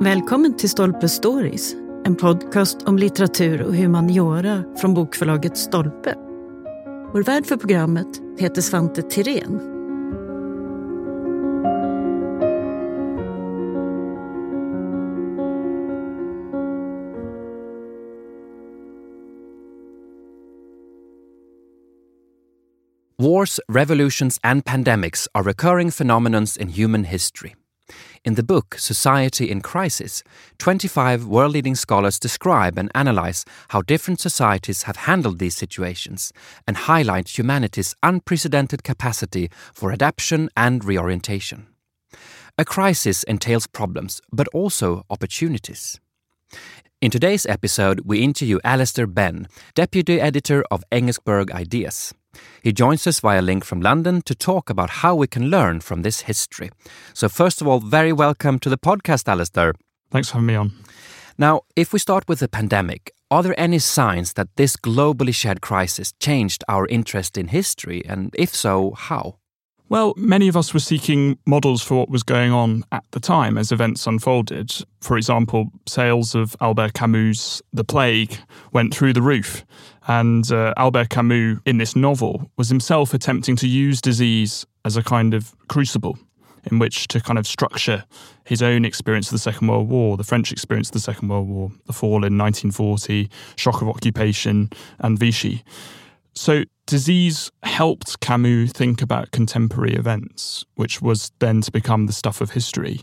Välkommen 0.00 0.56
till 0.56 0.70
Stolpe 0.70 1.08
Stories, 1.08 1.74
en 2.04 2.16
podcast 2.16 2.82
om 2.82 2.98
litteratur 2.98 3.62
och 3.62 3.74
humaniora 3.74 4.64
från 4.80 4.94
bokförlaget 4.94 5.56
Stolpe. 5.58 6.14
Vår 7.12 7.22
värd 7.22 7.46
för 7.46 7.56
programmet 7.56 8.06
heter 8.38 8.62
Svante 8.62 9.02
Tirén. 9.02 9.60
Wars, 23.16 23.60
revolutions, 23.72 24.38
and 24.42 24.64
pandemics 24.64 25.28
are 25.34 25.42
recurring 25.42 25.90
phenomenons 25.90 26.56
in 26.56 26.68
human 26.68 27.04
history. 27.04 27.54
In 28.24 28.34
the 28.34 28.42
book 28.42 28.76
Society 28.78 29.50
in 29.50 29.60
Crisis, 29.60 30.22
25 30.58 31.26
world 31.26 31.52
leading 31.52 31.74
scholars 31.74 32.18
describe 32.18 32.76
and 32.76 32.90
analyze 32.94 33.44
how 33.68 33.82
different 33.82 34.20
societies 34.20 34.82
have 34.84 34.96
handled 34.96 35.38
these 35.38 35.56
situations 35.56 36.32
and 36.66 36.76
highlight 36.76 37.38
humanity's 37.38 37.94
unprecedented 38.02 38.82
capacity 38.82 39.50
for 39.72 39.92
adaptation 39.92 40.48
and 40.56 40.84
reorientation. 40.84 41.66
A 42.58 42.64
crisis 42.64 43.22
entails 43.22 43.68
problems, 43.68 44.20
but 44.32 44.48
also 44.48 45.04
opportunities. 45.10 46.00
In 47.00 47.12
today's 47.12 47.46
episode, 47.46 48.00
we 48.04 48.18
interview 48.18 48.58
Alastair 48.64 49.06
Benn, 49.06 49.46
deputy 49.76 50.20
editor 50.20 50.64
of 50.68 50.82
Engelsberg 50.90 51.52
Ideas. 51.52 52.12
He 52.62 52.72
joins 52.72 53.06
us 53.06 53.20
via 53.20 53.42
link 53.42 53.64
from 53.64 53.80
London 53.80 54.22
to 54.22 54.34
talk 54.34 54.70
about 54.70 54.90
how 54.90 55.14
we 55.14 55.26
can 55.26 55.50
learn 55.50 55.80
from 55.80 56.02
this 56.02 56.22
history. 56.22 56.70
So, 57.14 57.28
first 57.28 57.60
of 57.60 57.68
all, 57.68 57.80
very 57.80 58.12
welcome 58.12 58.58
to 58.60 58.68
the 58.68 58.78
podcast, 58.78 59.28
Alastair. 59.28 59.74
Thanks 60.10 60.28
for 60.28 60.34
having 60.34 60.46
me 60.46 60.54
on. 60.54 60.72
Now, 61.38 61.62
if 61.76 61.92
we 61.92 61.98
start 61.98 62.28
with 62.28 62.40
the 62.40 62.48
pandemic, 62.48 63.12
are 63.30 63.42
there 63.42 63.58
any 63.60 63.78
signs 63.78 64.32
that 64.32 64.48
this 64.56 64.76
globally 64.76 65.34
shared 65.34 65.60
crisis 65.60 66.12
changed 66.18 66.64
our 66.68 66.86
interest 66.86 67.38
in 67.38 67.48
history? 67.48 68.02
And 68.06 68.34
if 68.36 68.54
so, 68.54 68.92
how? 68.92 69.38
Well, 69.90 70.12
many 70.18 70.48
of 70.48 70.56
us 70.56 70.74
were 70.74 70.80
seeking 70.80 71.38
models 71.46 71.82
for 71.82 71.94
what 71.94 72.10
was 72.10 72.22
going 72.22 72.52
on 72.52 72.84
at 72.92 73.04
the 73.12 73.20
time 73.20 73.56
as 73.56 73.72
events 73.72 74.06
unfolded. 74.06 74.70
For 75.00 75.16
example, 75.16 75.70
sales 75.86 76.34
of 76.34 76.54
Albert 76.60 76.92
Camus' 76.92 77.62
The 77.72 77.84
Plague 77.84 78.36
went 78.72 78.92
through 78.92 79.14
the 79.14 79.22
roof. 79.22 79.64
And 80.08 80.50
uh, 80.50 80.72
Albert 80.78 81.10
Camus, 81.10 81.58
in 81.66 81.76
this 81.76 81.94
novel, 81.94 82.50
was 82.56 82.70
himself 82.70 83.12
attempting 83.12 83.56
to 83.56 83.68
use 83.68 84.00
disease 84.00 84.66
as 84.84 84.96
a 84.96 85.02
kind 85.02 85.34
of 85.34 85.54
crucible 85.68 86.18
in 86.70 86.78
which 86.78 87.08
to 87.08 87.20
kind 87.20 87.38
of 87.38 87.46
structure 87.46 88.04
his 88.44 88.62
own 88.62 88.84
experience 88.84 89.28
of 89.28 89.32
the 89.32 89.38
Second 89.38 89.68
World 89.68 89.88
War, 89.88 90.16
the 90.16 90.24
French 90.24 90.50
experience 90.50 90.88
of 90.88 90.94
the 90.94 91.00
Second 91.00 91.28
World 91.28 91.48
War, 91.48 91.70
the 91.86 91.92
fall 91.92 92.24
in 92.24 92.36
1940, 92.36 93.30
shock 93.56 93.82
of 93.82 93.88
occupation, 93.88 94.70
and 94.98 95.18
Vichy. 95.18 95.62
So, 96.34 96.64
disease 96.86 97.50
helped 97.62 98.20
Camus 98.20 98.72
think 98.72 99.02
about 99.02 99.30
contemporary 99.30 99.94
events, 99.94 100.64
which 100.74 101.02
was 101.02 101.32
then 101.38 101.60
to 101.62 101.70
become 101.70 102.06
the 102.06 102.12
stuff 102.12 102.40
of 102.40 102.50
history. 102.50 103.02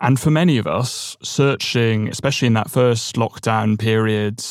And 0.00 0.18
for 0.18 0.30
many 0.30 0.58
of 0.58 0.66
us, 0.66 1.16
searching, 1.22 2.08
especially 2.08 2.46
in 2.46 2.54
that 2.54 2.70
first 2.70 3.16
lockdown 3.16 3.78
period, 3.78 4.42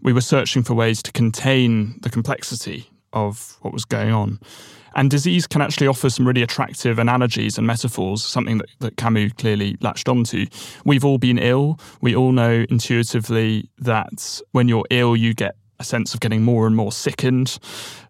we 0.00 0.12
were 0.12 0.20
searching 0.20 0.62
for 0.62 0.74
ways 0.74 1.02
to 1.02 1.12
contain 1.12 1.98
the 2.02 2.10
complexity 2.10 2.88
of 3.12 3.56
what 3.62 3.72
was 3.72 3.84
going 3.84 4.12
on. 4.12 4.38
And 4.94 5.10
disease 5.10 5.46
can 5.46 5.60
actually 5.60 5.88
offer 5.88 6.08
some 6.08 6.26
really 6.26 6.42
attractive 6.42 6.98
analogies 6.98 7.58
and 7.58 7.66
metaphors, 7.66 8.24
something 8.24 8.58
that, 8.58 8.68
that 8.80 8.96
Camus 8.96 9.32
clearly 9.34 9.76
latched 9.82 10.08
onto. 10.08 10.46
We've 10.86 11.04
all 11.04 11.18
been 11.18 11.38
ill. 11.38 11.78
We 12.00 12.16
all 12.16 12.32
know 12.32 12.64
intuitively 12.70 13.68
that 13.78 14.40
when 14.52 14.68
you're 14.68 14.86
ill, 14.90 15.14
you 15.14 15.34
get 15.34 15.54
a 15.78 15.84
sense 15.84 16.14
of 16.14 16.20
getting 16.20 16.42
more 16.42 16.66
and 16.66 16.74
more 16.74 16.92
sickened. 16.92 17.58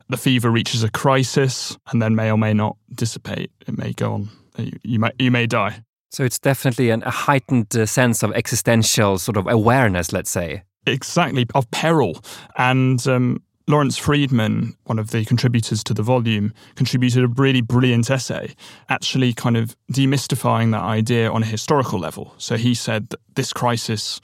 The 0.09 0.16
fever 0.16 0.49
reaches 0.49 0.84
a 0.84 0.91
crisis 0.91 1.77
and 1.91 2.00
then 2.00 2.15
may 2.15 2.31
or 2.31 2.38
may 2.38 2.55
not 2.55 2.77
dissipate. 2.94 3.50
It 3.66 3.77
may 3.77 3.93
go 3.93 4.12
on. 4.12 4.28
You, 4.56 4.72
you 4.84 4.99
may, 5.00 5.11
you 5.19 5.32
may 5.32 5.47
die. 5.47 5.82
So 6.12 6.22
it's 6.22 6.38
definitely 6.38 6.91
an, 6.91 7.03
a 7.03 7.11
heightened 7.11 7.77
uh, 7.77 7.84
sense 7.84 8.22
of 8.22 8.32
existential 8.32 9.19
sort 9.19 9.37
of 9.37 9.49
awareness, 9.49 10.12
let's 10.12 10.31
say. 10.31 10.62
Exactly, 10.87 11.47
of 11.55 11.71
peril. 11.71 12.23
And 12.57 13.05
um, 13.09 13.43
Lawrence 13.69 13.99
Freedman, 13.99 14.77
one 14.85 14.99
of 14.99 15.11
the 15.11 15.25
contributors 15.25 15.83
to 15.85 15.95
the 15.95 16.03
volume, 16.03 16.53
contributed 16.77 17.25
a 17.25 17.29
really 17.29 17.61
brilliant 17.61 18.09
essay, 18.09 18.55
actually 18.89 19.33
kind 19.33 19.57
of 19.57 19.77
demystifying 19.93 20.71
that 20.71 20.83
idea 20.83 21.31
on 21.31 21.43
a 21.43 21.47
historical 21.47 21.99
level. 21.99 22.33
So 22.39 22.57
he 22.57 22.75
said 22.75 23.09
that 23.09 23.21
this 23.35 23.53
crisis 23.53 24.21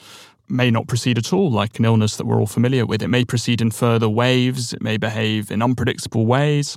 may 0.48 0.70
not 0.70 0.86
proceed 0.86 1.18
at 1.18 1.32
all 1.32 1.50
like 1.50 1.78
an 1.78 1.84
illness 1.84 2.16
that 2.16 2.26
we're 2.26 2.38
all 2.38 2.46
familiar 2.46 2.86
with. 2.86 3.02
It 3.02 3.08
may 3.08 3.24
proceed 3.24 3.60
in 3.60 3.70
further 3.70 4.08
waves, 4.08 4.72
it 4.72 4.82
may 4.82 4.96
behave 4.96 5.50
in 5.50 5.62
unpredictable 5.62 6.26
ways. 6.26 6.76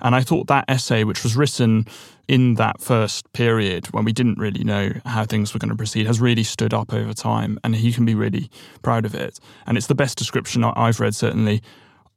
And 0.00 0.14
I 0.14 0.22
thought 0.22 0.46
that 0.46 0.64
essay, 0.68 1.04
which 1.04 1.22
was 1.22 1.36
written 1.36 1.86
in 2.28 2.54
that 2.54 2.80
first 2.80 3.32
period 3.32 3.86
when 3.92 4.04
we 4.04 4.12
didn't 4.12 4.38
really 4.38 4.64
know 4.64 4.92
how 5.04 5.24
things 5.24 5.54
were 5.54 5.58
going 5.58 5.70
to 5.70 5.76
proceed, 5.76 6.06
has 6.06 6.20
really 6.20 6.42
stood 6.42 6.74
up 6.74 6.92
over 6.92 7.12
time. 7.12 7.58
And 7.62 7.76
he 7.76 7.92
can 7.92 8.04
be 8.04 8.14
really 8.14 8.50
proud 8.82 9.04
of 9.04 9.14
it. 9.14 9.38
And 9.66 9.76
it's 9.76 9.86
the 9.86 9.94
best 9.94 10.18
description 10.18 10.64
I've 10.64 11.00
read, 11.00 11.14
certainly, 11.14 11.62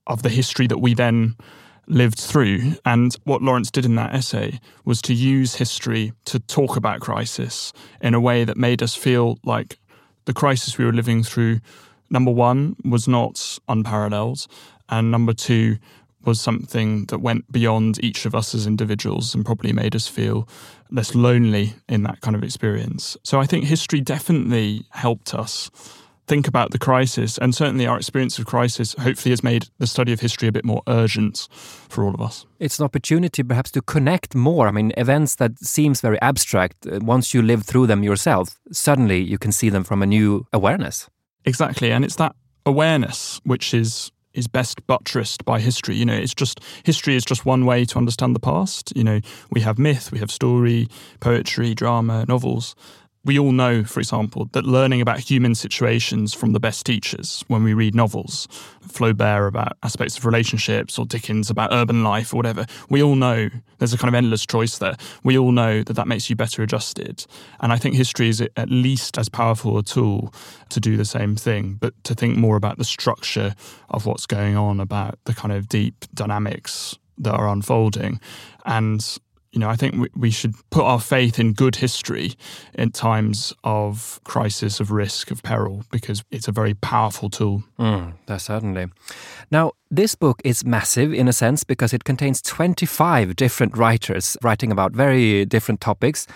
of 0.07 0.23
the 0.23 0.29
history 0.29 0.67
that 0.67 0.79
we 0.79 0.93
then 0.93 1.35
lived 1.87 2.19
through. 2.19 2.75
And 2.85 3.15
what 3.23 3.41
Lawrence 3.41 3.71
did 3.71 3.85
in 3.85 3.95
that 3.95 4.13
essay 4.13 4.59
was 4.85 5.01
to 5.03 5.13
use 5.13 5.55
history 5.55 6.13
to 6.25 6.39
talk 6.39 6.75
about 6.75 7.01
crisis 7.01 7.73
in 8.01 8.13
a 8.13 8.19
way 8.19 8.43
that 8.43 8.57
made 8.57 8.81
us 8.81 8.95
feel 8.95 9.37
like 9.43 9.79
the 10.25 10.33
crisis 10.33 10.77
we 10.77 10.85
were 10.85 10.93
living 10.93 11.23
through, 11.23 11.59
number 12.09 12.31
one, 12.31 12.75
was 12.83 13.07
not 13.07 13.59
unparalleled. 13.67 14.45
And 14.89 15.11
number 15.11 15.33
two, 15.33 15.77
was 16.25 16.40
something 16.40 17.06
that 17.06 17.19
went 17.19 17.52
beyond 17.52 18.03
each 18.03 18.25
of 18.25 18.35
us 18.35 18.53
as 18.53 18.68
individuals 18.68 19.34
and 19.34 19.46
probably 19.46 19.74
made 19.74 19.96
us 19.96 20.07
feel 20.07 20.47
less 20.91 21.16
lonely 21.16 21.75
in 21.88 22.03
that 22.03 22.22
kind 22.22 22.35
of 22.35 22.44
experience. 22.44 23.16
So 23.24 23.40
I 23.40 23.46
think 23.46 23.66
history 23.66 24.02
definitely 24.02 24.85
helped 24.91 25.34
us 25.34 25.69
think 26.30 26.47
about 26.47 26.69
the 26.69 26.78
crisis, 26.78 27.40
and 27.40 27.56
certainly 27.56 27.88
our 27.88 27.97
experience 27.97 28.38
of 28.38 28.46
crisis 28.46 28.94
hopefully 29.00 29.31
has 29.31 29.44
made 29.44 29.66
the 29.80 29.88
study 29.88 30.13
of 30.13 30.19
history 30.19 30.47
a 30.47 30.52
bit 30.52 30.63
more 30.63 30.84
urgent 30.88 31.47
for 31.90 32.03
all 32.03 32.13
of 32.13 32.22
us. 32.22 32.46
It's 32.59 32.78
an 32.78 32.86
opportunity 32.86 33.41
perhaps 33.41 33.72
to 33.72 33.81
connect 33.81 34.36
more. 34.36 34.68
I 34.68 34.72
mean, 34.72 34.94
events 34.96 35.36
that 35.36 35.57
seems 35.57 36.01
very 36.01 36.22
abstract, 36.22 36.86
uh, 36.86 37.00
once 37.01 37.34
you 37.34 37.41
live 37.41 37.63
through 37.63 37.88
them 37.88 38.03
yourself, 38.03 38.59
suddenly 38.72 39.19
you 39.19 39.40
can 39.40 39.51
see 39.51 39.69
them 39.69 39.84
from 39.84 40.03
a 40.03 40.06
new 40.06 40.46
awareness. 40.53 41.09
Exactly, 41.46 41.91
and 41.91 42.06
it's 42.06 42.18
that 42.18 42.36
awareness 42.63 43.41
which 43.44 43.74
is 43.74 44.12
is 44.34 44.47
best 44.47 44.85
buttressed 44.88 45.45
by 45.45 45.59
history. 45.59 45.95
You 45.95 46.06
know, 46.06 46.16
it's 46.16 46.34
just 46.34 46.59
history 46.84 47.16
is 47.16 47.25
just 47.25 47.45
one 47.45 47.66
way 47.66 47.85
to 47.85 47.97
understand 47.97 48.35
the 48.35 48.40
past. 48.40 48.94
You 48.95 49.03
know, 49.03 49.19
we 49.51 49.62
have 49.62 49.79
myth, 49.79 50.12
we 50.12 50.19
have 50.19 50.31
story, 50.31 50.88
poetry, 51.19 51.73
drama, 51.73 52.25
novels, 52.28 52.75
we 53.25 53.38
all 53.38 53.52
know, 53.52 53.84
for 53.84 54.00
example, 54.00 54.50
that 54.53 54.66
learning 54.66 55.02
about 55.02 55.19
human 55.19 55.53
situations 55.53 56.34
from 56.34 56.53
the 56.53 56.59
best 56.59 56.85
teachers 56.85 57.44
when 57.47 57.63
we 57.63 57.74
read 57.74 57.94
novels, 57.94 58.47
Flaubert 58.81 59.47
about 59.47 59.78
aspects 59.84 60.18
of 60.18 60.25
relationships 60.25 60.97
or 60.97 61.06
Dickens 61.06 61.50
about 61.50 61.74
urban 61.74 62.03
life 62.03 62.34
or 62.34 62.38
whatever, 62.38 62.66
we 62.90 63.03
all 63.03 63.16
know 63.16 63.50
there's 63.78 63.94
a 63.94 63.97
kind 63.97 64.07
of 64.07 64.16
endless 64.16 64.46
choice 64.46 64.78
there. 64.78 64.96
We 65.24 65.38
all 65.38 65.52
know 65.52 65.84
that 65.84 65.94
that 65.94 66.07
makes 66.07 66.30
you 66.30 66.35
better 66.35 66.63
adjusted. 66.63 67.25
And 67.59 67.74
I 67.74 67.78
think 67.78 67.96
history 67.96 68.30
is 68.30 68.41
at 68.41 68.69
least 68.69 69.18
as 69.18 69.28
powerful 69.28 69.78
a 69.78 69.84
tool 69.84 70.34
to 70.69 70.80
do 70.80 70.96
the 70.96 71.06
same 71.06 71.36
thing, 71.36 71.78
but 71.80 72.01
to 72.06 72.16
think 72.16 72.38
more 72.38 72.56
about 72.56 72.78
the 72.78 72.86
structure 72.86 73.53
of 73.90 74.06
what's 74.06 74.25
going 74.25 74.56
on, 74.56 74.80
about 74.80 75.19
the 75.25 75.34
kind 75.34 75.51
of 75.51 75.68
deep 75.68 76.06
dynamics 76.13 76.97
that 77.18 77.34
are 77.34 77.50
unfolding. 77.50 78.19
And 78.66 79.06
you 79.51 79.59
know, 79.59 79.69
I 79.69 79.75
think 79.75 79.95
we, 79.95 80.07
we 80.15 80.31
should 80.31 80.53
put 80.69 80.83
our 80.83 80.99
faith 80.99 81.39
in 81.39 81.53
good 81.53 81.77
history 81.77 82.33
in 82.74 82.91
times 82.91 83.53
of 83.63 84.19
crisis, 84.24 84.79
of 84.79 84.91
risk, 84.91 85.31
of 85.31 85.41
peril, 85.44 85.83
because 85.91 86.24
it's 86.29 86.47
a 86.47 86.51
very 86.51 86.74
powerful 86.74 87.29
tool. 87.29 87.63
Mm, 87.79 88.13
certainly. 88.39 88.88
Now, 89.51 89.74
this 89.91 90.13
book 90.13 90.39
is 90.44 90.63
massive 90.63 91.13
in 91.13 91.27
a 91.27 91.33
sense 91.33 91.63
because 91.63 91.94
it 91.94 92.03
contains 92.03 92.41
25 92.44 93.36
different 93.36 93.75
writers 93.75 94.38
writing 94.44 94.71
about 94.71 94.91
very 94.91 95.45
different 95.45 95.81
topics. 95.81 96.27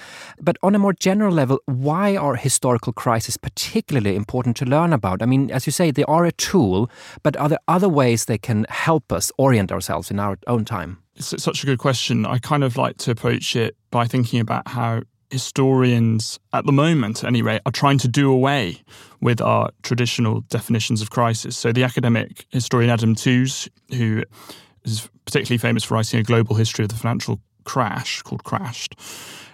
But 0.41 0.57
on 0.63 0.73
a 0.73 0.79
more 0.79 0.93
general 0.93 1.31
level, 1.31 1.59
why 1.65 2.15
are 2.15 2.35
historical 2.35 2.93
crises 2.93 3.37
particularly 3.37 4.15
important 4.15 4.57
to 4.57 4.65
learn 4.65 4.91
about? 4.91 5.21
I 5.21 5.27
mean, 5.27 5.51
as 5.51 5.67
you 5.67 5.71
say, 5.71 5.91
they 5.91 6.03
are 6.05 6.25
a 6.25 6.31
tool, 6.31 6.89
but 7.21 7.37
are 7.37 7.49
there 7.49 7.59
other 7.67 7.89
ways 7.89 8.25
they 8.25 8.39
can 8.39 8.65
help 8.69 9.11
us 9.11 9.31
orient 9.37 9.71
ourselves 9.71 10.09
in 10.09 10.19
our 10.19 10.39
own 10.47 10.65
time? 10.65 11.03
It's 11.15 11.43
such 11.43 11.61
a 11.61 11.67
good 11.67 11.77
question. 11.77 12.25
I 12.25 12.39
kind 12.39 12.63
of 12.63 12.75
like 12.75 12.97
to 12.97 13.11
approach 13.11 13.55
it 13.55 13.75
by 13.91 14.07
thinking 14.07 14.39
about 14.39 14.67
how 14.67 15.03
historians, 15.33 16.39
at 16.53 16.65
the 16.65 16.71
moment 16.71 17.23
anyway, 17.23 17.59
are 17.65 17.71
trying 17.71 17.97
to 17.97 18.07
do 18.07 18.31
away 18.31 18.81
with 19.19 19.41
our 19.41 19.71
traditional 19.81 20.41
definitions 20.41 21.01
of 21.01 21.09
crisis. 21.09 21.57
So, 21.57 21.73
the 21.73 21.83
academic 21.83 22.45
historian 22.49 22.89
Adam 22.89 23.15
Tooze, 23.15 23.67
who 23.89 24.23
is 24.85 25.09
particularly 25.25 25.57
famous 25.57 25.83
for 25.83 25.95
writing 25.95 26.19
a 26.19 26.23
global 26.23 26.55
history 26.55 26.83
of 26.85 26.89
the 26.89 26.95
financial 26.95 27.41
crash 27.65 28.21
called 28.21 28.43
Crashed, 28.43 28.95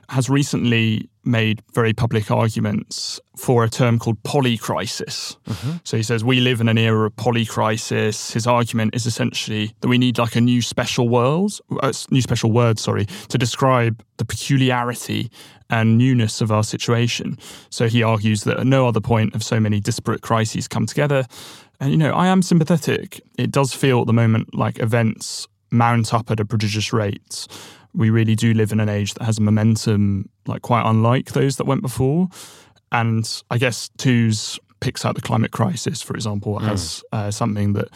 has 0.09 0.29
recently 0.29 1.09
made 1.23 1.61
very 1.73 1.93
public 1.93 2.31
arguments 2.31 3.19
for 3.37 3.63
a 3.63 3.69
term 3.69 3.99
called 3.99 4.21
polycrisis. 4.23 5.37
Mm-hmm. 5.45 5.77
So 5.83 5.97
he 5.97 6.03
says 6.03 6.23
we 6.23 6.39
live 6.39 6.59
in 6.59 6.67
an 6.67 6.77
era 6.77 7.05
of 7.05 7.15
polycrisis. 7.15 8.31
His 8.31 8.47
argument 8.47 8.95
is 8.95 9.05
essentially 9.05 9.73
that 9.81 9.87
we 9.87 9.97
need 9.97 10.17
like 10.17 10.35
a 10.35 10.41
new 10.41 10.61
special 10.61 11.07
world, 11.07 11.59
uh, 11.81 11.93
new 12.09 12.21
special 12.21 12.51
word, 12.51 12.79
sorry, 12.79 13.05
to 13.27 13.37
describe 13.37 14.03
the 14.17 14.25
peculiarity 14.25 15.29
and 15.69 15.97
newness 15.97 16.41
of 16.41 16.51
our 16.51 16.63
situation. 16.63 17.37
So 17.69 17.87
he 17.87 18.01
argues 18.01 18.43
that 18.45 18.59
at 18.59 18.65
no 18.65 18.87
other 18.87 19.01
point 19.01 19.33
have 19.33 19.43
so 19.43 19.59
many 19.59 19.79
disparate 19.79 20.21
crises 20.21 20.67
come 20.67 20.87
together. 20.87 21.25
And 21.79 21.91
you 21.91 21.97
know, 21.97 22.13
I 22.13 22.27
am 22.27 22.41
sympathetic. 22.41 23.21
It 23.37 23.51
does 23.51 23.73
feel 23.73 24.01
at 24.01 24.07
the 24.07 24.13
moment 24.13 24.55
like 24.55 24.79
events 24.79 25.47
mount 25.71 26.13
up 26.13 26.31
at 26.31 26.39
a 26.39 26.45
prodigious 26.45 26.91
rate 26.91 27.47
we 27.93 28.09
really 28.09 28.35
do 28.35 28.53
live 28.53 28.71
in 28.71 28.79
an 28.79 28.89
age 28.89 29.13
that 29.15 29.23
has 29.23 29.37
a 29.37 29.41
momentum 29.41 30.29
like 30.45 30.61
quite 30.61 30.87
unlike 30.89 31.31
those 31.31 31.57
that 31.57 31.65
went 31.65 31.81
before. 31.81 32.27
And 32.91 33.43
I 33.51 33.57
guess 33.57 33.89
Tooze 33.97 34.59
picks 34.79 35.05
out 35.05 35.15
the 35.15 35.21
climate 35.21 35.51
crisis, 35.51 36.01
for 36.01 36.15
example, 36.15 36.59
mm. 36.59 36.69
as 36.69 37.03
uh, 37.11 37.31
something 37.31 37.73
that 37.73 37.89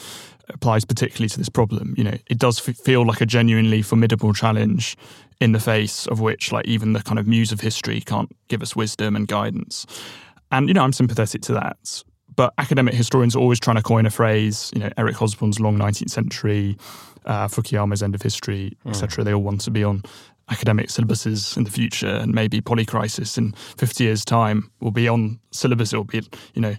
applies 0.50 0.86
particularly 0.86 1.30
to 1.30 1.38
this 1.38 1.50
problem. 1.50 1.94
You 1.98 2.04
know, 2.04 2.18
it 2.28 2.38
does 2.38 2.68
f- 2.68 2.76
feel 2.76 3.06
like 3.06 3.22
a 3.22 3.26
genuinely 3.26 3.82
formidable 3.82 4.34
challenge 4.34 4.98
in 5.40 5.52
the 5.54 5.60
face 5.60 6.06
of 6.08 6.20
which, 6.20 6.52
like, 6.52 6.66
even 6.66 6.94
the 6.94 7.02
kind 7.02 7.18
of 7.20 7.28
muse 7.28 7.52
of 7.52 7.62
history 7.62 8.02
can't 8.02 8.36
give 8.50 8.62
us 8.62 8.76
wisdom 8.76 9.16
and 9.16 9.28
guidance. 9.28 9.86
And, 10.52 10.68
you 10.68 10.74
know, 10.74 10.84
I'm 10.84 10.94
sympathetic 10.94 11.42
to 11.44 11.54
that. 11.54 12.04
But 12.36 12.54
academic 12.58 12.94
historians 12.94 13.36
are 13.36 13.40
always 13.40 13.60
trying 13.60 13.78
to 13.78 13.84
coin 13.84 14.06
a 14.06 14.10
phrase, 14.10 14.72
you 14.74 14.82
know, 14.82 14.90
Eric 14.98 15.16
Hobsbawm's 15.16 15.60
long 15.60 15.78
19th 15.78 16.10
century, 16.10 16.78
uh, 17.26 17.48
Fukuyama's 17.48 18.04
End 18.04 18.16
of 18.16 18.22
History, 18.22 18.78
mm. 18.86 18.90
etc. 18.90 19.24
They 19.24 19.34
all 19.34 19.44
want 19.44 19.62
to 19.62 19.72
be 19.72 19.84
on 19.84 20.04
academic 20.50 20.90
syllabuses 20.90 21.56
in 21.56 21.64
the 21.64 21.72
future, 21.72 22.08
and 22.08 22.34
maybe 22.34 22.60
Polycrisis 22.62 23.38
in 23.38 23.54
50 23.54 24.04
years' 24.04 24.26
time 24.26 24.70
will 24.82 24.92
be 24.92 25.08
on 25.08 25.40
syllabus. 25.52 25.94
It 25.94 25.98
will 25.98 26.04
be, 26.04 26.22
you 26.54 26.62
know, 26.62 26.76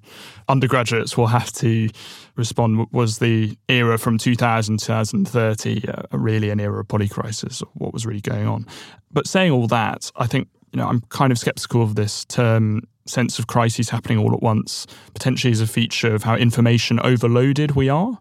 undergraduates 0.49 1.17
will 1.17 1.29
have 1.29 1.51
to 1.55 1.89
respond. 2.37 2.87
Was 2.93 3.19
the 3.19 3.57
era 3.69 3.99
from 3.99 4.19
2000 4.19 4.79
to 4.79 4.87
2030 4.87 5.89
uh, 5.89 6.03
really 6.13 6.51
an 6.51 6.61
era 6.61 6.81
of 6.81 6.89
polycrisis? 6.89 7.63
Or 7.63 7.69
what 7.75 7.93
was 7.93 8.05
really 8.05 8.21
going 8.21 8.47
on? 8.47 8.67
But 9.11 9.27
saying 9.27 9.53
all 9.53 9.67
that, 9.69 10.11
I 10.17 10.27
think 10.27 10.49
you 10.73 10.79
know 10.79 10.89
I'm 10.89 11.01
kind 11.09 11.33
of 11.33 11.39
skeptical 11.39 11.83
of 11.83 11.95
this 11.95 12.25
term 12.27 12.83
sense 13.07 13.39
of 13.39 13.47
crises 13.47 13.91
happening 13.91 14.19
all 14.19 14.33
at 14.33 14.43
once 14.43 14.87
potentially 15.13 15.53
is 15.53 15.61
a 15.61 15.67
feature 15.67 16.15
of 16.15 16.23
how 16.23 16.37
information 16.37 16.99
overloaded 17.01 17.73
we 17.73 17.89
are. 17.89 18.19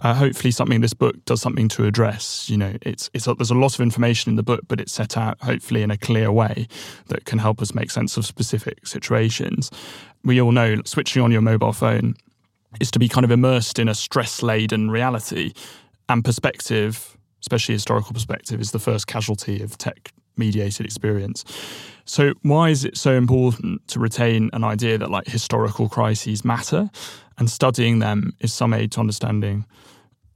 Uh, 0.00 0.14
hopefully, 0.14 0.50
something 0.50 0.80
this 0.80 0.94
book 0.94 1.24
does 1.24 1.40
something 1.40 1.68
to 1.68 1.86
address. 1.86 2.48
You 2.50 2.58
know, 2.58 2.74
it's 2.82 3.10
it's 3.14 3.24
there's 3.24 3.50
a 3.50 3.54
lot 3.54 3.74
of 3.74 3.80
information 3.80 4.30
in 4.30 4.36
the 4.36 4.42
book, 4.42 4.60
but 4.68 4.80
it's 4.80 4.92
set 4.92 5.16
out 5.16 5.40
hopefully 5.40 5.82
in 5.82 5.90
a 5.90 5.96
clear 5.96 6.30
way 6.30 6.68
that 7.08 7.24
can 7.24 7.38
help 7.38 7.62
us 7.62 7.74
make 7.74 7.90
sense 7.90 8.16
of 8.16 8.26
specific 8.26 8.86
situations. 8.86 9.70
We 10.24 10.40
all 10.40 10.52
know 10.52 10.82
switching 10.84 11.22
on 11.22 11.32
your 11.32 11.42
mobile 11.42 11.72
phone 11.72 12.14
is 12.80 12.90
to 12.90 12.98
be 12.98 13.08
kind 13.08 13.24
of 13.24 13.30
immersed 13.30 13.78
in 13.78 13.88
a 13.88 13.94
stress 13.94 14.42
laden 14.42 14.90
reality, 14.90 15.52
and 16.08 16.24
perspective, 16.24 17.16
especially 17.40 17.74
historical 17.74 18.12
perspective, 18.12 18.60
is 18.60 18.72
the 18.72 18.78
first 18.78 19.06
casualty 19.06 19.62
of 19.62 19.78
tech 19.78 20.12
mediated 20.36 20.84
experience. 20.84 21.44
So, 22.06 22.34
why 22.42 22.70
is 22.70 22.84
it 22.84 22.96
so 22.96 23.12
important 23.14 23.86
to 23.88 23.98
retain 23.98 24.48
an 24.52 24.62
idea 24.62 24.96
that 24.96 25.10
like 25.10 25.26
historical 25.26 25.88
crises 25.88 26.44
matter 26.44 26.88
and 27.36 27.50
studying 27.50 27.98
them 27.98 28.32
is 28.40 28.52
some 28.52 28.72
aid 28.72 28.92
to 28.92 29.00
understanding 29.00 29.66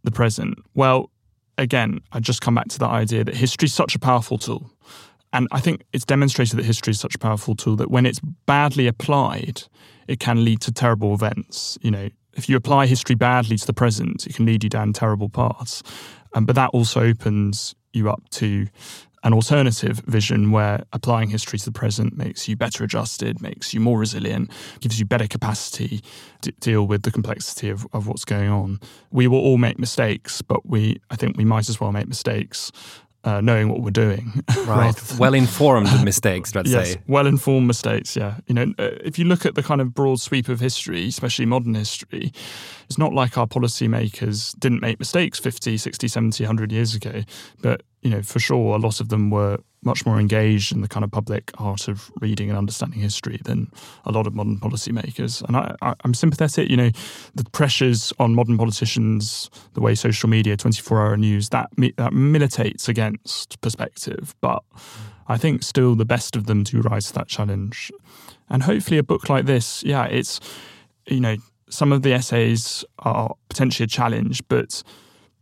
the 0.02 0.10
present? 0.10 0.58
Well, 0.74 1.10
again, 1.56 2.00
I 2.10 2.18
just 2.18 2.40
come 2.40 2.56
back 2.56 2.68
to 2.68 2.78
that 2.80 2.90
idea 2.90 3.22
that 3.22 3.36
history 3.36 3.66
is 3.66 3.74
such 3.74 3.94
a 3.94 4.00
powerful 4.00 4.36
tool. 4.36 4.70
And 5.32 5.46
I 5.52 5.60
think 5.60 5.84
it's 5.92 6.04
demonstrated 6.04 6.58
that 6.58 6.64
history 6.64 6.90
is 6.90 6.98
such 6.98 7.14
a 7.14 7.18
powerful 7.18 7.54
tool 7.54 7.76
that 7.76 7.90
when 7.90 8.04
it's 8.04 8.18
badly 8.46 8.88
applied, 8.88 9.62
it 10.08 10.18
can 10.18 10.44
lead 10.44 10.60
to 10.62 10.72
terrible 10.72 11.14
events. 11.14 11.78
You 11.82 11.92
know, 11.92 12.08
if 12.34 12.48
you 12.48 12.56
apply 12.56 12.86
history 12.86 13.14
badly 13.14 13.56
to 13.56 13.66
the 13.66 13.72
present, 13.72 14.26
it 14.26 14.34
can 14.34 14.44
lead 14.44 14.64
you 14.64 14.70
down 14.70 14.92
terrible 14.92 15.28
paths. 15.28 15.84
Um, 16.34 16.46
but 16.46 16.56
that 16.56 16.70
also 16.70 17.00
opens 17.00 17.76
you 17.92 18.10
up 18.10 18.28
to 18.30 18.66
an 19.22 19.34
alternative 19.34 19.98
vision 20.06 20.50
where 20.50 20.84
applying 20.92 21.28
history 21.28 21.58
to 21.58 21.64
the 21.64 21.72
present 21.72 22.16
makes 22.16 22.48
you 22.48 22.56
better 22.56 22.84
adjusted, 22.84 23.42
makes 23.42 23.74
you 23.74 23.80
more 23.80 23.98
resilient, 23.98 24.50
gives 24.80 24.98
you 24.98 25.04
better 25.04 25.26
capacity 25.26 26.02
to 26.40 26.52
deal 26.52 26.86
with 26.86 27.02
the 27.02 27.10
complexity 27.10 27.68
of, 27.68 27.86
of 27.92 28.06
what's 28.06 28.24
going 28.24 28.48
on. 28.48 28.80
We 29.10 29.26
will 29.26 29.38
all 29.38 29.58
make 29.58 29.78
mistakes, 29.78 30.40
but 30.42 30.66
we 30.66 31.00
I 31.10 31.16
think 31.16 31.36
we 31.36 31.44
might 31.44 31.68
as 31.68 31.80
well 31.80 31.92
make 31.92 32.08
mistakes 32.08 32.72
uh, 33.24 33.40
knowing 33.40 33.68
what 33.68 33.82
we're 33.82 33.90
doing. 33.90 34.42
Right. 34.66 34.94
well 35.18 35.34
informed 35.34 35.88
mistakes, 36.04 36.54
let's 36.54 36.70
yes, 36.70 36.92
say. 36.92 37.00
Well 37.08 37.26
informed 37.26 37.66
mistakes, 37.66 38.14
yeah. 38.14 38.36
You 38.46 38.54
know, 38.54 38.74
uh, 38.78 38.90
if 39.02 39.18
you 39.18 39.24
look 39.24 39.44
at 39.44 39.56
the 39.56 39.64
kind 39.64 39.80
of 39.80 39.92
broad 39.92 40.20
sweep 40.20 40.48
of 40.48 40.60
history, 40.60 41.08
especially 41.08 41.46
modern 41.46 41.74
history, 41.74 42.32
it's 42.84 42.98
not 42.98 43.12
like 43.12 43.36
our 43.36 43.48
policymakers 43.48 44.56
didn't 44.60 44.80
make 44.80 45.00
mistakes 45.00 45.40
50, 45.40 45.76
60, 45.76 46.06
70, 46.06 46.44
100 46.44 46.70
years 46.70 46.94
ago, 46.94 47.22
but 47.60 47.82
you 48.02 48.10
know, 48.10 48.22
for 48.22 48.38
sure, 48.38 48.76
a 48.76 48.78
lot 48.78 49.00
of 49.00 49.08
them 49.08 49.30
were 49.30 49.58
much 49.82 50.04
more 50.04 50.20
engaged 50.20 50.72
in 50.72 50.82
the 50.82 50.88
kind 50.88 51.04
of 51.04 51.10
public 51.10 51.50
art 51.58 51.88
of 51.88 52.10
reading 52.20 52.50
and 52.50 52.58
understanding 52.58 53.00
history 53.00 53.40
than 53.44 53.70
a 54.04 54.12
lot 54.12 54.26
of 54.26 54.34
modern 54.34 54.58
policymakers. 54.58 55.42
And 55.42 55.56
I, 55.56 55.94
am 56.04 56.14
sympathetic. 56.14 56.68
You 56.68 56.76
know, 56.76 56.90
the 57.34 57.44
pressures 57.52 58.12
on 58.18 58.34
modern 58.34 58.58
politicians, 58.58 59.50
the 59.74 59.80
way 59.80 59.94
social 59.94 60.28
media, 60.28 60.56
24-hour 60.56 61.16
news, 61.16 61.48
that 61.50 61.70
that 61.96 62.12
militates 62.12 62.88
against 62.88 63.60
perspective. 63.60 64.34
But 64.40 64.62
I 65.28 65.38
think 65.38 65.62
still 65.62 65.94
the 65.94 66.04
best 66.04 66.36
of 66.36 66.46
them 66.46 66.64
do 66.64 66.80
rise 66.80 67.06
to 67.08 67.14
that 67.14 67.28
challenge. 67.28 67.90
And 68.48 68.64
hopefully, 68.64 68.98
a 68.98 69.02
book 69.02 69.28
like 69.28 69.46
this, 69.46 69.82
yeah, 69.82 70.04
it's 70.04 70.40
you 71.06 71.20
know, 71.20 71.36
some 71.70 71.92
of 71.92 72.02
the 72.02 72.12
essays 72.12 72.84
are 72.98 73.34
potentially 73.48 73.84
a 73.84 73.88
challenge, 73.88 74.42
but 74.48 74.82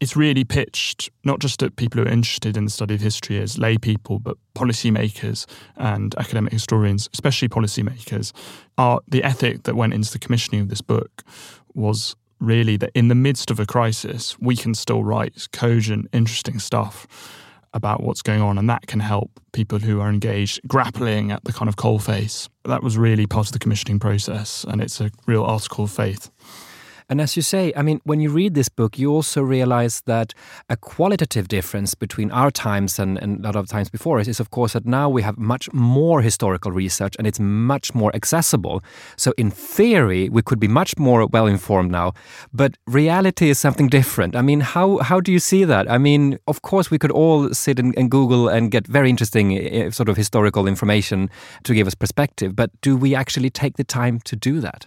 it's 0.00 0.16
really 0.16 0.44
pitched 0.44 1.10
not 1.24 1.40
just 1.40 1.62
at 1.62 1.76
people 1.76 2.00
who 2.00 2.08
are 2.08 2.12
interested 2.12 2.56
in 2.56 2.64
the 2.64 2.70
study 2.70 2.94
of 2.94 3.00
history 3.00 3.38
as 3.38 3.58
lay 3.58 3.78
people, 3.78 4.18
but 4.18 4.36
policymakers 4.54 5.46
and 5.76 6.14
academic 6.16 6.52
historians, 6.52 7.08
especially 7.12 7.48
policymakers. 7.48 8.32
Are 8.76 9.00
the 9.08 9.24
ethic 9.24 9.64
that 9.64 9.74
went 9.74 9.94
into 9.94 10.12
the 10.12 10.18
commissioning 10.18 10.60
of 10.60 10.68
this 10.68 10.80
book 10.80 11.24
was 11.74 12.14
really 12.40 12.76
that 12.76 12.90
in 12.94 13.08
the 13.08 13.14
midst 13.14 13.50
of 13.50 13.58
a 13.58 13.66
crisis, 13.66 14.38
we 14.38 14.54
can 14.54 14.74
still 14.74 15.02
write 15.02 15.48
cogent, 15.52 16.08
interesting 16.12 16.58
stuff 16.58 17.06
about 17.74 18.02
what's 18.02 18.22
going 18.22 18.40
on, 18.40 18.56
and 18.56 18.70
that 18.70 18.86
can 18.86 19.00
help 19.00 19.40
people 19.52 19.78
who 19.78 20.00
are 20.00 20.08
engaged 20.08 20.60
grappling 20.66 21.30
at 21.30 21.44
the 21.44 21.52
kind 21.52 21.68
of 21.68 21.76
coalface. 21.76 22.48
That 22.64 22.82
was 22.82 22.96
really 22.96 23.26
part 23.26 23.46
of 23.46 23.52
the 23.52 23.58
commissioning 23.58 23.98
process, 23.98 24.64
and 24.66 24.80
it's 24.80 25.00
a 25.00 25.10
real 25.26 25.44
article 25.44 25.84
of 25.84 25.90
faith. 25.90 26.30
And 27.10 27.22
as 27.22 27.36
you 27.36 27.42
say, 27.42 27.72
I 27.74 27.80
mean, 27.80 28.02
when 28.04 28.20
you 28.20 28.28
read 28.28 28.52
this 28.52 28.68
book, 28.68 28.98
you 28.98 29.10
also 29.10 29.40
realize 29.40 30.02
that 30.02 30.34
a 30.68 30.76
qualitative 30.76 31.48
difference 31.48 31.94
between 31.94 32.30
our 32.30 32.50
times 32.50 32.98
and, 32.98 33.16
and, 33.16 33.40
a 33.40 33.48
lot 33.48 33.56
of 33.56 33.66
times 33.66 33.88
before 33.88 34.18
us 34.18 34.28
is, 34.28 34.40
of 34.40 34.50
course, 34.50 34.74
that 34.74 34.84
now 34.84 35.08
we 35.08 35.22
have 35.22 35.38
much 35.38 35.72
more 35.72 36.20
historical 36.20 36.70
research 36.70 37.16
and 37.18 37.26
it's 37.26 37.40
much 37.40 37.94
more 37.94 38.14
accessible. 38.14 38.82
So, 39.16 39.32
in 39.38 39.50
theory, 39.50 40.28
we 40.28 40.42
could 40.42 40.60
be 40.60 40.68
much 40.68 40.98
more 40.98 41.26
well 41.26 41.46
informed 41.46 41.90
now, 41.90 42.12
but 42.52 42.76
reality 42.86 43.48
is 43.48 43.58
something 43.58 43.88
different. 43.88 44.36
I 44.36 44.42
mean, 44.42 44.60
how, 44.60 44.98
how 44.98 45.20
do 45.20 45.32
you 45.32 45.38
see 45.38 45.64
that? 45.64 45.90
I 45.90 45.96
mean, 45.96 46.38
of 46.46 46.60
course, 46.60 46.90
we 46.90 46.98
could 46.98 47.10
all 47.10 47.54
sit 47.54 47.78
and, 47.78 47.96
and 47.96 48.10
Google 48.10 48.48
and 48.48 48.70
get 48.70 48.86
very 48.86 49.08
interesting 49.08 49.56
eh, 49.56 49.86
eh, 49.86 49.90
sort 49.90 50.10
of 50.10 50.16
historical 50.18 50.66
information 50.66 51.30
to 51.64 51.72
give 51.74 51.86
us 51.86 51.94
perspective, 51.94 52.54
but 52.54 52.70
do 52.82 52.98
we 52.98 53.14
actually 53.14 53.48
take 53.48 53.78
the 53.78 53.84
time 53.84 54.20
to 54.20 54.36
do 54.36 54.60
that? 54.60 54.86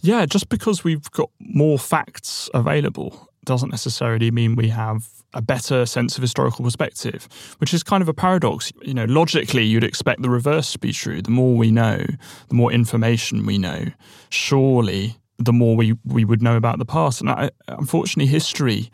Yeah, 0.00 0.26
just 0.26 0.48
because 0.48 0.84
we've 0.84 1.10
got 1.10 1.30
more 1.40 1.78
facts 1.78 2.48
available 2.54 3.28
doesn't 3.44 3.70
necessarily 3.70 4.30
mean 4.30 4.56
we 4.56 4.68
have 4.68 5.08
a 5.34 5.42
better 5.42 5.84
sense 5.86 6.16
of 6.16 6.22
historical 6.22 6.64
perspective, 6.64 7.28
which 7.58 7.74
is 7.74 7.82
kind 7.82 8.02
of 8.02 8.08
a 8.08 8.14
paradox. 8.14 8.72
You 8.82 8.94
know, 8.94 9.04
logically, 9.06 9.64
you'd 9.64 9.84
expect 9.84 10.22
the 10.22 10.30
reverse 10.30 10.72
to 10.72 10.78
be 10.78 10.92
true. 10.92 11.20
The 11.22 11.30
more 11.30 11.56
we 11.56 11.70
know, 11.70 12.04
the 12.48 12.54
more 12.54 12.72
information 12.72 13.44
we 13.44 13.58
know, 13.58 13.86
surely 14.30 15.16
the 15.38 15.52
more 15.52 15.76
we, 15.76 15.94
we 16.04 16.24
would 16.24 16.42
know 16.42 16.56
about 16.56 16.78
the 16.78 16.84
past. 16.84 17.20
And 17.20 17.30
I, 17.30 17.50
unfortunately, 17.68 18.30
history 18.30 18.90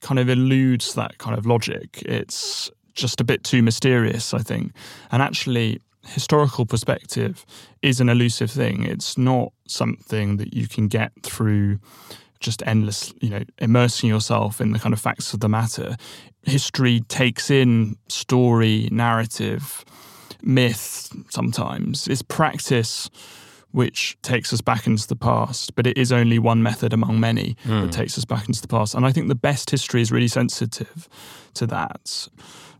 kind 0.00 0.18
of 0.18 0.28
eludes 0.28 0.94
that 0.94 1.18
kind 1.18 1.36
of 1.36 1.46
logic. 1.46 2.02
It's 2.02 2.70
just 2.94 3.20
a 3.20 3.24
bit 3.24 3.44
too 3.44 3.62
mysterious, 3.62 4.34
I 4.34 4.38
think. 4.38 4.72
And 5.10 5.22
actually, 5.22 5.80
historical 6.04 6.66
perspective 6.66 7.44
is 7.82 8.00
an 8.00 8.08
elusive 8.08 8.50
thing. 8.50 8.84
It's 8.84 9.18
not 9.18 9.52
something 9.66 10.36
that 10.38 10.54
you 10.54 10.68
can 10.68 10.88
get 10.88 11.12
through 11.22 11.78
just 12.40 12.62
endless, 12.66 13.12
you 13.20 13.28
know, 13.28 13.42
immersing 13.58 14.08
yourself 14.08 14.60
in 14.60 14.72
the 14.72 14.78
kind 14.78 14.92
of 14.92 15.00
facts 15.00 15.34
of 15.34 15.40
the 15.40 15.48
matter. 15.48 15.96
History 16.42 17.00
takes 17.00 17.50
in 17.50 17.96
story, 18.08 18.88
narrative, 18.90 19.84
myth 20.42 21.14
sometimes. 21.28 22.08
It's 22.08 22.22
practice 22.22 23.10
which 23.72 24.16
takes 24.22 24.52
us 24.52 24.60
back 24.60 24.86
into 24.86 25.06
the 25.06 25.16
past, 25.16 25.74
but 25.76 25.86
it 25.86 25.96
is 25.96 26.10
only 26.10 26.38
one 26.38 26.62
method 26.62 26.92
among 26.92 27.20
many 27.20 27.56
mm. 27.64 27.68
that 27.68 27.84
hmm. 27.84 27.90
takes 27.90 28.18
us 28.18 28.24
back 28.24 28.48
into 28.48 28.60
the 28.60 28.66
past. 28.66 28.94
And 28.94 29.06
I 29.06 29.12
think 29.12 29.28
the 29.28 29.36
best 29.36 29.70
history 29.70 30.02
is 30.02 30.10
really 30.10 30.26
sensitive 30.26 31.08
to 31.54 31.66
that. 31.68 32.28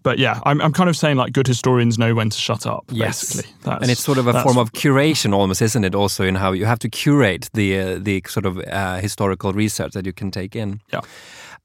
But 0.03 0.19
yeah, 0.19 0.41
I'm, 0.45 0.61
I'm 0.61 0.73
kind 0.73 0.89
of 0.89 0.97
saying 0.97 1.17
like 1.17 1.33
good 1.33 1.47
historians 1.47 1.99
know 1.99 2.15
when 2.15 2.31
to 2.31 2.39
shut 2.39 2.67
up. 2.67 2.85
Yes, 2.91 3.35
basically. 3.35 3.53
That's, 3.63 3.83
and 3.83 3.91
it's 3.91 4.01
sort 4.01 4.19
of 4.19 4.27
a 4.27 4.43
form 4.43 4.59
of 4.59 4.73
curation, 4.73 5.33
almost, 5.35 5.63
isn't 5.63 5.85
it? 5.85 5.95
Also, 5.95 6.25
in 6.25 6.37
how 6.37 6.53
you 6.53 6.65
have 6.65 6.79
to 6.81 6.89
curate 6.89 7.51
the 7.53 7.79
uh, 7.79 7.99
the 8.01 8.23
sort 8.27 8.47
of 8.47 8.59
uh, 8.59 8.97
historical 8.97 9.53
research 9.53 9.93
that 9.93 10.07
you 10.07 10.13
can 10.13 10.31
take 10.31 10.57
in. 10.57 10.81
Yeah. 10.93 11.01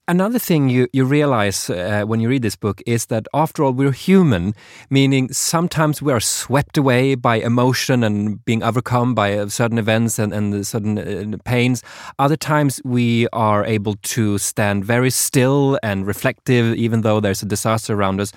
Another 0.07 0.37
thing 0.37 0.69
you, 0.69 0.87
you 0.93 1.03
realize 1.03 1.67
uh, 1.67 2.03
when 2.05 2.19
you 2.19 2.29
read 2.29 2.43
this 2.43 2.55
book 2.55 2.79
is 2.85 3.07
that 3.07 3.27
after 3.33 3.63
all, 3.63 3.71
we're 3.71 3.91
human, 3.91 4.53
meaning 4.91 5.33
sometimes 5.33 5.99
we 5.99 6.13
are 6.13 6.19
swept 6.19 6.77
away 6.77 7.15
by 7.15 7.37
emotion 7.37 8.03
and 8.03 8.45
being 8.45 8.61
overcome 8.61 9.15
by 9.15 9.35
uh, 9.35 9.47
certain 9.47 9.79
events 9.79 10.19
and, 10.19 10.31
and 10.31 10.67
certain 10.67 10.99
uh, 11.33 11.37
pains. 11.43 11.81
Other 12.19 12.37
times 12.37 12.79
we 12.85 13.27
are 13.33 13.65
able 13.65 13.95
to 13.95 14.37
stand 14.37 14.85
very 14.85 15.09
still 15.09 15.79
and 15.81 16.05
reflective, 16.05 16.75
even 16.75 17.01
though 17.01 17.19
there's 17.19 17.41
a 17.41 17.47
disaster 17.47 17.95
around 17.95 18.21
us. 18.21 18.31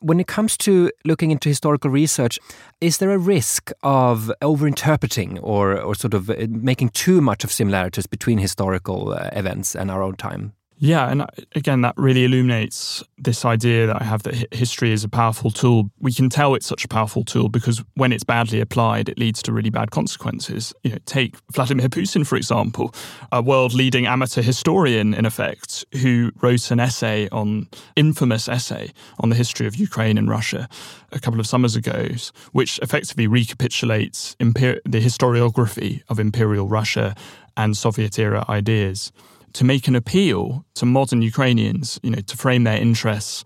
When 0.00 0.20
it 0.20 0.26
comes 0.26 0.58
to 0.58 0.90
looking 1.06 1.30
into 1.30 1.48
historical 1.48 1.88
research, 1.88 2.38
is 2.82 2.98
there 2.98 3.12
a 3.12 3.18
risk 3.18 3.72
of 3.82 4.30
overinterpreting 4.42 5.38
or, 5.42 5.80
or 5.80 5.94
sort 5.94 6.12
of 6.12 6.28
uh, 6.28 6.46
making 6.50 6.90
too 6.90 7.22
much 7.22 7.42
of 7.42 7.50
similarities 7.50 8.06
between 8.06 8.36
historical 8.36 9.14
uh, 9.14 9.30
events 9.32 9.74
and 9.74 9.90
our 9.90 10.02
own 10.02 10.16
time? 10.16 10.52
Yeah, 10.78 11.10
and 11.10 11.22
uh, 11.22 11.26
again, 11.54 11.80
that 11.82 11.94
really 11.96 12.24
illuminates 12.24 13.02
this 13.16 13.46
idea 13.46 13.86
that 13.86 14.02
I 14.02 14.04
have 14.04 14.22
that 14.24 14.52
history 14.52 14.92
is 14.92 15.04
a 15.04 15.08
powerful 15.08 15.50
tool. 15.50 15.90
We 16.00 16.12
can 16.12 16.28
tell 16.28 16.54
it's 16.54 16.66
such 16.66 16.84
a 16.84 16.88
powerful 16.88 17.24
tool 17.24 17.48
because 17.48 17.82
when 17.94 18.12
it's 18.12 18.24
badly 18.24 18.60
applied, 18.60 19.08
it 19.08 19.18
leads 19.18 19.42
to 19.44 19.52
really 19.52 19.70
bad 19.70 19.90
consequences. 19.90 20.74
You 20.82 20.90
know, 20.90 20.98
take 21.06 21.36
Vladimir 21.50 21.88
Putin, 21.88 22.26
for 22.26 22.36
example, 22.36 22.94
a 23.32 23.40
world 23.40 23.72
leading 23.72 24.06
amateur 24.06 24.42
historian, 24.42 25.14
in 25.14 25.24
effect, 25.24 25.84
who 26.02 26.30
wrote 26.42 26.70
an 26.70 26.78
essay 26.78 27.26
on, 27.32 27.68
infamous 27.96 28.46
essay 28.46 28.92
on 29.20 29.30
the 29.30 29.36
history 29.36 29.66
of 29.66 29.76
Ukraine 29.76 30.18
and 30.18 30.28
Russia 30.28 30.68
a 31.10 31.20
couple 31.20 31.40
of 31.40 31.46
summers 31.46 31.74
ago, 31.74 32.08
which 32.52 32.78
effectively 32.80 33.26
recapitulates 33.26 34.36
imper- 34.40 34.80
the 34.84 35.00
historiography 35.00 36.02
of 36.10 36.20
imperial 36.20 36.68
Russia 36.68 37.14
and 37.56 37.74
Soviet 37.76 38.18
era 38.18 38.44
ideas 38.50 39.10
to 39.54 39.64
make 39.64 39.88
an 39.88 39.96
appeal 39.96 40.64
to 40.74 40.86
modern 40.86 41.22
Ukrainians, 41.22 41.98
you 42.02 42.10
know, 42.10 42.20
to 42.20 42.36
frame 42.36 42.64
their 42.64 42.80
interests, 42.80 43.44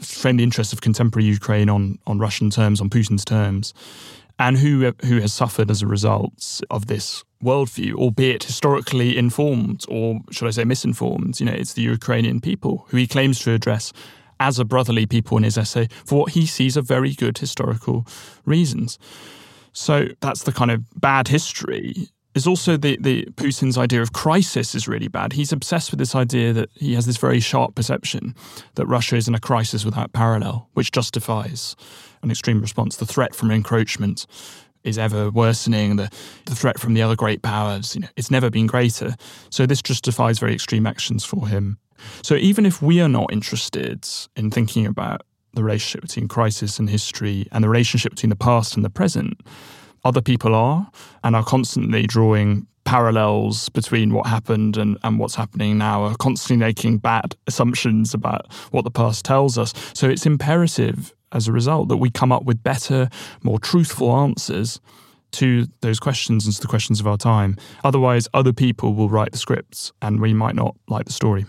frame 0.00 0.36
the 0.36 0.44
interests 0.44 0.72
of 0.72 0.80
contemporary 0.80 1.26
Ukraine 1.26 1.68
on, 1.68 1.98
on 2.06 2.18
Russian 2.18 2.50
terms, 2.50 2.80
on 2.80 2.90
Putin's 2.90 3.24
terms, 3.24 3.72
and 4.38 4.58
who 4.58 4.92
who 5.04 5.20
has 5.20 5.32
suffered 5.32 5.70
as 5.70 5.82
a 5.82 5.86
result 5.86 6.60
of 6.70 6.86
this 6.86 7.24
worldview, 7.42 7.94
albeit 7.94 8.44
historically 8.44 9.16
informed 9.16 9.84
or 9.88 10.20
should 10.30 10.48
I 10.48 10.50
say 10.50 10.64
misinformed. 10.64 11.40
You 11.40 11.46
know, 11.46 11.52
it's 11.52 11.74
the 11.74 11.82
Ukrainian 11.82 12.40
people 12.40 12.86
who 12.88 12.96
he 12.96 13.06
claims 13.06 13.38
to 13.40 13.52
address 13.52 13.92
as 14.38 14.58
a 14.58 14.64
brotherly 14.64 15.06
people 15.06 15.36
in 15.38 15.44
his 15.44 15.56
essay 15.56 15.88
for 16.04 16.18
what 16.20 16.32
he 16.32 16.46
sees 16.46 16.76
are 16.76 16.82
very 16.82 17.14
good 17.14 17.38
historical 17.38 18.06
reasons. 18.44 18.98
So 19.72 20.08
that's 20.20 20.44
the 20.44 20.52
kind 20.52 20.70
of 20.70 20.82
bad 21.00 21.28
history 21.28 22.08
there's 22.36 22.46
also 22.46 22.76
the, 22.76 22.98
the 23.00 23.24
Putin's 23.36 23.78
idea 23.78 24.02
of 24.02 24.12
crisis 24.12 24.74
is 24.74 24.86
really 24.86 25.08
bad. 25.08 25.32
He's 25.32 25.52
obsessed 25.52 25.90
with 25.90 25.98
this 25.98 26.14
idea 26.14 26.52
that 26.52 26.68
he 26.74 26.92
has 26.92 27.06
this 27.06 27.16
very 27.16 27.40
sharp 27.40 27.74
perception 27.74 28.34
that 28.74 28.84
Russia 28.84 29.16
is 29.16 29.26
in 29.26 29.34
a 29.34 29.40
crisis 29.40 29.86
without 29.86 30.12
parallel, 30.12 30.68
which 30.74 30.92
justifies 30.92 31.76
an 32.20 32.30
extreme 32.30 32.60
response. 32.60 32.96
The 32.96 33.06
threat 33.06 33.34
from 33.34 33.50
encroachment 33.50 34.26
is 34.84 34.98
ever 34.98 35.30
worsening. 35.30 35.96
The, 35.96 36.10
the 36.44 36.54
threat 36.54 36.78
from 36.78 36.92
the 36.92 37.00
other 37.00 37.16
great 37.16 37.40
powers, 37.40 37.94
you 37.94 38.02
know, 38.02 38.08
it's 38.16 38.30
never 38.30 38.50
been 38.50 38.66
greater. 38.66 39.14
So 39.48 39.64
this 39.64 39.80
justifies 39.80 40.38
very 40.38 40.52
extreme 40.52 40.86
actions 40.86 41.24
for 41.24 41.48
him. 41.48 41.78
So 42.22 42.34
even 42.34 42.66
if 42.66 42.82
we 42.82 43.00
are 43.00 43.08
not 43.08 43.32
interested 43.32 44.06
in 44.36 44.50
thinking 44.50 44.84
about 44.84 45.22
the 45.54 45.64
relationship 45.64 46.02
between 46.02 46.28
crisis 46.28 46.78
and 46.78 46.90
history 46.90 47.48
and 47.50 47.64
the 47.64 47.70
relationship 47.70 48.12
between 48.12 48.28
the 48.28 48.36
past 48.36 48.76
and 48.76 48.84
the 48.84 48.90
present, 48.90 49.40
other 50.06 50.22
people 50.22 50.54
are 50.54 50.88
and 51.24 51.34
are 51.34 51.44
constantly 51.44 52.06
drawing 52.06 52.66
parallels 52.84 53.68
between 53.70 54.14
what 54.14 54.26
happened 54.28 54.76
and, 54.76 54.96
and 55.02 55.18
what's 55.18 55.34
happening 55.34 55.76
now, 55.76 56.04
are 56.04 56.14
constantly 56.16 56.64
making 56.64 56.98
bad 56.98 57.34
assumptions 57.48 58.14
about 58.14 58.50
what 58.70 58.84
the 58.84 58.90
past 58.90 59.24
tells 59.24 59.58
us. 59.58 59.74
So 59.92 60.08
it's 60.08 60.24
imperative 60.24 61.12
as 61.32 61.48
a 61.48 61.52
result 61.52 61.88
that 61.88 61.96
we 61.96 62.08
come 62.08 62.30
up 62.30 62.44
with 62.44 62.62
better, 62.62 63.10
more 63.42 63.58
truthful 63.58 64.14
answers 64.14 64.80
to 65.32 65.66
those 65.80 65.98
questions 65.98 66.46
and 66.46 66.54
to 66.54 66.60
the 66.60 66.68
questions 66.68 67.00
of 67.00 67.08
our 67.08 67.16
time. 67.16 67.56
Otherwise, 67.82 68.28
other 68.32 68.52
people 68.52 68.94
will 68.94 69.08
write 69.08 69.32
the 69.32 69.38
scripts 69.38 69.92
and 70.00 70.20
we 70.20 70.32
might 70.32 70.54
not 70.54 70.76
like 70.88 71.06
the 71.06 71.12
story. 71.12 71.44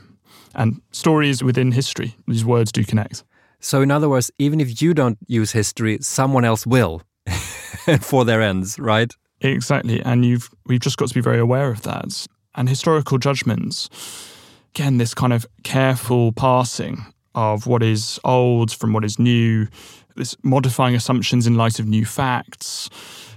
And 0.56 0.82
stories 0.92 1.44
within 1.44 1.72
history, 1.72 2.16
these 2.28 2.44
words 2.44 2.72
do 2.72 2.84
connect. 2.84 3.24
So, 3.60 3.82
in 3.82 3.92
other 3.92 4.10
words, 4.10 4.32
even 4.40 4.60
if 4.60 4.82
you 4.82 4.96
don't 4.96 5.20
use 5.28 5.52
history, 5.52 6.00
someone 6.02 6.46
else 6.46 6.66
will. 6.66 7.04
for 8.02 8.26
their 8.26 8.42
ends, 8.42 8.80
right? 8.80 9.12
Exactly. 9.42 10.02
And 10.02 10.26
you've 10.26 10.50
we've 10.66 10.80
just 10.80 10.98
got 10.98 11.10
to 11.10 11.14
be 11.14 11.22
very 11.22 11.40
aware 11.40 11.70
of 11.70 11.84
that. 11.84 12.28
And 12.56 12.68
historical 12.68 13.18
judgments, 13.18 13.90
again, 14.76 14.98
this 14.98 15.14
kind 15.14 15.32
of 15.34 15.46
careful 15.64 16.32
passing 16.32 17.06
of 17.36 17.68
what 17.68 17.84
is 17.84 18.20
old 18.24 18.72
from 18.72 18.94
what 18.94 19.06
is 19.06 19.20
new, 19.20 19.68
this 20.16 20.36
modifying 20.44 20.96
assumptions 20.96 21.46
in 21.46 21.56
light 21.56 21.80
of 21.80 21.86
new 21.86 22.04
facts, 22.04 22.90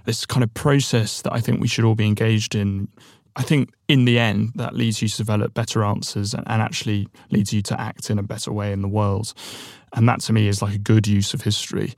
this 0.07 0.25
kind 0.25 0.43
of 0.43 0.53
process 0.55 1.21
that 1.23 1.35
I 1.35 1.41
think 1.41 1.61
we 1.61 1.69
should 1.69 1.85
all 1.85 1.95
be 1.95 2.07
engaged 2.07 2.55
in. 2.55 2.89
I 3.37 3.43
think 3.43 3.71
in 3.89 4.07
the 4.07 4.19
end, 4.19 4.53
that 4.57 4.75
leads 4.75 5.03
you 5.03 5.09
to 5.09 5.17
develop 5.19 5.55
better 5.55 5.85
answers 5.85 6.35
and, 6.35 6.43
and 6.47 6.61
actually 6.63 7.09
leads 7.31 7.53
you 7.53 7.63
to 7.63 7.81
act 7.81 8.11
in 8.11 8.19
a 8.19 8.23
better 8.23 8.53
way 8.53 8.73
in 8.73 8.81
the 8.81 8.89
world. 8.89 9.35
And 9.93 10.09
that 10.09 10.21
to 10.23 10.33
me 10.33 10.49
is 10.49 10.63
like 10.63 10.75
a 10.75 10.79
good 10.79 11.07
use 11.07 11.35
of 11.35 11.43
history. 11.43 11.95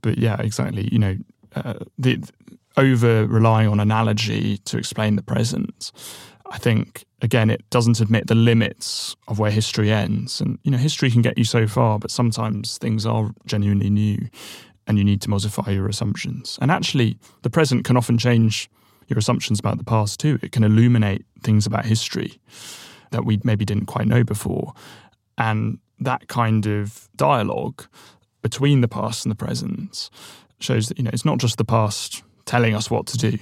But 0.00 0.18
yeah, 0.18 0.40
exactly. 0.40 0.88
You 0.90 0.98
know, 0.98 1.16
uh, 1.54 1.74
the 1.98 2.22
over 2.76 3.26
relying 3.26 3.68
on 3.68 3.80
analogy 3.80 4.58
to 4.58 4.78
explain 4.78 5.16
the 5.16 5.22
present. 5.22 5.92
I 6.50 6.58
think 6.58 7.04
again 7.20 7.50
it 7.50 7.68
doesn't 7.70 8.00
admit 8.00 8.26
the 8.26 8.34
limits 8.34 9.16
of 9.28 9.38
where 9.38 9.50
history 9.50 9.90
ends, 9.90 10.40
and 10.40 10.58
you 10.62 10.70
know 10.70 10.78
history 10.78 11.10
can 11.10 11.22
get 11.22 11.38
you 11.38 11.44
so 11.44 11.66
far, 11.66 11.98
but 11.98 12.10
sometimes 12.10 12.78
things 12.78 13.06
are 13.06 13.32
genuinely 13.46 13.90
new, 13.90 14.28
and 14.86 14.98
you 14.98 15.04
need 15.04 15.22
to 15.22 15.30
modify 15.30 15.70
your 15.70 15.88
assumptions. 15.88 16.58
And 16.60 16.70
actually, 16.70 17.18
the 17.42 17.50
present 17.50 17.84
can 17.84 17.96
often 17.96 18.18
change 18.18 18.70
your 19.08 19.18
assumptions 19.18 19.60
about 19.60 19.78
the 19.78 19.84
past 19.84 20.20
too. 20.20 20.38
It 20.42 20.52
can 20.52 20.64
illuminate 20.64 21.24
things 21.42 21.66
about 21.66 21.84
history 21.86 22.40
that 23.10 23.24
we 23.24 23.40
maybe 23.44 23.64
didn't 23.64 23.86
quite 23.86 24.06
know 24.06 24.24
before, 24.24 24.72
and 25.38 25.78
that 26.00 26.28
kind 26.28 26.66
of 26.66 27.08
dialogue 27.16 27.86
between 28.42 28.80
the 28.80 28.88
past 28.88 29.24
and 29.24 29.30
the 29.30 29.36
present 29.36 30.10
shows 30.62 30.88
that 30.88 30.98
you 30.98 31.04
know 31.04 31.10
it's 31.12 31.24
not 31.24 31.38
just 31.38 31.58
the 31.58 31.64
past 31.64 32.22
telling 32.44 32.74
us 32.74 32.90
what 32.90 33.06
to 33.08 33.18
do; 33.18 33.38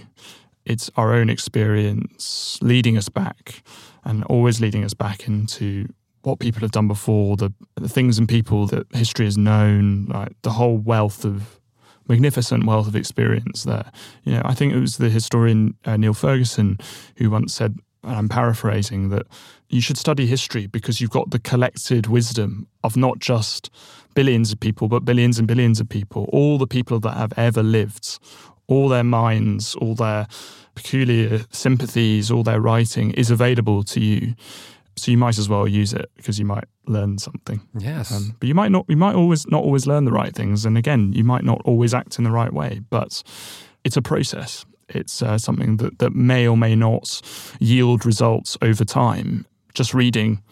it's 0.64 0.90
our 0.96 1.14
own 1.14 1.30
experience 1.30 2.58
leading 2.62 2.96
us 2.96 3.08
back, 3.08 3.62
and 4.04 4.24
always 4.24 4.60
leading 4.60 4.84
us 4.84 4.94
back 4.94 5.26
into 5.26 5.86
what 6.22 6.38
people 6.38 6.60
have 6.60 6.72
done 6.72 6.88
before, 6.88 7.36
the 7.36 7.52
the 7.76 7.88
things 7.88 8.18
and 8.18 8.28
people 8.28 8.66
that 8.66 8.86
history 8.94 9.24
has 9.24 9.38
known, 9.38 10.06
like 10.06 10.32
the 10.42 10.50
whole 10.50 10.76
wealth 10.76 11.24
of 11.24 11.60
magnificent 12.08 12.66
wealth 12.66 12.88
of 12.88 12.96
experience 12.96 13.62
there. 13.62 13.90
You 14.24 14.34
know, 14.34 14.42
I 14.44 14.54
think 14.54 14.72
it 14.72 14.80
was 14.80 14.96
the 14.98 15.08
historian 15.08 15.76
uh, 15.84 15.96
Niall 15.96 16.14
Ferguson 16.14 16.78
who 17.16 17.30
once 17.30 17.54
said, 17.54 17.78
and 18.02 18.16
I'm 18.16 18.28
paraphrasing, 18.28 19.10
that 19.10 19.26
you 19.70 19.80
should 19.80 19.96
study 19.96 20.26
history 20.26 20.66
because 20.66 21.00
you've 21.00 21.10
got 21.10 21.30
the 21.30 21.38
collected 21.38 22.06
wisdom 22.08 22.66
of 22.82 22.96
not 22.96 23.20
just 23.20 23.70
billions 24.14 24.52
of 24.52 24.60
people, 24.60 24.88
but 24.88 25.04
billions 25.04 25.38
and 25.38 25.46
billions 25.46 25.80
of 25.80 25.88
people, 25.88 26.28
all 26.32 26.58
the 26.58 26.66
people 26.66 26.98
that 27.00 27.16
have 27.16 27.32
ever 27.36 27.62
lived, 27.62 28.18
all 28.66 28.88
their 28.88 29.04
minds, 29.04 29.74
all 29.76 29.94
their 29.94 30.26
peculiar 30.74 31.40
sympathies, 31.50 32.30
all 32.30 32.42
their 32.42 32.60
writing 32.60 33.12
is 33.12 33.30
available 33.30 33.82
to 33.84 34.00
you. 34.00 34.34
So 34.96 35.10
you 35.10 35.18
might 35.18 35.38
as 35.38 35.48
well 35.48 35.66
use 35.68 35.92
it 35.92 36.10
because 36.16 36.38
you 36.38 36.44
might 36.44 36.64
learn 36.86 37.18
something. 37.18 37.60
Yes. 37.78 38.12
Um, 38.12 38.36
but 38.38 38.48
you 38.48 38.54
might 38.54 38.70
not. 38.70 38.84
You 38.88 38.96
might 38.96 39.14
always 39.14 39.46
not 39.46 39.62
always 39.62 39.86
learn 39.86 40.04
the 40.04 40.12
right 40.12 40.34
things, 40.34 40.66
and 40.66 40.76
again, 40.76 41.12
you 41.12 41.24
might 41.24 41.44
not 41.44 41.62
always 41.64 41.94
act 41.94 42.18
in 42.18 42.24
the 42.24 42.30
right 42.30 42.52
way. 42.52 42.80
But 42.90 43.22
it's 43.84 43.96
a 43.96 44.02
process. 44.02 44.66
It's 44.88 45.22
uh, 45.22 45.38
something 45.38 45.78
that 45.78 46.00
that 46.00 46.14
may 46.14 46.46
or 46.46 46.56
may 46.56 46.74
not 46.74 47.22
yield 47.60 48.04
results 48.04 48.58
over 48.60 48.84
time. 48.84 49.46
Just 49.74 49.94
reading 49.94 50.42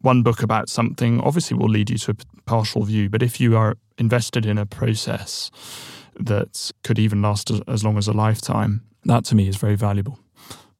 one 0.00 0.22
book 0.22 0.42
about 0.42 0.68
something 0.68 1.20
obviously 1.20 1.56
will 1.56 1.68
lead 1.68 1.90
you 1.90 1.98
to 1.98 2.12
a 2.12 2.40
partial 2.44 2.82
view, 2.82 3.08
but 3.08 3.22
if 3.22 3.40
you 3.40 3.56
are 3.56 3.76
invested 3.98 4.46
in 4.46 4.58
a 4.58 4.66
process 4.66 5.50
that 6.18 6.70
could 6.82 6.98
even 6.98 7.22
last 7.22 7.50
as 7.66 7.84
long 7.84 7.98
as 7.98 8.08
a 8.08 8.12
lifetime, 8.12 8.82
that 9.04 9.24
to 9.24 9.34
me 9.34 9.48
is 9.48 9.56
very 9.56 9.76
valuable. 9.76 10.18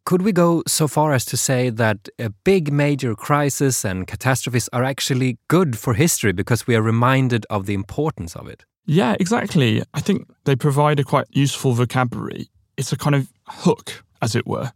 Could 0.04 0.22
we 0.22 0.30
go 0.30 0.62
so 0.68 0.86
far 0.86 1.12
as 1.12 1.24
to 1.24 1.36
say 1.36 1.68
that 1.68 2.08
a 2.18 2.30
big 2.44 2.72
major 2.72 3.16
crisis 3.16 3.84
and 3.84 4.06
catastrophes 4.06 4.68
are 4.72 4.84
actually 4.84 5.38
good 5.48 5.76
for 5.76 5.94
history 5.94 6.32
because 6.32 6.66
we 6.66 6.76
are 6.76 6.82
reminded 6.82 7.44
of 7.50 7.66
the 7.66 7.74
importance 7.74 8.36
of 8.36 8.46
it? 8.46 8.64
Yeah, 8.84 9.16
exactly. 9.18 9.82
I 9.94 10.00
think 10.00 10.28
they 10.44 10.54
provide 10.54 11.00
a 11.00 11.04
quite 11.04 11.26
useful 11.32 11.72
vocabulary. 11.72 12.48
It's 12.76 12.92
a 12.92 12.96
kind 12.96 13.16
of 13.16 13.32
hook, 13.48 14.04
as 14.22 14.36
it 14.36 14.46
were. 14.46 14.70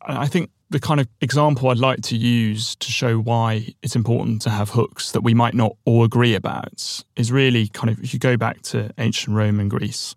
I 0.00 0.28
think 0.28 0.50
the 0.70 0.80
kind 0.80 1.00
of 1.00 1.08
example 1.20 1.68
I'd 1.68 1.78
like 1.78 2.00
to 2.02 2.16
use 2.16 2.74
to 2.76 2.90
show 2.90 3.18
why 3.18 3.68
it's 3.82 3.94
important 3.94 4.42
to 4.42 4.50
have 4.50 4.70
hooks 4.70 5.12
that 5.12 5.20
we 5.20 5.34
might 5.34 5.54
not 5.54 5.76
all 5.84 6.04
agree 6.04 6.34
about 6.34 7.04
is 7.16 7.30
really 7.30 7.68
kind 7.68 7.90
of 7.90 8.02
if 8.02 8.12
you 8.12 8.18
go 8.18 8.36
back 8.36 8.62
to 8.62 8.90
ancient 8.98 9.36
Rome 9.36 9.60
and 9.60 9.70
Greece, 9.70 10.14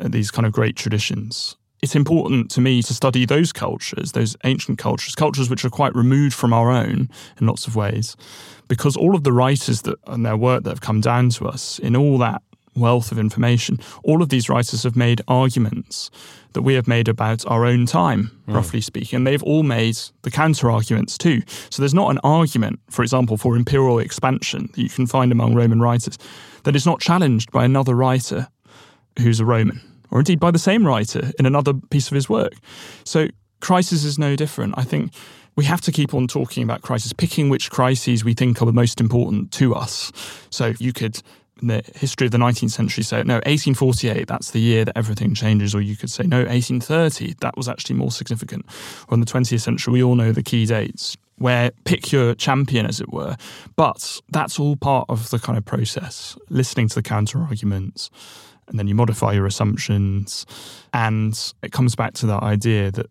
uh, 0.00 0.08
these 0.08 0.30
kind 0.30 0.46
of 0.46 0.52
great 0.52 0.76
traditions. 0.76 1.56
It's 1.82 1.94
important 1.94 2.50
to 2.52 2.62
me 2.62 2.82
to 2.82 2.94
study 2.94 3.26
those 3.26 3.52
cultures, 3.52 4.12
those 4.12 4.36
ancient 4.44 4.78
cultures, 4.78 5.14
cultures 5.14 5.50
which 5.50 5.66
are 5.66 5.70
quite 5.70 5.94
removed 5.94 6.34
from 6.34 6.54
our 6.54 6.70
own 6.70 7.10
in 7.38 7.46
lots 7.46 7.66
of 7.66 7.76
ways, 7.76 8.16
because 8.68 8.96
all 8.96 9.14
of 9.14 9.22
the 9.22 9.32
writers 9.32 9.82
that 9.82 9.98
and 10.06 10.24
their 10.24 10.36
work 10.36 10.64
that 10.64 10.70
have 10.70 10.80
come 10.80 11.02
down 11.02 11.28
to 11.30 11.46
us 11.46 11.78
in 11.78 11.94
all 11.94 12.16
that 12.18 12.42
wealth 12.76 13.12
of 13.12 13.18
information, 13.18 13.78
all 14.02 14.22
of 14.22 14.28
these 14.28 14.48
writers 14.48 14.82
have 14.82 14.96
made 14.96 15.22
arguments 15.28 16.10
that 16.52 16.62
we 16.62 16.74
have 16.74 16.86
made 16.86 17.08
about 17.08 17.46
our 17.46 17.64
own 17.64 17.86
time, 17.86 18.30
mm. 18.46 18.54
roughly 18.54 18.80
speaking. 18.80 19.18
And 19.18 19.26
they've 19.26 19.42
all 19.42 19.62
made 19.62 19.98
the 20.22 20.30
counter 20.30 20.70
arguments 20.70 21.18
too. 21.18 21.42
So 21.70 21.82
there's 21.82 21.94
not 21.94 22.10
an 22.10 22.18
argument, 22.24 22.80
for 22.90 23.02
example, 23.02 23.36
for 23.36 23.56
imperial 23.56 23.98
expansion 23.98 24.70
that 24.74 24.80
you 24.80 24.88
can 24.88 25.06
find 25.06 25.32
among 25.32 25.54
Roman 25.54 25.80
writers 25.80 26.18
that 26.62 26.76
is 26.76 26.86
not 26.86 27.00
challenged 27.00 27.50
by 27.52 27.64
another 27.64 27.94
writer 27.94 28.48
who's 29.18 29.40
a 29.40 29.44
Roman, 29.44 29.80
or 30.10 30.20
indeed 30.20 30.40
by 30.40 30.50
the 30.50 30.58
same 30.58 30.86
writer 30.86 31.30
in 31.38 31.46
another 31.46 31.74
piece 31.90 32.08
of 32.08 32.14
his 32.14 32.28
work. 32.28 32.54
So 33.04 33.28
crisis 33.60 34.04
is 34.04 34.18
no 34.18 34.36
different. 34.36 34.74
I 34.76 34.84
think 34.84 35.12
we 35.56 35.64
have 35.64 35.80
to 35.82 35.92
keep 35.92 36.14
on 36.14 36.26
talking 36.26 36.62
about 36.62 36.82
crisis, 36.82 37.12
picking 37.12 37.48
which 37.48 37.70
crises 37.70 38.24
we 38.24 38.34
think 38.34 38.60
are 38.60 38.66
the 38.66 38.72
most 38.72 39.00
important 39.00 39.52
to 39.52 39.74
us. 39.74 40.12
So 40.50 40.74
you 40.78 40.92
could 40.92 41.22
the 41.68 41.82
history 41.94 42.26
of 42.26 42.32
the 42.32 42.38
19th 42.38 42.70
century 42.70 43.04
say, 43.04 43.22
no, 43.22 43.34
1848, 43.34 44.26
that's 44.26 44.50
the 44.50 44.60
year 44.60 44.84
that 44.84 44.96
everything 44.96 45.34
changes. 45.34 45.74
Or 45.74 45.80
you 45.80 45.96
could 45.96 46.10
say, 46.10 46.24
no, 46.24 46.38
1830, 46.38 47.34
that 47.40 47.56
was 47.56 47.68
actually 47.68 47.96
more 47.96 48.10
significant. 48.10 48.66
Or 49.08 49.14
in 49.14 49.20
the 49.20 49.26
20th 49.26 49.60
century, 49.60 49.92
we 49.92 50.02
all 50.02 50.14
know 50.14 50.32
the 50.32 50.42
key 50.42 50.66
dates 50.66 51.16
where 51.36 51.72
pick 51.84 52.12
your 52.12 52.34
champion, 52.34 52.86
as 52.86 53.00
it 53.00 53.12
were. 53.12 53.36
But 53.76 54.20
that's 54.30 54.60
all 54.60 54.76
part 54.76 55.06
of 55.08 55.30
the 55.30 55.38
kind 55.38 55.58
of 55.58 55.64
process, 55.64 56.36
listening 56.48 56.88
to 56.88 56.94
the 56.94 57.02
counter 57.02 57.40
arguments. 57.40 58.10
And 58.68 58.78
then 58.78 58.86
you 58.86 58.94
modify 58.94 59.32
your 59.32 59.46
assumptions. 59.46 60.46
And 60.92 61.38
it 61.62 61.72
comes 61.72 61.94
back 61.94 62.14
to 62.14 62.26
that 62.26 62.42
idea 62.42 62.90
that 62.92 63.10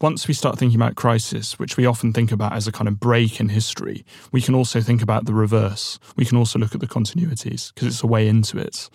once 0.00 0.26
we 0.26 0.34
start 0.34 0.58
thinking 0.58 0.80
about 0.80 0.96
crisis, 0.96 1.58
which 1.58 1.76
we 1.76 1.84
often 1.84 2.12
think 2.12 2.32
about 2.32 2.54
as 2.54 2.66
a 2.66 2.72
kind 2.72 2.88
of 2.88 2.98
break 2.98 3.38
in 3.38 3.50
history, 3.50 4.04
we 4.32 4.40
can 4.40 4.54
also 4.54 4.80
think 4.80 5.02
about 5.02 5.26
the 5.26 5.34
reverse. 5.34 5.98
We 6.16 6.24
can 6.24 6.38
also 6.38 6.58
look 6.58 6.74
at 6.74 6.80
the 6.80 6.86
continuities 6.86 7.72
because 7.74 7.88
it's 7.88 8.02
a 8.02 8.06
way 8.06 8.26
into 8.26 8.58
it. 8.58 8.88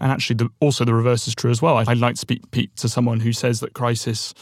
And 0.00 0.12
actually, 0.12 0.36
the, 0.36 0.50
also 0.60 0.84
the 0.84 0.94
reverse 0.94 1.26
is 1.26 1.34
true 1.34 1.50
as 1.50 1.60
well. 1.60 1.76
I'd 1.76 1.98
like 1.98 2.14
to 2.14 2.20
speak 2.20 2.74
to 2.76 2.88
someone 2.88 3.20
who 3.20 3.32
says 3.32 3.58
that 3.60 3.74
crisis, 3.74 4.34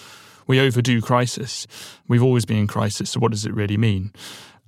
we 0.47 0.61
overdo 0.61 1.01
crisis. 1.01 1.67
We've 2.07 2.23
always 2.23 2.45
been 2.45 2.59
in 2.59 2.67
crisis. 2.67 3.11
So 3.11 3.21
what 3.21 3.31
does 3.31 3.47
it 3.47 3.55
really 3.55 3.79
mean? 3.79 4.13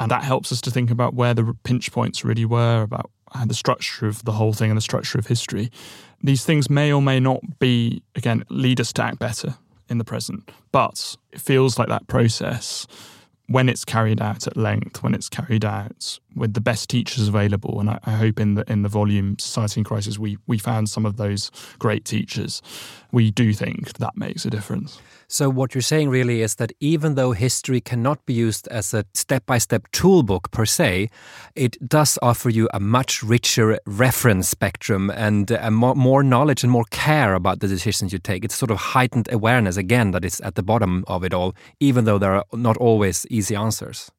And 0.01 0.11
that 0.11 0.25
helps 0.25 0.53
us 0.53 0.61
to 0.63 0.71
think 0.71 0.91
about 0.91 1.15
where 1.15 1.35
the 1.35 1.55
pinch 1.65 1.93
points 1.93 2.25
really 2.25 2.47
were, 2.47 2.83
about 2.83 3.11
uh, 3.35 3.45
the 3.45 3.55
structure 3.55 4.07
of 4.07 4.25
the 4.25 4.33
whole 4.33 4.55
thing 4.55 4.71
and 4.71 4.77
the 4.77 4.83
structure 4.83 5.19
of 5.19 5.27
history. 5.27 5.71
These 6.23 6.45
things 6.45 6.71
may 6.71 6.93
or 6.93 7.03
may 7.03 7.21
not 7.21 7.41
be, 7.59 8.03
again, 8.15 8.45
lead 8.49 8.81
us 8.81 8.93
to 8.95 9.03
act 9.03 9.19
better 9.19 9.57
in 9.93 9.99
the 9.99 10.05
present. 10.05 10.51
But 10.73 11.17
it 11.31 11.41
feels 11.41 11.79
like 11.79 11.89
that 11.89 12.09
process, 12.09 12.89
when 13.47 13.69
it's 13.69 13.85
carried 13.85 14.21
out 14.21 14.47
at 14.47 14.57
length, 14.57 15.03
when 15.03 15.15
it's 15.15 15.29
carried 15.29 15.65
out 15.65 16.19
with 16.35 16.55
the 16.55 16.61
best 16.61 16.89
teachers 16.89 17.29
available, 17.29 17.79
and 17.79 17.91
I, 17.91 18.01
I 18.05 18.13
hope 18.13 18.41
in 18.41 18.55
the 18.55 18.65
in 18.73 18.83
the 18.83 18.89
volume 18.89 19.39
Society 19.39 19.81
in 19.81 19.85
Crisis 19.85 20.19
we 20.19 20.39
we 20.49 20.59
found 20.59 20.89
some 20.89 21.07
of 21.07 21.17
those 21.17 21.53
great 21.79 22.05
teachers. 22.05 22.63
We 23.13 23.31
do 23.31 23.53
think 23.53 23.93
that 23.99 24.17
makes 24.17 24.45
a 24.45 24.51
difference. 24.51 25.01
So, 25.33 25.49
what 25.49 25.75
you're 25.75 25.81
saying 25.81 26.11
really 26.11 26.43
is 26.43 26.57
that 26.57 26.73
even 26.79 27.15
though 27.15 27.33
history 27.33 27.81
cannot 27.81 28.27
be 28.27 28.35
used 28.35 28.69
as 28.69 28.93
a 28.93 29.07
step 29.15 29.47
by 29.47 29.57
step 29.57 29.91
toolbook 29.91 30.51
per 30.51 30.67
se, 30.67 31.09
it 31.55 31.79
does 31.89 32.19
offer 32.21 32.51
you 32.51 32.69
a 32.75 32.79
much 32.79 33.23
richer 33.23 33.79
reference 33.87 34.51
spectrum 34.51 35.09
and 35.09 35.51
a 35.51 35.71
more, 35.71 35.95
more 35.95 36.23
knowledge 36.23 36.63
and 36.63 36.71
more 36.71 36.85
care 36.91 37.33
about 37.33 37.61
the 37.61 37.67
decisions 37.67 38.13
you 38.13 38.19
take. 38.19 38.45
It's 38.45 38.55
sort 38.55 38.71
of 38.71 38.77
heightened 38.77 39.33
awareness, 39.33 39.79
again, 39.79 40.11
that 40.11 40.23
is 40.23 40.39
at 40.43 40.55
the 40.55 40.63
bottom 40.63 41.03
of 41.07 41.25
it 41.25 41.33
all, 41.33 41.55
even 41.81 42.05
though 42.05 42.19
there 42.19 42.35
are 42.35 42.45
not 42.53 42.77
always 42.77 43.27
easy 43.31 43.57
answers. 43.57 44.11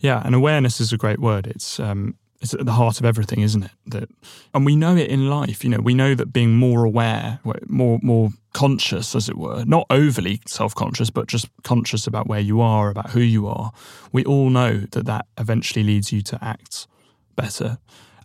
Yeah, 0.00 0.20
and 0.22 0.34
awareness 0.34 0.82
is 0.82 0.92
a 0.92 0.98
great 0.98 1.18
word. 1.18 1.46
It's 1.46 1.80
um, 1.80 2.14
it's 2.42 2.52
at 2.52 2.66
the 2.66 2.72
heart 2.72 3.00
of 3.00 3.06
everything, 3.06 3.40
isn't 3.40 3.62
it? 3.62 3.70
That, 3.86 4.10
and 4.52 4.66
we 4.66 4.76
know 4.76 4.96
it 4.96 5.08
in 5.08 5.30
life. 5.30 5.64
You 5.64 5.70
know, 5.70 5.80
we 5.80 5.94
know 5.94 6.14
that 6.14 6.30
being 6.30 6.56
more 6.56 6.84
aware, 6.84 7.40
more 7.68 7.98
more 8.02 8.28
conscious, 8.58 9.14
as 9.14 9.28
it 9.28 9.38
were, 9.38 9.64
not 9.64 9.86
overly 9.88 10.40
self-conscious, 10.44 11.10
but 11.10 11.28
just 11.28 11.46
conscious 11.62 12.08
about 12.08 12.26
where 12.26 12.40
you 12.40 12.60
are, 12.60 12.90
about 12.90 13.10
who 13.10 13.20
you 13.20 13.46
are. 13.46 13.70
We 14.10 14.24
all 14.24 14.50
know 14.50 14.80
that 14.90 15.06
that 15.06 15.26
eventually 15.38 15.84
leads 15.84 16.10
you 16.10 16.22
to 16.22 16.38
act 16.42 16.88
better. 17.36 17.78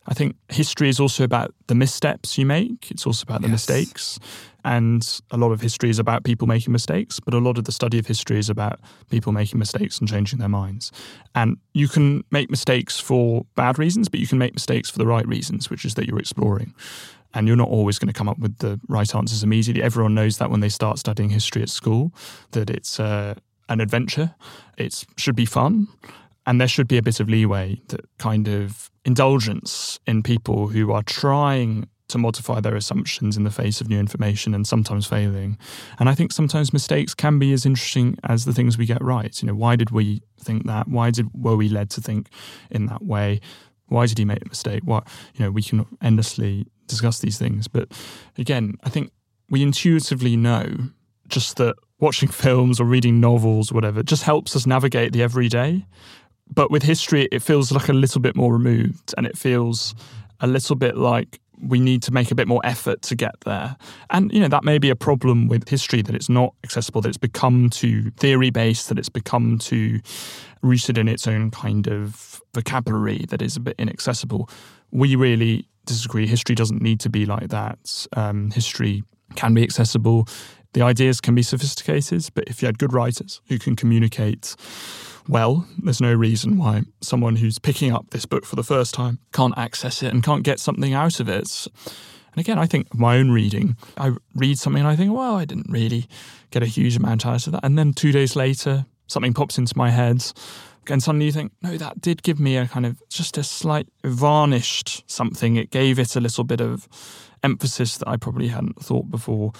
I 0.08 0.16
think 0.16 0.36
history 0.50 0.90
is 0.90 1.00
also 1.00 1.24
about 1.24 1.54
the 1.68 1.76
missteps 1.76 2.36
you 2.36 2.48
make. 2.48 2.90
It's 2.90 3.06
also 3.06 3.24
about 3.24 3.42
the 3.42 3.48
yes. 3.48 3.70
mistakes. 3.70 4.20
And 4.66 5.08
a 5.30 5.38
lot 5.38 5.52
of 5.52 5.62
history 5.62 5.92
is 5.92 6.00
about 6.00 6.24
people 6.24 6.48
making 6.48 6.72
mistakes, 6.72 7.20
but 7.20 7.36
a 7.36 7.38
lot 7.38 7.60
of 7.60 7.66
the 7.66 7.72
study 7.72 8.00
of 8.00 8.08
history 8.08 8.40
is 8.40 8.50
about 8.50 8.80
people 9.12 9.32
making 9.32 9.60
mistakes 9.60 10.00
and 10.00 10.10
changing 10.10 10.40
their 10.40 10.50
minds. 10.50 10.92
And 11.36 11.58
you 11.74 11.88
can 11.88 12.24
make 12.32 12.50
mistakes 12.50 13.00
for 13.00 13.46
bad 13.54 13.78
reasons, 13.78 14.10
but 14.10 14.20
you 14.20 14.26
can 14.26 14.40
make 14.40 14.56
mistakes 14.56 14.90
for 14.90 14.98
the 14.98 15.06
right 15.06 15.28
reasons, 15.28 15.70
which 15.70 15.86
is 15.86 15.94
that 15.94 16.08
you're 16.08 16.18
exploring. 16.18 16.74
And 17.34 17.48
you're 17.48 17.58
not 17.58 17.70
always 17.70 17.98
going 18.00 18.08
to 18.08 18.18
come 18.18 18.30
up 18.30 18.40
with 18.40 18.58
the 18.60 18.80
right 18.88 19.14
answers 19.16 19.44
immediately. 19.44 19.82
Everyone 19.82 20.14
knows 20.14 20.38
that 20.38 20.50
when 20.50 20.60
they 20.60 20.70
start 20.70 21.00
studying 21.00 21.30
history 21.30 21.62
at 21.62 21.70
school, 21.70 22.14
that 22.52 22.70
it's 22.70 23.00
uh, 23.00 23.36
an 23.70 23.82
adventure. 23.82 24.36
It 24.78 25.06
should 25.18 25.36
be 25.36 25.46
fun. 25.46 25.88
And 26.46 26.60
there 26.60 26.68
should 26.68 26.88
be 26.88 26.98
a 26.98 27.02
bit 27.02 27.20
of 27.20 27.30
leeway, 27.30 27.82
that 27.88 28.02
kind 28.18 28.48
of 28.48 28.92
indulgence 29.06 30.00
in 30.06 30.24
people 30.24 30.68
who 30.68 30.92
are 30.92 31.04
trying 31.04 31.88
to 32.10 32.18
modify 32.18 32.60
their 32.60 32.76
assumptions 32.76 33.38
in 33.38 33.44
the 33.44 33.50
face 33.50 33.82
of 33.82 33.90
new 33.90 34.00
information 34.00 34.54
and 34.54 34.68
sometimes 34.68 35.08
failing. 35.08 35.58
And 36.00 36.10
I 36.10 36.16
think 36.16 36.32
sometimes 36.32 36.74
mistakes 36.74 37.14
can 37.16 37.40
be 37.40 37.54
as 37.54 37.66
interesting 37.66 38.18
as 38.24 38.46
the 38.46 38.54
things 38.54 38.78
we 38.78 38.86
get 38.86 39.02
right. 39.02 39.42
You 39.42 39.48
know, 39.48 39.56
why 39.56 39.76
did 39.76 39.90
we 39.90 40.22
think 40.40 40.68
that? 40.68 40.88
Why 40.88 41.12
did 41.12 41.30
were 41.34 41.56
we 41.56 41.70
led 41.70 41.90
to 41.92 42.02
think 42.02 42.30
in 42.70 42.86
that 42.88 43.04
way? 43.04 43.40
Why 43.88 44.06
did 44.06 44.18
he 44.18 44.26
make 44.26 44.44
a 44.44 44.50
mistake? 44.50 44.82
What 44.84 45.08
you 45.36 45.46
know, 45.46 45.52
we 45.52 45.62
can 45.62 45.86
endlessly 46.02 46.66
discuss 46.88 47.20
these 47.20 47.38
things. 47.38 47.68
But 47.68 47.92
again, 48.38 48.76
I 48.84 48.90
think 48.90 49.12
we 49.50 49.62
intuitively 49.62 50.36
know 50.36 50.76
just 51.28 51.58
that 51.58 51.76
watching 52.00 52.30
films 52.44 52.80
or 52.80 52.86
reading 52.86 53.20
novels 53.20 53.72
or 53.72 53.76
whatever 53.76 54.04
just 54.04 54.24
helps 54.24 54.56
us 54.56 54.66
navigate 54.66 55.14
the 55.14 55.22
everyday. 55.22 55.86
But 56.54 56.72
with 56.72 56.84
history, 56.84 57.28
it 57.32 57.42
feels 57.42 57.72
like 57.72 57.90
a 57.90 57.94
little 57.94 58.22
bit 58.22 58.36
more 58.36 58.54
removed 58.54 59.14
and 59.18 59.26
it 59.26 59.38
feels 59.38 59.96
a 60.40 60.48
little 60.48 60.76
bit 60.76 60.98
like 60.98 61.40
we 61.62 61.80
need 61.80 62.02
to 62.04 62.12
make 62.12 62.32
a 62.32 62.36
bit 62.36 62.48
more 62.48 62.62
effort 62.64 63.02
to 63.04 63.16
get 63.16 63.36
there. 63.46 63.78
And, 64.10 64.32
you 64.32 64.40
know, 64.40 64.48
that 64.48 64.64
may 64.64 64.78
be 64.78 64.90
a 64.90 64.96
problem 64.96 65.48
with 65.48 65.68
history 65.70 66.02
that 66.02 66.16
it's 66.16 66.30
not 66.30 66.54
accessible, 66.64 67.02
that 67.02 67.10
it's 67.10 67.18
become 67.18 67.70
too 67.70 68.12
theory 68.12 68.50
based, 68.50 68.90
that 68.90 69.00
it's 69.00 69.10
become 69.10 69.58
too 69.58 70.00
rooted 70.62 70.98
in 70.98 71.08
its 71.08 71.28
own 71.28 71.52
kind 71.52 71.88
of 71.88 72.42
vocabulary 72.54 73.26
that 73.30 73.42
is 73.42 73.56
a 73.56 73.60
bit 73.60 73.76
inaccessible. 73.78 74.50
We 74.92 75.16
really 75.16 75.68
disagree. 75.86 76.28
History 76.28 76.56
doesn't 76.56 76.82
need 76.82 77.00
to 77.02 77.10
be 77.10 77.26
like 77.26 77.50
that. 77.50 78.08
Um, 78.16 78.52
history 78.52 79.04
can 79.36 79.54
be 79.54 79.64
accessible. 79.64 80.28
The 80.74 80.82
ideas 80.82 81.22
can 81.22 81.36
be 81.36 81.44
sophisticated, 81.44 82.28
but 82.34 82.46
if 82.48 82.62
you 82.62 82.66
had 82.66 82.80
good 82.80 82.94
writers 82.94 83.42
who 83.48 83.60
can 83.60 83.76
communicate 83.76 84.56
well, 85.28 85.66
there's 85.82 86.02
no 86.02 86.14
reason 86.14 86.58
why 86.58 86.84
someone 87.02 87.38
who's 87.38 87.60
picking 87.60 87.92
up 87.92 88.10
this 88.10 88.26
book 88.26 88.46
for 88.46 88.56
the 88.56 88.64
first 88.64 88.94
time 88.94 89.20
can't 89.32 89.58
access 89.58 90.04
it 90.04 90.14
and 90.14 90.24
can't 90.24 90.44
get 90.44 90.60
something 90.60 90.94
out 90.94 91.20
of 91.20 91.30
it. 91.30 91.68
And 92.34 92.40
again, 92.40 92.60
I 92.60 92.66
think 92.66 92.94
my 92.94 93.18
own 93.18 93.32
reading, 93.32 93.78
I 93.98 94.14
read 94.36 94.58
something 94.58 94.82
and 94.82 94.90
I 94.90 94.96
think, 94.96 95.14
well, 95.14 95.36
I 95.36 95.46
didn't 95.46 95.70
really 95.70 96.08
get 96.52 96.64
a 96.64 96.68
huge 96.68 96.96
amount 96.96 97.26
out 97.26 97.48
of 97.48 97.54
that. 97.54 97.64
And 97.64 97.78
then 97.78 97.94
two 97.94 98.12
days 98.12 98.36
later, 98.36 98.86
something 99.08 99.34
pops 99.34 99.58
into 99.58 99.78
my 99.78 99.92
head. 99.92 100.26
And 100.90 101.02
suddenly 101.02 101.28
you 101.28 101.32
think, 101.32 101.54
no, 101.62 101.78
that 101.78 102.02
did 102.02 102.24
give 102.24 102.40
me 102.40 102.58
a 102.58 102.68
kind 102.68 102.86
of 102.86 103.02
just 103.10 103.38
a 103.38 103.44
slight 103.44 103.88
varnished 104.04 105.10
something. 105.10 105.56
It 105.56 105.72
gave 105.72 106.00
it 106.00 106.16
a 106.16 106.20
little 106.20 106.44
bit 106.44 106.60
of 106.60 106.90
emphasis 107.44 107.98
that 107.98 108.08
I 108.08 108.18
probably 108.18 108.50
hadn't 108.50 108.82
thought 108.82 109.10
before. 109.10 109.54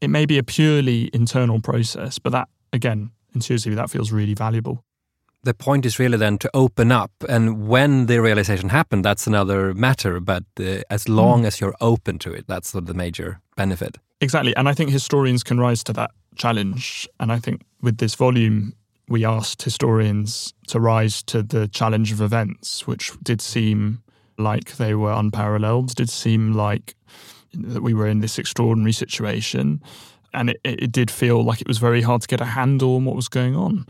It 0.00 0.08
may 0.08 0.24
be 0.24 0.38
a 0.38 0.42
purely 0.42 1.10
internal 1.12 1.60
process, 1.60 2.18
but 2.18 2.30
that, 2.30 2.48
again, 2.72 3.10
intuitively, 3.34 3.74
that 3.74 3.90
feels 3.90 4.12
really 4.12 4.34
valuable 4.34 4.82
the 5.42 5.54
point 5.54 5.86
is 5.86 5.98
really 5.98 6.18
then 6.18 6.38
to 6.38 6.50
open 6.54 6.92
up. 6.92 7.12
And 7.28 7.68
when 7.68 8.06
the 8.06 8.20
realization 8.20 8.68
happened 8.68 9.04
that's 9.04 9.26
another 9.26 9.74
matter 9.74 10.20
but 10.20 10.44
uh, 10.58 10.82
as 10.90 11.08
long 11.08 11.42
mm. 11.42 11.46
as 11.46 11.60
you're 11.60 11.76
open 11.80 12.18
to 12.20 12.32
it 12.32 12.46
that's 12.46 12.70
sort 12.70 12.82
of 12.82 12.86
the 12.86 12.94
major 12.94 13.40
benefit. 13.56 13.98
Exactly. 14.20 14.54
And 14.56 14.68
i 14.68 14.74
think 14.74 14.90
historians 14.90 15.42
can 15.42 15.58
rise 15.58 15.82
to 15.84 15.92
that 15.94 16.10
challenge. 16.36 17.08
And 17.18 17.32
i 17.32 17.38
think 17.38 17.62
with 17.80 17.98
this 17.98 18.14
volume 18.14 18.74
we 19.08 19.24
asked 19.24 19.62
historians 19.62 20.54
to 20.68 20.78
rise 20.78 21.22
to 21.24 21.42
the 21.42 21.66
challenge 21.68 22.12
of 22.12 22.20
events 22.20 22.86
which 22.86 23.12
did 23.22 23.40
seem 23.40 24.02
like 24.38 24.76
they 24.76 24.94
were 24.94 25.12
unparalleled 25.12 25.94
did 25.94 26.08
seem 26.08 26.52
like 26.52 26.94
that 27.52 27.82
we 27.82 27.94
were 27.94 28.06
in 28.06 28.20
this 28.20 28.38
extraordinary 28.38 28.92
situation. 28.92 29.82
And 30.32 30.50
it, 30.50 30.60
it 30.62 30.92
did 30.92 31.10
feel 31.10 31.42
like 31.42 31.60
it 31.60 31.66
was 31.66 31.78
very 31.78 32.02
hard 32.02 32.22
to 32.22 32.28
get 32.28 32.40
a 32.40 32.44
handle 32.44 32.94
on 32.94 33.04
what 33.04 33.16
was 33.16 33.28
going 33.28 33.56
on 33.56 33.84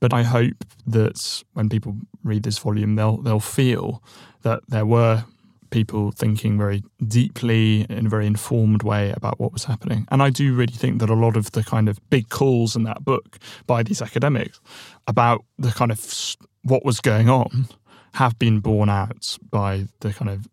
But 0.00 0.12
I 0.12 0.22
hope 0.22 0.64
that 0.86 1.42
when 1.54 1.68
people 1.68 1.96
read 2.22 2.42
this 2.42 2.58
volume, 2.58 2.96
they'll 2.96 3.18
they'll 3.18 3.40
feel 3.40 4.02
that 4.42 4.60
there 4.68 4.86
were 4.86 5.24
people 5.70 6.12
thinking 6.12 6.56
very 6.56 6.82
deeply 7.06 7.86
in 7.88 8.06
a 8.06 8.08
very 8.08 8.26
informed 8.26 8.82
way 8.82 9.10
about 9.10 9.40
what 9.40 9.52
was 9.52 9.64
happening. 9.64 10.06
And 10.10 10.22
I 10.22 10.30
do 10.30 10.54
really 10.54 10.74
think 10.74 11.00
that 11.00 11.10
a 11.10 11.14
lot 11.14 11.36
of 11.36 11.52
the 11.52 11.62
kind 11.62 11.88
of 11.88 11.98
big 12.10 12.28
calls 12.28 12.76
in 12.76 12.84
that 12.84 13.04
book 13.04 13.38
by 13.66 13.82
these 13.82 14.00
academics 14.00 14.60
about 15.06 15.44
the 15.58 15.72
kind 15.72 15.90
of 15.90 16.36
what 16.62 16.84
was 16.84 17.00
going 17.00 17.28
on 17.28 17.66
have 18.14 18.38
been 18.38 18.60
borne 18.60 18.88
out 18.88 19.36
by 19.50 19.86
the 20.00 20.12
kind 20.12 20.30
of 20.30 20.48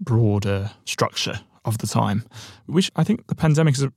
broader 0.00 0.70
structure 0.84 1.40
of 1.64 1.78
the 1.78 1.86
time, 1.86 2.24
which 2.66 2.90
I 2.96 3.04
think 3.04 3.26
the 3.26 3.34
pandemic 3.34 3.74
is 3.74 3.82
a. 3.82 3.92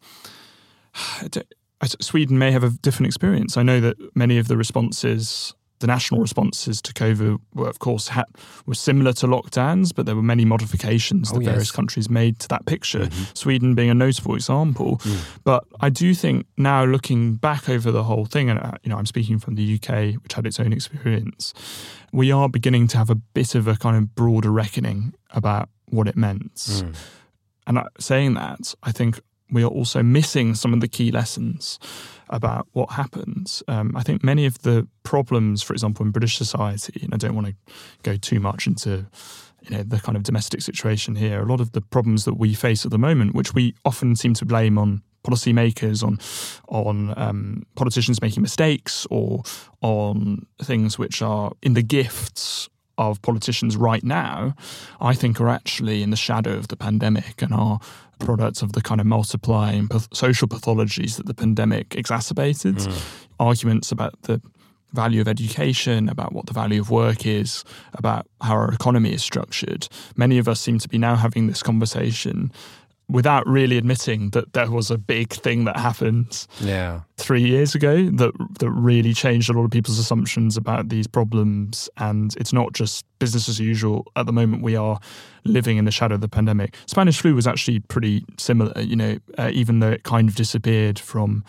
Sweden 1.85 2.37
may 2.37 2.51
have 2.51 2.63
a 2.63 2.69
different 2.69 3.07
experience. 3.07 3.57
I 3.57 3.63
know 3.63 3.79
that 3.79 3.97
many 4.15 4.37
of 4.37 4.47
the 4.47 4.57
responses 4.57 5.53
the 5.83 5.87
national 5.87 6.21
responses 6.21 6.81
to 6.81 6.93
COVID 6.93 7.41
were, 7.53 7.67
of 7.67 7.79
course, 7.79 8.07
had, 8.07 8.23
were 8.65 8.73
similar 8.73 9.11
to 9.11 9.27
lockdowns, 9.27 9.93
but 9.93 10.05
there 10.05 10.15
were 10.15 10.23
many 10.23 10.45
modifications 10.45 11.29
oh, 11.29 11.35
that 11.35 11.43
yes. 11.43 11.51
various 11.51 11.71
countries 11.71 12.09
made 12.09 12.39
to 12.39 12.47
that 12.47 12.65
picture. 12.65 12.99
Mm-hmm. 12.99 13.23
Sweden 13.33 13.75
being 13.75 13.89
a 13.89 13.93
notable 13.93 14.33
example. 14.33 14.99
Mm. 14.99 15.39
But 15.43 15.65
I 15.81 15.89
do 15.89 16.13
think 16.13 16.45
now, 16.55 16.85
looking 16.85 17.35
back 17.35 17.67
over 17.67 17.91
the 17.91 18.03
whole 18.03 18.23
thing, 18.23 18.49
and 18.49 18.59
uh, 18.59 18.71
you 18.83 18.89
know, 18.91 18.97
I'm 18.97 19.05
speaking 19.05 19.39
from 19.39 19.55
the 19.55 19.75
UK, 19.75 20.23
which 20.23 20.31
had 20.31 20.47
its 20.47 20.57
own 20.57 20.71
experience, 20.71 21.53
we 22.13 22.31
are 22.31 22.47
beginning 22.47 22.87
to 22.87 22.97
have 22.97 23.09
a 23.09 23.15
bit 23.15 23.53
of 23.53 23.67
a 23.67 23.75
kind 23.75 23.97
of 23.97 24.15
broader 24.15 24.51
reckoning 24.51 25.13
about 25.31 25.67
what 25.89 26.07
it 26.07 26.15
meant. 26.15 26.55
Mm. 26.55 26.95
And 27.67 27.79
saying 27.99 28.35
that, 28.35 28.73
I 28.83 28.93
think 28.93 29.19
we 29.53 29.63
are 29.63 29.67
also 29.67 30.03
missing 30.03 30.55
some 30.55 30.73
of 30.73 30.81
the 30.81 30.87
key 30.87 31.11
lessons 31.11 31.79
about 32.29 32.67
what 32.71 32.91
happens. 32.91 33.61
Um, 33.67 33.95
I 33.95 34.03
think 34.03 34.23
many 34.23 34.45
of 34.45 34.63
the 34.63 34.87
problems, 35.03 35.61
for 35.61 35.73
example, 35.73 36.05
in 36.05 36.11
British 36.11 36.37
society, 36.37 37.01
and 37.03 37.13
I 37.13 37.17
don't 37.17 37.35
want 37.35 37.47
to 37.47 37.55
go 38.01 38.17
too 38.17 38.39
much 38.39 38.67
into 38.67 39.05
you 39.61 39.77
know 39.77 39.83
the 39.83 39.99
kind 39.99 40.17
of 40.17 40.23
domestic 40.23 40.61
situation 40.61 41.15
here. 41.15 41.41
A 41.41 41.45
lot 41.45 41.61
of 41.61 41.71
the 41.71 41.81
problems 41.81 42.25
that 42.25 42.35
we 42.35 42.53
face 42.53 42.85
at 42.85 42.91
the 42.91 42.97
moment, 42.97 43.35
which 43.35 43.53
we 43.53 43.75
often 43.85 44.15
seem 44.15 44.33
to 44.35 44.45
blame 44.45 44.77
on 44.77 45.03
policymakers, 45.23 46.03
on 46.03 46.19
on 46.67 47.13
um, 47.17 47.63
politicians 47.75 48.21
making 48.21 48.41
mistakes, 48.41 49.05
or 49.09 49.43
on 49.81 50.45
things 50.61 50.97
which 50.97 51.21
are 51.21 51.51
in 51.61 51.73
the 51.73 51.83
gifts 51.83 52.69
of 52.97 53.21
politicians 53.21 53.75
right 53.75 54.03
now, 54.03 54.53
I 55.01 55.13
think 55.13 55.41
are 55.41 55.49
actually 55.49 56.03
in 56.03 56.11
the 56.11 56.17
shadow 56.17 56.53
of 56.53 56.67
the 56.67 56.75
pandemic 56.75 57.41
and 57.41 57.53
are 57.53 57.79
products 58.23 58.61
of 58.61 58.73
the 58.73 58.81
kind 58.81 58.99
of 59.01 59.07
multiplying 59.07 59.89
social 60.13 60.47
pathologies 60.47 61.17
that 61.17 61.25
the 61.25 61.33
pandemic 61.33 61.95
exacerbated. 61.95 62.75
Mm. 62.75 63.15
Arguments 63.39 63.91
about 63.91 64.21
the 64.23 64.41
value 64.93 65.21
of 65.21 65.27
education, 65.27 66.07
about 66.07 66.33
what 66.33 66.45
the 66.45 66.53
value 66.53 66.79
of 66.79 66.89
work 66.89 67.25
is, 67.25 67.63
about 67.93 68.27
how 68.41 68.53
our 68.53 68.71
economy 68.71 69.11
is 69.11 69.23
structured. 69.23 69.87
Many 70.15 70.37
of 70.37 70.47
us 70.47 70.61
seem 70.61 70.77
to 70.79 70.87
be 70.87 70.97
now 70.97 71.15
having 71.15 71.47
this 71.47 71.63
conversation 71.63 72.51
without 73.09 73.45
really 73.47 73.77
admitting 73.77 74.29
that 74.31 74.53
there 74.53 74.71
was 74.71 74.89
a 74.89 74.97
big 74.97 75.33
thing 75.33 75.65
that 75.65 75.77
happened 75.77 76.47
yeah. 76.59 77.01
three 77.17 77.43
years 77.43 77.75
ago 77.75 78.09
that 78.09 78.31
that 78.59 78.69
really 78.69 79.13
changed 79.13 79.49
a 79.49 79.53
lot 79.53 79.65
of 79.65 79.71
people's 79.71 79.99
assumptions 79.99 80.57
about 80.57 80.89
these 80.89 81.07
problems. 81.07 81.89
And 81.97 82.35
it's 82.37 82.53
not 82.53 82.73
just 82.73 83.05
business 83.19 83.49
as 83.49 83.59
usual. 83.59 84.05
At 84.15 84.25
the 84.25 84.33
moment, 84.33 84.63
we 84.63 84.75
are 84.75 84.99
living 85.43 85.77
in 85.77 85.85
the 85.85 85.91
shadow 85.91 86.15
of 86.15 86.21
the 86.21 86.29
pandemic. 86.29 86.75
Spanish 86.85 87.19
flu 87.19 87.35
was 87.35 87.47
actually 87.47 87.79
pretty 87.79 88.25
similar, 88.37 88.79
you 88.81 88.95
know, 88.95 89.17
uh, 89.37 89.51
even 89.53 89.79
though 89.79 89.91
it 89.91 90.03
kind 90.03 90.29
of 90.29 90.35
disappeared 90.35 90.97
from 90.97 91.43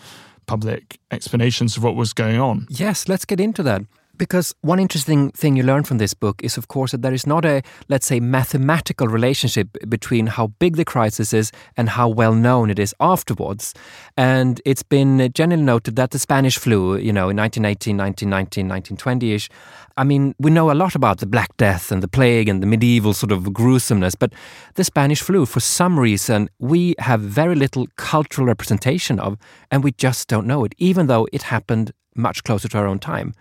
public 0.45 0.99
explanations 1.11 1.77
of 1.77 1.83
what 1.83 1.95
was 1.95 2.13
going 2.13 2.39
on. 2.39 2.67
Yes, 2.69 3.07
let's 3.07 3.25
get 3.25 3.39
into 3.39 3.63
that. 3.63 3.81
Because 4.17 4.53
one 4.61 4.79
interesting 4.79 5.31
thing 5.31 5.55
you 5.55 5.63
learn 5.63 5.83
from 5.83 5.97
this 5.97 6.13
book 6.13 6.43
is, 6.43 6.57
of 6.57 6.67
course, 6.67 6.91
that 6.91 7.01
there 7.01 7.13
is 7.13 7.27
not 7.27 7.45
a, 7.45 7.61
let's 7.89 8.05
say, 8.05 8.19
mathematical 8.19 9.07
relationship 9.07 9.67
between 9.89 10.27
how 10.27 10.47
big 10.59 10.75
the 10.75 10.85
crisis 10.85 11.33
is 11.33 11.51
and 11.75 11.89
how 11.89 12.07
well 12.07 12.33
known 12.33 12.69
it 12.69 12.79
is 12.79 12.93
afterwards. 12.99 13.73
And 14.15 14.61
it's 14.65 14.83
been 14.83 15.31
generally 15.33 15.63
noted 15.63 15.95
that 15.97 16.11
the 16.11 16.19
Spanish 16.19 16.57
flu, 16.57 16.97
you 16.97 17.11
know, 17.11 17.29
in 17.29 17.37
1918, 17.37 17.97
1919, 17.97 18.67
1920 18.67 19.33
ish, 19.33 19.49
I 19.97 20.03
mean, 20.03 20.35
we 20.39 20.51
know 20.51 20.71
a 20.71 20.73
lot 20.73 20.95
about 20.95 21.19
the 21.19 21.25
Black 21.25 21.55
Death 21.57 21.91
and 21.91 22.03
the 22.03 22.07
plague 22.07 22.49
and 22.49 22.61
the 22.61 22.67
medieval 22.67 23.13
sort 23.13 23.31
of 23.31 23.53
gruesomeness, 23.53 24.15
but 24.15 24.33
the 24.75 24.83
Spanish 24.83 25.21
flu, 25.21 25.45
for 25.45 25.61
some 25.61 25.99
reason, 25.99 26.49
we 26.59 26.95
have 26.99 27.21
very 27.21 27.55
little 27.55 27.87
cultural 27.95 28.45
representation 28.45 29.19
of, 29.19 29.37
and 29.71 29.83
we 29.83 29.91
just 29.91 30.27
don't 30.27 30.47
know 30.47 30.65
it, 30.65 30.75
even 30.77 31.07
though 31.07 31.27
it 31.31 31.43
happened 31.43 31.91
much 32.15 32.43
closer 32.43 32.67
to 32.67 32.77
our 32.77 32.87
own 32.87 32.99
time. 32.99 33.33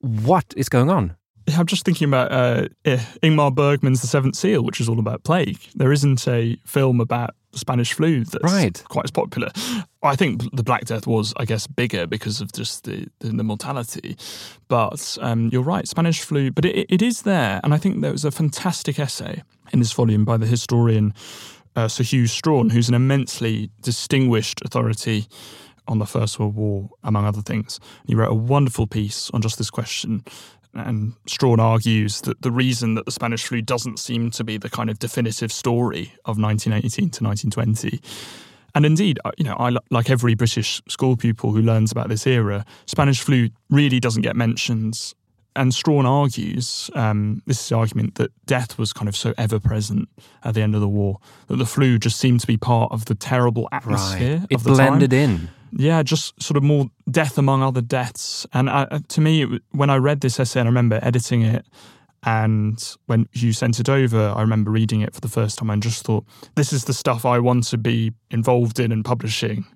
What 0.00 0.54
is 0.56 0.68
going 0.68 0.90
on? 0.90 1.16
I'm 1.56 1.66
just 1.66 1.84
thinking 1.84 2.08
about 2.08 2.30
uh, 2.30 2.68
Ingmar 3.22 3.54
Bergman's 3.54 4.00
The 4.00 4.06
Seventh 4.06 4.36
Seal, 4.36 4.62
which 4.62 4.80
is 4.80 4.88
all 4.88 4.98
about 4.98 5.24
plague. 5.24 5.58
There 5.74 5.92
isn't 5.92 6.28
a 6.28 6.56
film 6.66 7.00
about 7.00 7.34
the 7.52 7.58
Spanish 7.58 7.94
flu 7.94 8.24
that's 8.24 8.52
right. 8.52 8.82
quite 8.88 9.04
as 9.04 9.10
popular. 9.10 9.50
I 10.02 10.14
think 10.16 10.54
the 10.54 10.62
Black 10.62 10.84
Death 10.84 11.06
was, 11.06 11.32
I 11.38 11.44
guess, 11.44 11.66
bigger 11.66 12.06
because 12.06 12.40
of 12.40 12.52
just 12.52 12.84
the, 12.84 13.08
the, 13.20 13.28
the 13.28 13.44
mortality. 13.44 14.16
But 14.68 15.16
um, 15.20 15.48
you're 15.50 15.62
right, 15.62 15.88
Spanish 15.88 16.20
flu, 16.20 16.50
but 16.50 16.64
it, 16.64 16.86
it 16.90 17.02
is 17.02 17.22
there. 17.22 17.60
And 17.64 17.72
I 17.72 17.78
think 17.78 18.02
there 18.02 18.12
was 18.12 18.24
a 18.24 18.30
fantastic 18.30 18.98
essay 18.98 19.42
in 19.72 19.78
this 19.78 19.92
volume 19.92 20.24
by 20.24 20.36
the 20.36 20.46
historian 20.46 21.14
uh, 21.76 21.88
Sir 21.88 22.04
Hew 22.04 22.26
Strachan, 22.26 22.70
who's 22.70 22.88
an 22.88 22.94
immensely 22.94 23.70
distinguished 23.82 24.60
authority 24.64 25.26
on 25.88 25.98
the 25.98 26.06
First 26.06 26.38
World 26.38 26.54
War, 26.54 26.90
among 27.02 27.24
other 27.24 27.42
things. 27.42 27.80
He 28.06 28.14
wrote 28.14 28.30
a 28.30 28.34
wonderful 28.34 28.86
piece 28.86 29.30
on 29.30 29.42
just 29.42 29.58
this 29.58 29.70
question 29.70 30.22
and 30.74 31.14
Strachan 31.26 31.60
argues 31.60 32.20
that 32.22 32.42
the 32.42 32.50
reason 32.50 32.94
that 32.94 33.06
the 33.06 33.12
Spanish 33.12 33.46
flu 33.46 33.62
doesn't 33.62 33.98
seem 33.98 34.30
to 34.32 34.44
be 34.44 34.58
the 34.58 34.70
kind 34.70 34.90
of 34.90 34.98
definitive 34.98 35.52
story 35.52 36.12
of 36.24 36.38
1918 36.38 37.10
to 37.10 37.24
1920. 37.24 38.00
And 38.74 38.86
indeed, 38.86 39.18
uh, 39.24 39.32
you 39.38 39.44
know, 39.44 39.56
I 39.58 39.76
like 39.90 40.10
every 40.10 40.34
British 40.34 40.82
school 40.88 41.16
pupil 41.16 41.52
who 41.52 41.62
learns 41.62 41.90
about 41.90 42.08
this 42.08 42.26
era, 42.26 42.64
Spanish 42.86 43.20
flu 43.20 43.48
really 43.70 43.98
doesn't 43.98 44.22
get 44.22 44.36
mentioned. 44.36 45.14
And 45.56 45.74
Strachan 45.74 46.06
argues, 46.06 46.90
um, 46.94 47.42
this 47.46 47.60
is 47.60 47.68
the 47.70 47.76
argument 47.76 48.14
that 48.16 48.30
death 48.46 48.78
was 48.78 48.92
kind 48.92 49.08
of 49.08 49.16
so 49.16 49.34
ever 49.36 49.58
present 49.58 50.08
at 50.44 50.54
the 50.54 50.62
end 50.62 50.74
of 50.74 50.80
the 50.80 50.88
war 50.88 51.18
that 51.48 51.56
the 51.56 51.66
flu 51.66 51.98
just 51.98 52.18
seemed 52.18 52.40
to 52.40 52.46
be 52.46 52.56
part 52.56 52.92
of 52.92 53.06
the 53.06 53.14
terrible 53.14 53.68
atmosphere. 53.72 54.38
Right. 54.38 54.46
It 54.50 54.58
the 54.60 54.70
blended 54.70 55.10
time. 55.10 55.18
in 55.18 55.48
yeah, 55.72 56.02
just 56.02 56.40
sort 56.42 56.56
of 56.56 56.62
more 56.62 56.86
death 57.10 57.38
among 57.38 57.62
other 57.62 57.80
deaths. 57.80 58.46
And 58.52 58.70
I, 58.70 58.82
uh, 58.84 59.00
to 59.08 59.20
me, 59.20 59.60
when 59.70 59.90
I 59.90 59.96
read 59.96 60.20
this 60.20 60.40
essay, 60.40 60.60
and 60.60 60.68
I 60.68 60.70
remember 60.70 60.98
editing 61.02 61.42
it, 61.42 61.66
and 62.24 62.96
when 63.06 63.28
you 63.32 63.52
sent 63.52 63.78
it 63.78 63.88
over, 63.88 64.32
I 64.34 64.40
remember 64.40 64.70
reading 64.70 65.02
it 65.02 65.14
for 65.14 65.20
the 65.20 65.28
first 65.28 65.58
time 65.58 65.70
and 65.70 65.82
just 65.82 66.04
thought, 66.04 66.24
this 66.56 66.72
is 66.72 66.84
the 66.84 66.92
stuff 66.92 67.24
I 67.24 67.38
want 67.38 67.64
to 67.68 67.78
be 67.78 68.12
involved 68.30 68.80
in 68.80 68.90
and 68.90 69.04
publishing 69.04 69.66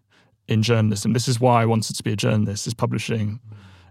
in 0.49 0.63
journalism. 0.63 1.13
This 1.13 1.29
is 1.29 1.41
why 1.41 1.63
I 1.63 1.67
wanted 1.67 1.97
to 1.97 2.03
be 2.03 2.13
a 2.13 2.17
journalist, 2.17 2.67
is 2.67 2.75
publishing 2.75 3.39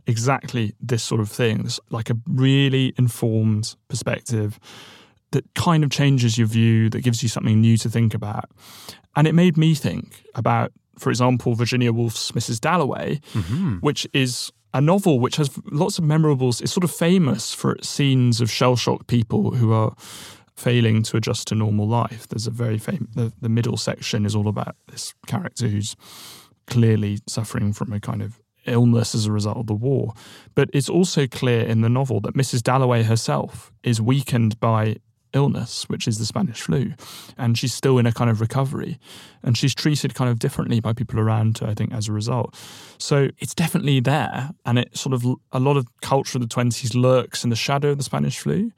exactly 0.05 0.73
this 0.81 1.01
sort 1.01 1.21
of 1.21 1.29
thing. 1.29 1.61
It's 1.61 1.79
like 1.89 2.09
a 2.09 2.17
really 2.27 2.93
informed 2.97 3.75
perspective 3.87 4.59
that 5.31 5.45
kind 5.55 5.83
of 5.83 5.89
changes 5.89 6.37
your 6.37 6.47
view, 6.47 6.89
that 6.89 7.01
gives 7.01 7.23
you 7.23 7.29
something 7.29 7.61
new 7.61 7.77
to 7.77 7.89
think 7.89 8.13
about. 8.13 8.49
And 9.15 9.27
it 9.27 9.33
made 9.33 9.57
me 9.57 9.75
think 9.75 10.23
about 10.35 10.73
for 10.97 11.09
example, 11.09 11.55
Virginia 11.55 11.91
Woolf's 11.91 12.31
Mrs. 12.31 12.59
Dalloway, 12.59 13.21
mm-hmm. 13.33 13.77
which 13.77 14.07
is 14.13 14.51
a 14.73 14.81
novel 14.81 15.19
which 15.19 15.35
has 15.35 15.49
lots 15.71 15.97
of 15.97 16.05
memorables. 16.05 16.61
It's 16.61 16.71
sort 16.71 16.83
of 16.83 16.91
famous 16.91 17.53
for 17.53 17.73
its 17.73 17.89
scenes 17.89 18.41
of 18.41 18.49
shell 18.49 18.75
shocked 18.75 19.07
people 19.07 19.51
who 19.51 19.73
are 19.73 19.93
failing 20.55 21.03
to 21.03 21.17
adjust 21.17 21.47
to 21.47 21.55
normal 21.55 21.87
life. 21.87 22.27
There's 22.27 22.47
a 22.47 22.51
very 22.51 22.77
famous, 22.77 23.07
the, 23.15 23.33
the 23.41 23.49
middle 23.49 23.77
section 23.77 24.25
is 24.25 24.35
all 24.35 24.47
about 24.47 24.75
this 24.87 25.13
character 25.27 25.67
who's 25.67 25.95
clearly 26.67 27.19
suffering 27.27 27.73
from 27.73 27.91
a 27.91 27.99
kind 27.99 28.21
of 28.21 28.39
illness 28.65 29.15
as 29.15 29.25
a 29.25 29.31
result 29.31 29.57
of 29.57 29.67
the 29.67 29.73
war. 29.73 30.13
But 30.55 30.69
it's 30.73 30.89
also 30.89 31.27
clear 31.27 31.61
in 31.61 31.81
the 31.81 31.89
novel 31.89 32.19
that 32.21 32.35
Mrs. 32.35 32.61
Dalloway 32.61 33.03
herself 33.03 33.71
is 33.83 33.99
weakened 34.01 34.59
by 34.59 34.97
illness, 35.33 35.87
which 35.89 36.07
is 36.07 36.17
the 36.17 36.25
Spanish 36.25 36.61
flu. 36.61 36.93
And 37.37 37.57
she's 37.57 37.73
still 37.73 37.97
in 37.97 38.05
a 38.05 38.11
kind 38.11 38.29
of 38.29 38.41
recovery. 38.41 38.99
And 39.43 39.57
she's 39.57 39.73
treated 39.73 40.15
kind 40.15 40.29
of 40.29 40.39
differently 40.39 40.79
by 40.79 40.93
people 40.93 41.19
around 41.19 41.59
her, 41.59 41.67
I 41.67 41.73
think, 41.73 41.93
as 41.93 42.07
a 42.07 42.11
result. 42.11 42.55
So 42.97 43.29
it's 43.39 43.55
definitely 43.55 43.99
there. 43.99 44.51
And 44.65 44.79
it 44.79 44.97
sort 44.97 45.13
of, 45.13 45.25
a 45.51 45.59
lot 45.59 45.77
of 45.77 45.87
culture 46.01 46.37
of 46.37 46.47
the 46.47 46.53
20s 46.53 46.95
lurks 46.95 47.43
in 47.43 47.49
the 47.49 47.55
shadow 47.55 47.91
of 47.91 47.97
the 47.97 48.03
Spanish 48.03 48.39
flu. 48.39 48.71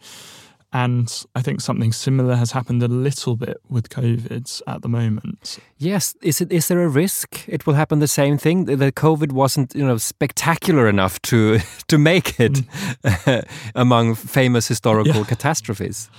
And 0.75 1.25
I 1.35 1.43
think 1.43 1.61
something 1.61 1.91
similar 1.91 2.35
has 2.35 2.51
happened 2.51 2.81
a 2.81 2.87
little 2.87 3.35
bit 3.35 3.57
with 3.69 3.89
COVID 3.89 4.61
at 4.65 4.81
the 4.81 4.89
moment. 4.89 5.59
Yes, 5.77 6.15
is 6.23 6.41
it 6.41 6.51
is 6.51 6.67
there 6.67 6.81
a 6.81 6.89
risk 6.89 7.47
it 7.47 7.67
will 7.67 7.75
happen 7.75 7.99
the 7.99 8.07
same 8.07 8.39
thing? 8.39 8.65
That 8.65 8.95
COVID 8.95 9.33
wasn't 9.33 9.75
you 9.75 9.85
know 9.85 9.97
spectacular 9.97 10.89
enough 10.89 11.21
to 11.23 11.59
to 11.87 11.97
make 11.99 12.39
it 12.39 12.53
mm. 12.53 13.47
among 13.75 14.15
famous 14.15 14.67
historical 14.67 15.17
yeah. 15.17 15.25
catastrophes. 15.25 16.09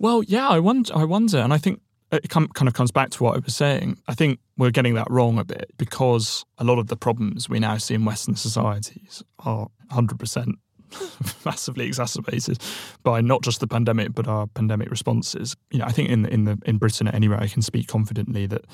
Well, 0.00 0.24
yeah, 0.24 0.48
I 0.48 0.58
wonder. 0.58 0.92
I 0.96 1.04
wonder, 1.04 1.38
and 1.38 1.54
I 1.54 1.58
think 1.58 1.80
it 2.10 2.28
kind 2.28 2.68
of 2.68 2.74
comes 2.74 2.90
back 2.90 3.10
to 3.10 3.22
what 3.22 3.36
I 3.36 3.38
was 3.38 3.54
saying. 3.54 3.98
I 4.08 4.14
think 4.14 4.40
we're 4.58 4.70
getting 4.70 4.94
that 4.94 5.10
wrong 5.10 5.38
a 5.38 5.44
bit 5.44 5.70
because 5.78 6.44
a 6.58 6.64
lot 6.64 6.78
of 6.78 6.88
the 6.88 6.96
problems 6.96 7.48
we 7.48 7.58
now 7.58 7.78
see 7.78 7.94
in 7.94 8.04
Western 8.04 8.34
societies 8.34 9.22
are 9.38 9.68
100% 9.90 10.54
massively 11.44 11.86
exacerbated 11.86 12.58
by 13.02 13.20
not 13.20 13.42
just 13.42 13.60
the 13.60 13.66
pandemic 13.66 14.14
but 14.14 14.26
our 14.26 14.46
pandemic 14.46 14.90
responses. 14.90 15.56
You 15.70 15.78
know, 15.78 15.84
I 15.84 15.92
think 15.92 16.10
in 16.10 16.26
in 16.26 16.44
the 16.44 16.58
in 16.64 16.78
Britain 16.78 17.08
anyway, 17.08 17.36
I 17.40 17.48
can 17.48 17.62
speak 17.62 17.88
confidently 17.88 18.46
that 18.46 18.64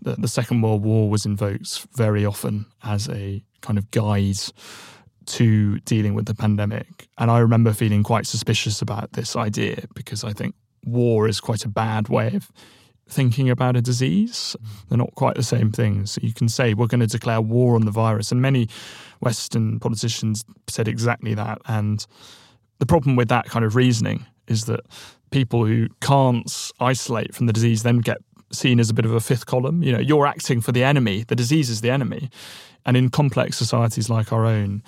the, 0.00 0.14
the 0.16 0.28
Second 0.28 0.62
World 0.62 0.82
War 0.82 1.08
was 1.08 1.26
invoked 1.26 1.86
very 1.94 2.24
often 2.24 2.66
as 2.82 3.08
a 3.08 3.42
kind 3.60 3.78
of 3.78 3.90
guide 3.90 4.38
to 5.26 5.78
dealing 5.80 6.14
with 6.14 6.26
the 6.26 6.34
pandemic. 6.34 7.08
And 7.18 7.30
I 7.30 7.38
remember 7.38 7.72
feeling 7.72 8.02
quite 8.02 8.26
suspicious 8.26 8.82
about 8.82 9.12
this 9.12 9.36
idea 9.36 9.84
because 9.94 10.22
I 10.22 10.32
think 10.32 10.54
war 10.84 11.28
is 11.28 11.40
quite 11.40 11.64
a 11.64 11.68
bad 11.68 12.08
way 12.08 12.34
of 12.34 12.50
thinking 13.08 13.50
about 13.50 13.76
a 13.76 13.82
disease. 13.82 14.56
Mm. 14.56 14.88
They're 14.88 14.98
not 14.98 15.14
quite 15.14 15.36
the 15.36 15.42
same 15.42 15.70
things. 15.70 16.12
So 16.12 16.20
you 16.22 16.32
can 16.32 16.48
say 16.48 16.74
we're 16.74 16.86
going 16.86 17.00
to 17.00 17.06
declare 17.06 17.40
war 17.40 17.74
on 17.74 17.84
the 17.84 17.90
virus, 17.90 18.32
and 18.32 18.40
many 18.40 18.68
Western 19.24 19.80
politicians 19.80 20.44
said 20.68 20.88
exactly 20.88 21.34
that. 21.34 21.58
And 21.66 22.04
the 22.78 22.86
problem 22.86 23.16
with 23.16 23.28
that 23.28 23.46
kind 23.46 23.64
of 23.64 23.76
reasoning 23.76 24.26
is 24.46 24.66
that 24.66 24.80
people 25.30 25.64
who 25.64 25.88
can't 26.00 26.70
isolate 26.80 27.34
from 27.34 27.46
the 27.46 27.52
disease 27.52 27.82
then 27.82 27.98
get 27.98 28.18
seen 28.52 28.78
as 28.78 28.90
a 28.90 28.94
bit 28.94 29.04
of 29.04 29.12
a 29.12 29.20
fifth 29.20 29.46
column. 29.46 29.82
You 29.82 29.92
know, 29.92 29.98
you're 29.98 30.26
acting 30.26 30.60
for 30.60 30.72
the 30.72 30.84
enemy. 30.84 31.24
The 31.26 31.34
disease 31.34 31.70
is 31.70 31.80
the 31.80 31.90
enemy. 31.90 32.30
And 32.86 32.96
in 32.96 33.08
complex 33.08 33.56
societies 33.56 34.10
like 34.10 34.32
our 34.32 34.44
own, 34.44 34.82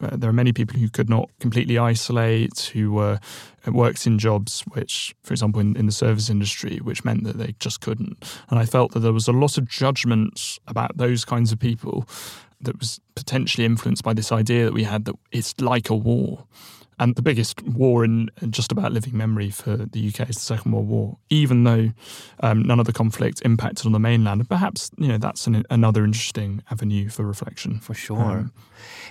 uh, 0.00 0.16
there 0.16 0.30
are 0.30 0.32
many 0.32 0.52
people 0.52 0.78
who 0.78 0.88
could 0.88 1.10
not 1.10 1.28
completely 1.40 1.78
isolate, 1.78 2.70
who 2.72 2.98
uh, 2.98 3.18
worked 3.66 4.06
in 4.06 4.18
jobs 4.18 4.62
which, 4.72 5.14
for 5.22 5.34
example, 5.34 5.60
in, 5.60 5.76
in 5.76 5.86
the 5.86 5.92
service 5.92 6.30
industry, 6.30 6.78
which 6.78 7.04
meant 7.04 7.24
that 7.24 7.38
they 7.38 7.54
just 7.58 7.80
couldn't. 7.80 8.16
And 8.48 8.58
I 8.58 8.64
felt 8.64 8.92
that 8.92 9.00
there 9.00 9.12
was 9.12 9.28
a 9.28 9.32
lot 9.32 9.58
of 9.58 9.68
judgment 9.68 10.58
about 10.68 10.96
those 10.96 11.24
kinds 11.24 11.52
of 11.52 11.58
people 11.58 12.08
that 12.60 12.78
was 12.78 13.00
potentially 13.14 13.64
influenced 13.64 14.02
by 14.02 14.12
this 14.12 14.32
idea 14.32 14.64
that 14.64 14.74
we 14.74 14.84
had 14.84 15.04
that 15.06 15.16
it's 15.32 15.58
like 15.60 15.90
a 15.90 15.94
war. 15.94 16.46
And 17.00 17.16
the 17.16 17.22
biggest 17.22 17.62
war 17.62 18.04
in 18.04 18.30
just 18.50 18.70
about 18.70 18.92
living 18.92 19.16
memory 19.16 19.48
for 19.48 19.74
the 19.76 20.08
UK 20.08 20.28
is 20.28 20.36
the 20.36 20.42
Second 20.42 20.72
World 20.72 20.86
War, 20.86 21.16
even 21.30 21.64
though 21.64 21.92
um, 22.40 22.62
none 22.62 22.78
of 22.78 22.84
the 22.84 22.92
conflict 22.92 23.40
impacted 23.42 23.86
on 23.86 23.92
the 23.92 23.98
mainland. 23.98 24.42
And 24.42 24.48
perhaps 24.48 24.90
you 24.98 25.08
know 25.08 25.16
that's 25.16 25.46
an, 25.46 25.64
another 25.70 26.04
interesting 26.04 26.62
avenue 26.70 27.08
for 27.08 27.24
reflection. 27.24 27.80
For 27.80 27.94
sure. 27.94 28.20
Um, 28.20 28.52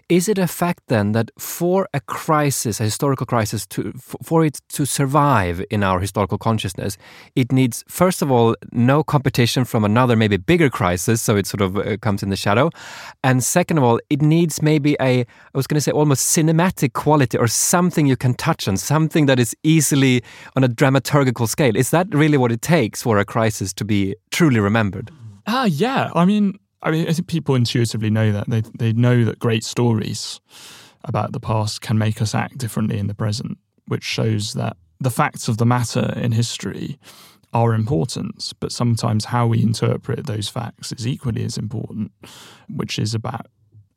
is 0.07 0.29
it 0.29 0.37
a 0.37 0.47
fact 0.47 0.83
then 0.87 1.13
that 1.13 1.31
for 1.37 1.87
a 1.93 1.99
crisis, 1.99 2.79
a 2.79 2.83
historical 2.83 3.25
crisis, 3.25 3.65
to 3.67 3.91
for 3.93 4.45
it 4.45 4.61
to 4.69 4.85
survive 4.85 5.63
in 5.71 5.83
our 5.83 5.99
historical 5.99 6.37
consciousness, 6.37 6.95
it 7.35 7.51
needs 7.51 7.83
first 7.87 8.21
of 8.21 8.31
all 8.31 8.55
no 8.71 9.03
competition 9.03 9.65
from 9.65 9.83
another 9.83 10.15
maybe 10.15 10.37
bigger 10.37 10.69
crisis, 10.69 11.23
so 11.23 11.35
it 11.35 11.47
sort 11.47 11.61
of 11.61 11.77
uh, 11.77 11.97
comes 11.97 12.21
in 12.21 12.29
the 12.29 12.35
shadow, 12.35 12.69
and 13.23 13.43
second 13.43 13.79
of 13.79 13.83
all, 13.83 13.99
it 14.11 14.21
needs 14.21 14.61
maybe 14.61 14.95
a 15.01 15.21
I 15.21 15.25
was 15.57 15.65
going 15.65 15.75
to 15.75 15.81
say 15.81 15.91
almost 15.91 16.35
cinematic 16.35 16.93
quality 16.93 17.37
or 17.37 17.47
something 17.79 18.05
you 18.05 18.17
can 18.17 18.33
touch 18.33 18.67
on, 18.67 18.75
something 18.75 19.25
that 19.25 19.39
is 19.39 19.55
easily 19.63 20.21
on 20.57 20.65
a 20.65 20.67
dramaturgical 20.67 21.47
scale. 21.47 21.77
Is 21.77 21.91
that 21.91 22.13
really 22.13 22.37
what 22.37 22.51
it 22.51 22.61
takes 22.61 23.01
for 23.01 23.17
a 23.19 23.23
crisis 23.23 23.71
to 23.75 23.85
be 23.85 24.15
truly 24.31 24.59
remembered? 24.59 25.11
Ah, 25.47 25.63
yeah. 25.63 26.11
I 26.13 26.25
mean, 26.25 26.59
I 26.81 26.91
mean, 26.91 27.07
I 27.07 27.13
think 27.13 27.27
people 27.27 27.55
intuitively 27.55 28.09
know 28.09 28.33
that. 28.33 28.49
They, 28.49 28.63
they 28.77 28.91
know 28.91 29.23
that 29.23 29.39
great 29.39 29.63
stories 29.63 30.41
about 31.05 31.31
the 31.31 31.39
past 31.39 31.79
can 31.79 31.97
make 31.97 32.21
us 32.21 32.35
act 32.35 32.57
differently 32.57 32.99
in 32.99 33.07
the 33.07 33.13
present, 33.13 33.57
which 33.87 34.03
shows 34.03 34.53
that 34.55 34.75
the 34.99 35.09
facts 35.09 35.47
of 35.47 35.55
the 35.55 35.65
matter 35.65 36.13
in 36.17 36.33
history 36.33 36.99
are 37.53 37.73
important, 37.73 38.51
but 38.59 38.73
sometimes 38.73 39.23
how 39.25 39.47
we 39.47 39.63
interpret 39.63 40.25
those 40.25 40.49
facts 40.49 40.91
is 40.91 41.07
equally 41.07 41.45
as 41.45 41.57
important, 41.57 42.11
which 42.67 42.99
is 42.99 43.13
about, 43.15 43.47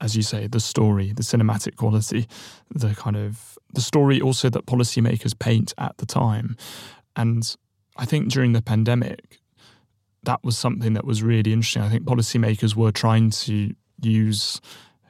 as 0.02 0.16
you 0.16 0.22
say, 0.22 0.48
the 0.48 0.60
story, 0.60 1.12
the 1.12 1.22
cinematic 1.22 1.76
quality, 1.76 2.26
the 2.74 2.94
kind 2.94 3.16
of 3.16 3.56
the 3.72 3.80
story 3.80 4.20
also 4.20 4.50
that 4.50 4.66
policymakers 4.66 5.38
paint 5.38 5.72
at 5.78 5.96
the 5.98 6.06
time. 6.06 6.56
And 7.14 7.56
I 7.96 8.04
think 8.04 8.30
during 8.30 8.52
the 8.52 8.62
pandemic, 8.62 9.40
that 10.24 10.42
was 10.42 10.58
something 10.58 10.94
that 10.94 11.04
was 11.04 11.22
really 11.22 11.52
interesting. 11.52 11.82
I 11.82 11.88
think 11.88 12.04
policymakers 12.04 12.74
were 12.74 12.90
trying 12.90 13.30
to 13.30 13.74
use 14.00 14.60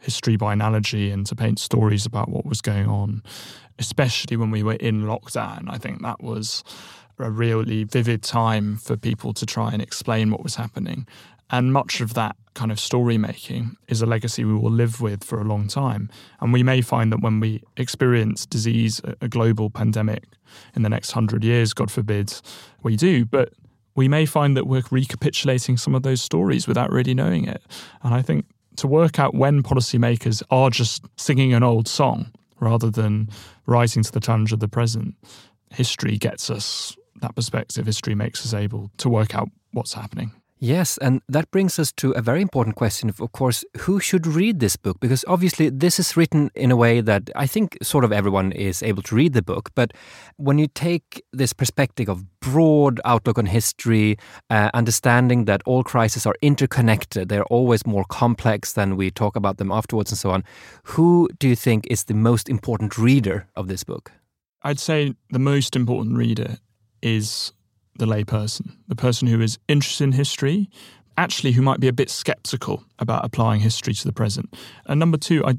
history 0.01 0.37
by 0.37 0.53
analogy 0.53 1.11
and 1.11 1.25
to 1.27 1.35
paint 1.35 1.59
stories 1.59 2.05
about 2.05 2.29
what 2.29 2.45
was 2.45 2.61
going 2.61 2.87
on, 2.87 3.23
especially 3.79 4.37
when 4.37 4.51
we 4.51 4.63
were 4.63 4.75
in 4.75 5.05
lockdown. 5.05 5.65
I 5.69 5.79
think 5.79 6.03
that 6.03 6.23
was 6.23 6.63
a 7.19 7.31
really 7.31 7.85
vivid 7.85 8.23
time 8.23 8.77
for 8.77 8.97
people 8.97 9.33
to 9.35 9.47
try 9.47 9.71
and 9.73 9.81
explain 9.81 10.31
what 10.31 10.43
was 10.43 10.57
happening. 10.57 11.07
And 11.53 11.73
much 11.73 12.01
of 12.01 12.15
that 12.15 12.35
kind 12.55 12.73
of 12.73 12.81
story 12.81 13.19
making 13.19 13.77
is 13.87 14.03
a 14.03 14.07
legacy 14.07 14.45
we 14.45 14.55
will 14.55 14.71
live 14.71 15.01
with 15.01 15.23
for 15.23 15.41
a 15.41 15.45
long 15.45 15.69
time. 15.69 16.11
And 16.41 16.53
we 16.53 16.63
may 16.63 16.81
find 16.81 17.13
that 17.13 17.21
when 17.21 17.41
we 17.41 17.63
experience 17.77 18.47
disease, 18.47 19.01
a 19.21 19.29
global 19.29 19.71
pandemic 19.71 20.25
in 20.75 20.83
the 20.83 20.89
next 20.89 21.13
hundred 21.13 21.45
years, 21.45 21.75
God 21.75 21.91
forbid, 21.91 22.35
we 22.83 22.97
do. 22.97 23.27
But 23.27 23.53
we 23.95 24.09
may 24.09 24.25
find 24.25 24.57
that 24.57 24.67
we're 24.67 24.83
recapitulating 24.91 25.77
some 25.77 25.95
of 25.95 26.03
those 26.03 26.23
stories 26.23 26.67
without 26.67 26.91
really 26.91 27.15
knowing 27.15 27.47
it. 27.47 27.63
And 28.03 28.15
I 28.15 28.23
think 28.23 28.47
to 28.77 28.87
work 28.87 29.19
out 29.19 29.35
when 29.35 29.63
policymakers 29.63 30.43
are 30.51 30.71
just 30.71 31.05
singing 31.17 31.53
an 31.53 31.63
old 31.63 31.87
song 31.87 32.33
rather 32.61 32.91
than 32.91 33.29
rising 33.67 34.03
to 34.03 34.13
the 34.13 34.21
challenge 34.21 34.53
of 34.53 34.61
the 34.61 34.69
present, 34.69 35.15
history 35.71 36.17
gets 36.17 36.49
us 36.49 36.97
that 37.21 37.35
perspective. 37.35 37.85
History 37.85 38.15
makes 38.15 38.45
us 38.47 38.55
able 38.55 38.91
to 38.97 39.11
work 39.11 39.35
out 39.35 39.49
what's 39.73 39.93
happening. 39.93 40.33
Yes, 40.65 40.97
and 40.99 41.23
that 41.29 41.51
brings 41.51 41.81
us 41.81 41.91
to 41.95 42.13
a 42.13 42.23
very 42.23 42.41
important 42.41 42.77
question 42.77 43.09
of, 43.09 43.21
of 43.21 43.33
course, 43.33 43.65
who 43.79 43.99
should 43.99 44.29
read 44.29 44.61
this 44.61 44.77
book? 44.77 45.01
Because 45.01 45.25
obviously, 45.27 45.71
this 45.71 45.99
is 45.99 46.17
written 46.17 46.53
in 46.55 46.71
a 46.71 46.77
way 46.77 47.01
that 47.01 47.31
I 47.35 47.49
think 47.49 47.77
sort 47.83 48.05
of 48.05 48.13
everyone 48.13 48.53
is 48.53 48.81
able 48.81 49.03
to 49.03 49.17
read 49.17 49.33
the 49.33 49.43
book. 49.43 49.71
But 49.75 49.93
when 50.37 50.59
you 50.59 50.69
take 50.69 51.21
this 51.33 51.53
perspective 51.53 52.09
of 52.09 52.39
broad 52.39 53.01
outlook 53.05 53.39
on 53.39 53.47
history, 53.47 54.19
uh, 54.51 54.71
understanding 54.73 55.47
that 55.47 55.63
all 55.67 55.83
crises 55.83 56.27
are 56.27 56.37
interconnected, 56.43 57.29
they're 57.29 57.51
always 57.51 57.85
more 57.85 58.05
complex 58.05 58.75
than 58.75 58.97
we 58.97 59.11
talk 59.11 59.35
about 59.35 59.57
them 59.57 59.73
afterwards 59.73 60.13
and 60.13 60.19
so 60.19 60.31
on, 60.31 60.45
who 60.85 61.29
do 61.41 61.49
you 61.49 61.57
think 61.57 61.89
is 61.91 62.05
the 62.05 62.15
most 62.15 62.49
important 62.49 62.97
reader 62.97 63.49
of 63.57 63.67
this 63.67 63.83
book? 63.83 64.13
I'd 64.63 64.79
say 64.79 65.17
the 65.31 65.41
most 65.41 65.75
important 65.75 66.17
reader 66.17 66.59
is 67.03 67.53
the 67.97 68.07
layperson, 68.07 68.73
the 68.89 68.97
person 68.97 69.29
who 69.29 69.41
is 69.41 69.59
interested 69.69 70.05
in 70.05 70.13
history, 70.13 70.69
actually 71.19 71.53
who 71.53 71.63
might 71.63 71.81
be 71.81 71.89
a 71.89 71.93
bit 71.93 72.11
skeptical 72.11 72.85
about 72.99 73.25
applying 73.25 73.61
history 73.61 73.95
to 73.95 74.05
the 74.05 74.13
present. 74.13 74.53
And 74.87 74.99
number 74.99 75.19
two, 75.19 75.45
I, 75.45 75.51
you 75.51 75.59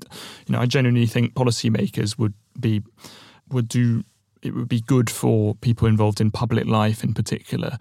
know, 0.50 0.60
I 0.60 0.65
genuinely 0.65 1.06
think 1.06 1.34
policymakers 1.34 2.17
would 2.17 2.34
be 2.60 2.82
would 3.50 3.67
do 3.67 4.04
it 4.41 4.54
would 4.54 4.67
be 4.67 4.82
good 4.82 5.10
for 5.10 5.56
people 5.56 5.88
involved 5.88 6.19
in 6.19 6.32
public 6.32 6.65
life 6.65 7.04
in 7.04 7.13
particular 7.13 7.78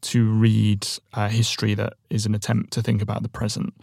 to 0.00 0.28
read 0.28 0.86
uh, 1.14 1.28
history 1.28 1.74
that 1.74 1.92
is 2.08 2.26
an 2.26 2.34
attempt 2.34 2.72
to 2.72 2.82
think 2.82 3.02
about 3.02 3.22
the 3.22 3.28
present. 3.28 3.74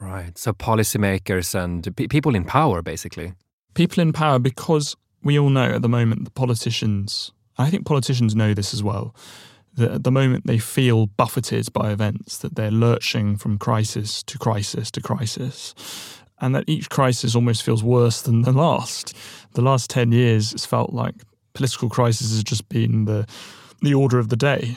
Right. 0.00 0.38
So 0.38 0.52
policymakers 0.52 1.54
and 1.54 1.94
people 1.96 2.34
in 2.34 2.44
power, 2.44 2.82
basically. 2.82 3.34
People 3.74 4.00
in 4.00 4.12
power, 4.12 4.38
because 4.38 4.96
we 5.22 5.38
all 5.38 5.50
know 5.50 5.72
at 5.72 5.82
the 5.82 5.88
moment 5.88 6.24
the 6.24 6.30
politicians. 6.30 7.32
I 7.58 7.68
think 7.68 7.84
politicians 7.84 8.34
know 8.34 8.54
this 8.54 8.72
as 8.72 8.82
well 8.82 9.14
that 9.76 9.90
at 9.90 10.04
the 10.04 10.10
moment 10.10 10.46
they 10.46 10.58
feel 10.58 11.06
buffeted 11.06 11.72
by 11.72 11.90
events, 11.90 12.38
that 12.38 12.56
they're 12.56 12.70
lurching 12.70 13.36
from 13.36 13.58
crisis 13.58 14.22
to 14.24 14.38
crisis 14.38 14.90
to 14.92 15.00
crisis, 15.00 15.74
and 16.40 16.54
that 16.54 16.64
each 16.66 16.90
crisis 16.90 17.34
almost 17.34 17.62
feels 17.62 17.82
worse 17.82 18.22
than 18.22 18.42
the 18.42 18.52
last. 18.52 19.14
The 19.52 19.62
last 19.62 19.88
10 19.90 20.12
years, 20.12 20.52
it's 20.52 20.66
felt 20.66 20.92
like 20.92 21.14
political 21.54 21.88
crisis 21.88 22.30
has 22.30 22.44
just 22.44 22.68
been 22.68 23.06
the 23.06 23.26
the 23.82 23.94
order 23.94 24.18
of 24.18 24.30
the 24.30 24.36
day. 24.36 24.76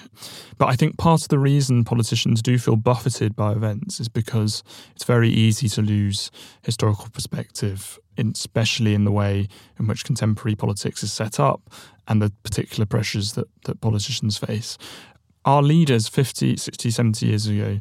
But 0.58 0.68
I 0.68 0.76
think 0.76 0.98
part 0.98 1.22
of 1.22 1.30
the 1.30 1.40
reason 1.40 1.86
politicians 1.86 2.42
do 2.42 2.58
feel 2.58 2.76
buffeted 2.76 3.36
by 3.36 3.54
events 3.54 4.00
is 4.00 4.10
because 4.10 4.64
it's 4.94 5.06
very 5.06 5.30
easy 5.30 5.70
to 5.70 5.82
lose 5.82 6.32
historical 6.64 7.08
perspective, 7.10 7.98
especially 8.20 8.94
in 8.94 9.06
the 9.06 9.12
way 9.12 9.48
in 9.80 9.88
which 9.88 10.06
contemporary 10.06 10.56
politics 10.56 11.04
is 11.04 11.12
set 11.12 11.40
up 11.40 11.62
and 12.08 12.22
the 12.22 12.32
particular 12.44 12.86
pressures 12.86 13.34
that, 13.34 13.48
that 13.66 13.82
politicians 13.82 14.38
face. 14.38 14.78
Our 15.46 15.62
leaders 15.62 16.08
50, 16.08 16.58
60, 16.58 16.92
70 16.92 17.26
years 17.26 17.48
ago 17.48 17.80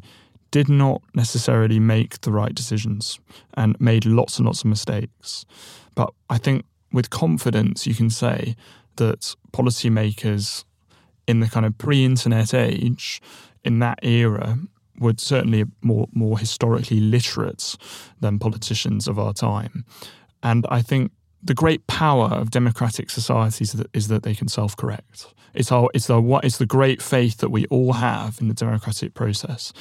did 0.51 0.69
not 0.69 1.01
necessarily 1.13 1.79
make 1.79 2.21
the 2.21 2.31
right 2.31 2.53
decisions 2.53 3.19
and 3.55 3.79
made 3.79 4.05
lots 4.05 4.37
and 4.37 4.45
lots 4.45 4.61
of 4.61 4.65
mistakes. 4.65 5.45
But 5.95 6.13
I 6.29 6.37
think 6.37 6.65
with 6.91 7.09
confidence, 7.09 7.85
you 7.85 7.93
can 7.93 8.09
say 8.09 8.55
that 8.95 9.35
policymakers 9.51 10.63
in 11.27 11.39
the 11.39 11.47
kind 11.47 11.65
of 11.65 11.77
pre 11.77 12.03
internet 12.03 12.53
age, 12.53 13.21
in 13.63 13.79
that 13.79 13.99
era, 14.01 14.57
were 14.99 15.13
certainly 15.17 15.65
more, 15.81 16.07
more 16.11 16.37
historically 16.37 16.99
literate 16.99 17.75
than 18.19 18.39
politicians 18.39 19.07
of 19.07 19.17
our 19.17 19.33
time. 19.33 19.85
And 20.43 20.65
I 20.69 20.81
think 20.81 21.11
the 21.41 21.53
great 21.53 21.87
power 21.87 22.27
of 22.27 22.51
democratic 22.51 23.09
societies 23.09 23.75
is 23.93 24.07
that 24.09 24.23
they 24.23 24.35
can 24.35 24.47
self-correct. 24.47 25.33
It's 25.53 25.71
our 25.71 25.89
it's 25.93 26.07
the 26.07 26.21
what 26.21 26.45
it's 26.45 26.57
the 26.57 26.65
great 26.65 27.01
faith 27.01 27.37
that 27.37 27.49
we 27.49 27.65
all 27.67 27.93
have 27.93 28.39
in 28.41 28.49
the 28.49 28.53
democratic 28.53 29.13
process 29.13 29.73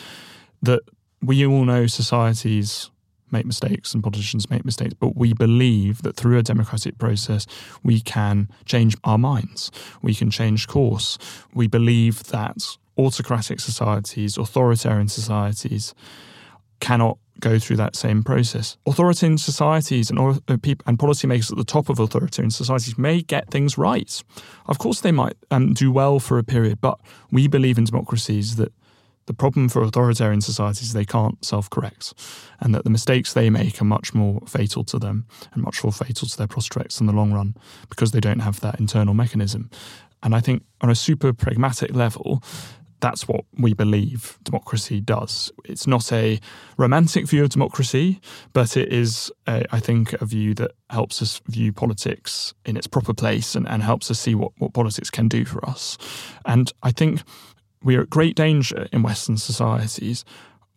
that 0.62 0.80
we 1.22 1.46
all 1.46 1.64
know 1.64 1.86
societies 1.86 2.90
make 3.30 3.44
mistakes 3.44 3.92
and 3.92 4.02
politicians 4.02 4.48
make 4.48 4.64
mistakes, 4.64 4.94
but 4.94 5.14
we 5.16 5.34
believe 5.34 6.02
that 6.02 6.16
through 6.16 6.38
a 6.38 6.42
democratic 6.42 6.96
process 6.98 7.46
we 7.82 8.00
can 8.00 8.48
change 8.64 8.96
our 9.04 9.18
minds, 9.18 9.70
we 10.00 10.14
can 10.14 10.30
change 10.30 10.66
course. 10.66 11.18
We 11.52 11.66
believe 11.66 12.24
that 12.24 12.56
autocratic 12.96 13.60
societies, 13.60 14.38
authoritarian 14.38 15.08
societies 15.08 15.94
cannot 16.80 17.18
go 17.40 17.58
through 17.58 17.76
that 17.76 17.94
same 17.94 18.22
process. 18.22 18.76
Authoritarian 18.86 19.38
societies 19.38 20.10
and, 20.10 20.18
uh, 20.18 20.56
people, 20.60 20.84
and 20.86 20.98
policymakers 20.98 21.52
at 21.52 21.58
the 21.58 21.64
top 21.64 21.88
of 21.88 22.00
authoritarian 22.00 22.50
societies 22.50 22.98
may 22.98 23.22
get 23.22 23.50
things 23.50 23.78
right. 23.78 24.22
Of 24.66 24.78
course, 24.78 25.00
they 25.00 25.12
might 25.12 25.36
um, 25.50 25.74
do 25.74 25.92
well 25.92 26.18
for 26.18 26.38
a 26.38 26.44
period, 26.44 26.80
but 26.80 26.98
we 27.30 27.46
believe 27.46 27.78
in 27.78 27.84
democracies 27.84 28.56
that 28.56 28.72
the 29.26 29.34
problem 29.34 29.68
for 29.68 29.82
authoritarian 29.82 30.40
societies 30.40 30.88
is 30.88 30.92
they 30.94 31.04
can't 31.04 31.44
self 31.44 31.68
correct, 31.68 32.14
and 32.60 32.74
that 32.74 32.84
the 32.84 32.90
mistakes 32.90 33.34
they 33.34 33.50
make 33.50 33.80
are 33.80 33.84
much 33.84 34.14
more 34.14 34.40
fatal 34.46 34.82
to 34.84 34.98
them 34.98 35.26
and 35.52 35.62
much 35.62 35.84
more 35.84 35.92
fatal 35.92 36.26
to 36.26 36.36
their 36.36 36.46
prospects 36.46 36.98
in 36.98 37.06
the 37.06 37.12
long 37.12 37.32
run 37.32 37.54
because 37.90 38.12
they 38.12 38.20
don't 38.20 38.40
have 38.40 38.60
that 38.60 38.80
internal 38.80 39.12
mechanism. 39.12 39.68
And 40.22 40.34
I 40.34 40.40
think 40.40 40.64
on 40.80 40.90
a 40.90 40.94
super 40.94 41.34
pragmatic 41.34 41.94
level, 41.94 42.42
that's 43.00 43.28
what 43.28 43.44
we 43.58 43.74
believe 43.74 44.38
democracy 44.42 45.00
does. 45.00 45.52
It's 45.64 45.87
not 45.87 46.12
a 46.12 46.40
romantic 46.76 47.28
view 47.28 47.44
of 47.44 47.50
democracy, 47.50 48.20
but 48.52 48.76
it 48.76 48.92
is, 48.92 49.30
a, 49.46 49.64
I 49.70 49.80
think, 49.80 50.12
a 50.14 50.24
view 50.24 50.54
that 50.54 50.72
helps 50.90 51.22
us 51.22 51.40
view 51.46 51.72
politics 51.72 52.54
in 52.64 52.76
its 52.76 52.87
proper 52.87 53.14
place 53.14 53.54
and, 53.54 53.68
and 53.68 53.82
helps 53.82 54.11
us 54.11 54.18
see 54.18 54.34
what, 54.34 54.52
what 54.58 54.72
politics 54.72 55.11
can 55.11 55.28
do 55.28 55.44
for 55.44 55.64
us. 55.68 55.98
And 56.44 56.72
I 56.82 56.90
think 56.90 57.22
we 57.82 57.96
are 57.96 58.02
at 58.02 58.11
great 58.11 58.34
danger 58.34 58.88
in 58.92 59.02
Western 59.02 59.37
societies 59.37 60.24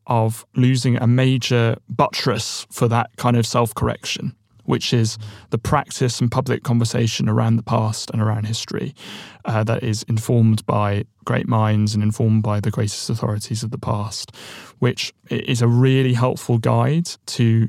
of 0.07 0.45
losing 0.55 0.97
a 0.97 1.07
major 1.07 1.77
buttress 1.89 2.65
for 2.71 2.87
that 2.87 3.15
kind 3.17 3.37
of 3.37 3.45
self 3.45 3.73
correction 3.73 4.35
which 4.71 4.93
is 4.93 5.17
the 5.49 5.57
practice 5.57 6.21
and 6.21 6.31
public 6.31 6.63
conversation 6.63 7.27
around 7.27 7.57
the 7.57 7.63
past 7.63 8.09
and 8.11 8.21
around 8.21 8.45
history 8.45 8.95
uh, 9.43 9.65
that 9.65 9.83
is 9.83 10.03
informed 10.03 10.65
by 10.65 11.03
great 11.25 11.45
minds 11.45 11.93
and 11.93 12.01
informed 12.01 12.41
by 12.41 12.57
the 12.61 12.71
greatest 12.71 13.09
authorities 13.09 13.63
of 13.63 13.71
the 13.71 13.77
past, 13.77 14.33
which 14.79 15.13
is 15.29 15.61
a 15.61 15.67
really 15.67 16.13
helpful 16.13 16.57
guide 16.57 17.09
to 17.25 17.67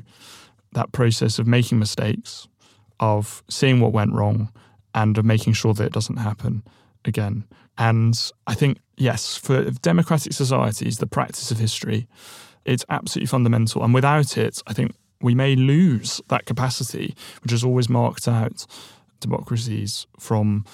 that 0.71 0.93
process 0.93 1.39
of 1.39 1.45
making 1.45 1.77
mistakes, 1.77 2.47
of 3.01 3.43
seeing 3.49 3.81
what 3.81 3.91
went 3.91 4.13
wrong, 4.13 4.49
and 4.95 5.17
of 5.17 5.25
making 5.25 5.51
sure 5.51 5.73
that 5.73 5.83
it 5.83 5.91
doesn't 5.91 6.17
happen 6.29 6.63
again. 7.03 7.43
And 7.77 8.17
I 8.47 8.53
think, 8.53 8.79
yes, 8.95 9.35
for 9.35 9.69
democratic 9.81 10.31
societies, 10.31 10.99
the 10.99 11.07
practice 11.07 11.51
of 11.51 11.59
history, 11.59 12.07
it's 12.63 12.85
absolutely 12.87 13.27
fundamental. 13.27 13.83
And 13.83 13.93
without 13.93 14.37
it, 14.37 14.61
I 14.67 14.71
think 14.71 14.95
we 15.23 15.33
may 15.33 15.55
lose 15.55 16.21
that 16.27 16.45
capacity, 16.45 17.15
which 17.41 17.51
has 17.51 17.63
always 17.63 17.89
marked 17.89 18.27
out 18.27 18.67
democracies 19.19 20.05
from 20.19 20.65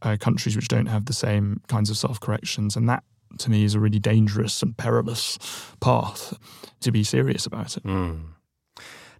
uh, 0.00 0.16
countries 0.18 0.56
which 0.56 0.66
don't 0.66 0.86
have 0.86 1.04
the 1.04 1.12
same 1.12 1.60
kinds 1.68 1.90
of 1.90 1.96
self 1.96 2.18
corrections. 2.18 2.74
And 2.74 2.88
that, 2.88 3.04
to 3.38 3.50
me, 3.50 3.64
is 3.64 3.74
a 3.74 3.80
really 3.80 4.00
dangerous 4.00 4.62
and 4.62 4.76
perilous 4.76 5.38
path 5.80 6.36
to 6.80 6.90
be 6.90 7.04
serious 7.04 7.46
about 7.46 7.76
it. 7.76 7.84
Mm. 7.84 8.31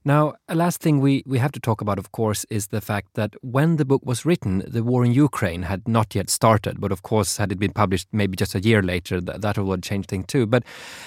Now, 0.04 0.34
a 0.48 0.56
last 0.56 0.80
thing 0.80 0.98
we, 0.98 1.22
we 1.26 1.38
have 1.38 1.52
to 1.52 1.60
talk 1.60 1.80
about, 1.80 1.96
of 1.96 2.10
course, 2.10 2.44
is 2.50 2.68
the 2.68 2.80
fact 2.80 3.14
that 3.14 3.36
when 3.40 3.76
the 3.76 3.84
book 3.84 4.02
was 4.04 4.26
written, 4.26 4.64
the 4.66 4.82
war 4.82 5.04
in 5.04 5.12
Ukraine 5.12 5.62
had 5.62 5.86
not 5.86 6.12
yet 6.16 6.28
started. 6.28 6.80
But 6.80 6.90
of 6.90 7.02
course, 7.02 7.36
had 7.36 7.52
it 7.52 7.60
been 7.60 7.72
published 7.72 8.08
maybe 8.10 8.36
just 8.36 8.56
a 8.56 8.60
year 8.60 8.82
later, 8.82 9.20
that, 9.20 9.42
that 9.42 9.58
would 9.58 9.82
change 9.84 10.06
things 10.06 10.26
too. 10.26 10.46
But 10.46 10.64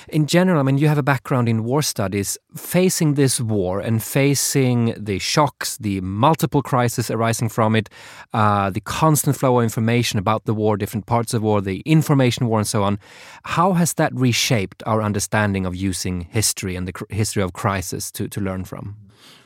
in 0.08 0.28
general, 0.28 0.62
I 0.62 0.64
mean, 0.64 0.78
you 0.78 0.88
have 0.88 0.98
a 0.98 1.04
background 1.04 1.50
in 1.50 1.66
war 1.66 1.82
studies. 1.82 2.38
Facing 2.56 3.16
this 3.16 3.42
war 3.42 3.82
and 3.82 4.02
facing 4.02 4.96
the 4.98 5.20
shocks, 5.20 5.78
the 5.78 6.00
multiple 6.00 6.62
crises 6.62 7.12
arising 7.12 7.50
from 7.50 7.76
it, 7.76 7.90
uh, 8.34 8.70
the 8.70 8.80
constant 8.80 9.36
flow 9.36 9.58
of 9.58 9.64
information 9.64 10.20
about 10.20 10.46
the 10.46 10.54
war, 10.54 10.78
different 10.78 11.06
parts 11.06 11.34
of 11.34 11.42
war, 11.42 11.60
the 11.60 11.82
information 11.82 12.48
war, 12.48 12.60
and 12.60 12.68
so 12.68 12.82
on, 12.84 12.98
how 13.44 13.74
has 13.74 13.96
that 13.96 14.16
reshaped 14.16 14.82
our 14.86 15.02
understanding 15.02 15.66
of 15.66 15.76
using 15.76 16.22
history 16.22 16.78
and 16.78 16.88
the 16.88 17.06
history 17.10 17.44
of 17.44 17.52
crisis 17.52 18.10
to, 18.12 18.30
to 18.30 18.40
learn 18.40 18.64
from? 18.64 18.85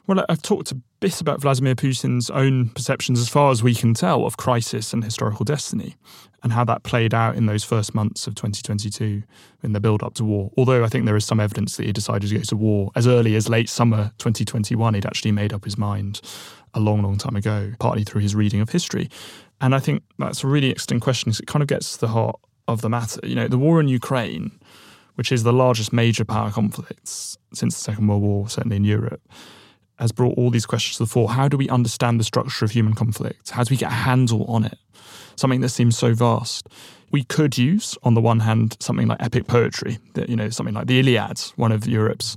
Well, 0.09 0.25
I've 0.27 0.41
talked 0.41 0.71
a 0.71 0.75
bit 1.01 1.21
about 1.21 1.39
Vladimir 1.39 1.75
Putin's 1.75 2.31
own 2.31 2.69
perceptions, 2.69 3.19
as 3.19 3.29
far 3.29 3.51
as 3.51 3.61
we 3.61 3.75
can 3.75 3.93
tell, 3.93 4.25
of 4.25 4.37
crisis 4.37 4.91
and 4.91 5.03
historical 5.03 5.45
destiny, 5.45 5.97
and 6.41 6.51
how 6.51 6.63
that 6.63 6.81
played 6.81 7.13
out 7.13 7.35
in 7.35 7.45
those 7.45 7.63
first 7.63 7.93
months 7.93 8.25
of 8.25 8.33
2022 8.33 9.21
in 9.61 9.73
the 9.73 9.79
build 9.79 10.01
up 10.01 10.15
to 10.15 10.23
war. 10.23 10.49
Although 10.57 10.83
I 10.83 10.87
think 10.87 11.05
there 11.05 11.15
is 11.15 11.25
some 11.25 11.39
evidence 11.39 11.77
that 11.77 11.85
he 11.85 11.93
decided 11.93 12.27
to 12.27 12.37
go 12.37 12.41
to 12.41 12.55
war 12.55 12.89
as 12.95 13.05
early 13.05 13.35
as 13.35 13.49
late 13.49 13.69
summer 13.69 14.11
2021, 14.17 14.95
he'd 14.95 15.05
actually 15.05 15.31
made 15.31 15.53
up 15.53 15.63
his 15.63 15.77
mind 15.77 16.21
a 16.73 16.79
long, 16.79 17.03
long 17.03 17.19
time 17.19 17.35
ago, 17.35 17.73
partly 17.77 18.03
through 18.03 18.21
his 18.21 18.33
reading 18.33 18.61
of 18.61 18.69
history. 18.71 19.11
And 19.61 19.75
I 19.75 19.79
think 19.79 20.01
that's 20.17 20.43
a 20.43 20.47
really 20.47 20.69
interesting 20.69 20.99
question 20.99 21.29
because 21.29 21.41
it 21.41 21.45
kind 21.45 21.61
of 21.61 21.67
gets 21.67 21.93
to 21.93 21.99
the 21.99 22.07
heart 22.07 22.39
of 22.67 22.81
the 22.81 22.89
matter. 22.89 23.19
You 23.23 23.35
know, 23.35 23.47
the 23.47 23.59
war 23.59 23.79
in 23.79 23.87
Ukraine, 23.87 24.59
which 25.13 25.31
is 25.31 25.43
the 25.43 25.53
largest 25.53 25.93
major 25.93 26.25
power 26.25 26.49
conflict 26.49 27.07
since 27.07 27.75
the 27.75 27.79
Second 27.79 28.07
World 28.07 28.23
War, 28.23 28.49
certainly 28.49 28.77
in 28.77 28.85
Europe 28.85 29.21
has 29.99 30.11
brought 30.11 30.37
all 30.37 30.49
these 30.49 30.65
questions 30.65 30.97
to 30.97 31.03
the 31.03 31.09
fore. 31.09 31.29
How 31.29 31.47
do 31.47 31.57
we 31.57 31.69
understand 31.69 32.19
the 32.19 32.23
structure 32.23 32.65
of 32.65 32.71
human 32.71 32.93
conflict? 32.93 33.49
How 33.51 33.63
do 33.63 33.71
we 33.71 33.77
get 33.77 33.91
a 33.91 33.95
handle 33.95 34.45
on 34.45 34.65
it? 34.65 34.77
Something 35.35 35.61
that 35.61 35.69
seems 35.69 35.97
so 35.97 36.13
vast. 36.13 36.67
We 37.11 37.23
could 37.23 37.57
use, 37.57 37.97
on 38.03 38.13
the 38.13 38.21
one 38.21 38.39
hand, 38.39 38.77
something 38.79 39.07
like 39.07 39.21
epic 39.21 39.47
poetry, 39.47 39.99
that, 40.13 40.29
you 40.29 40.35
know, 40.35 40.49
something 40.49 40.75
like 40.75 40.87
the 40.87 40.99
Iliad, 40.99 41.39
one 41.55 41.71
of 41.71 41.87
Europe's 41.87 42.35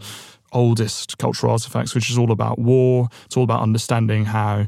oldest 0.52 1.18
cultural 1.18 1.52
artifacts, 1.52 1.94
which 1.94 2.10
is 2.10 2.18
all 2.18 2.30
about 2.30 2.58
war. 2.58 3.08
It's 3.26 3.36
all 3.36 3.44
about 3.44 3.60
understanding 3.60 4.24
how 4.24 4.66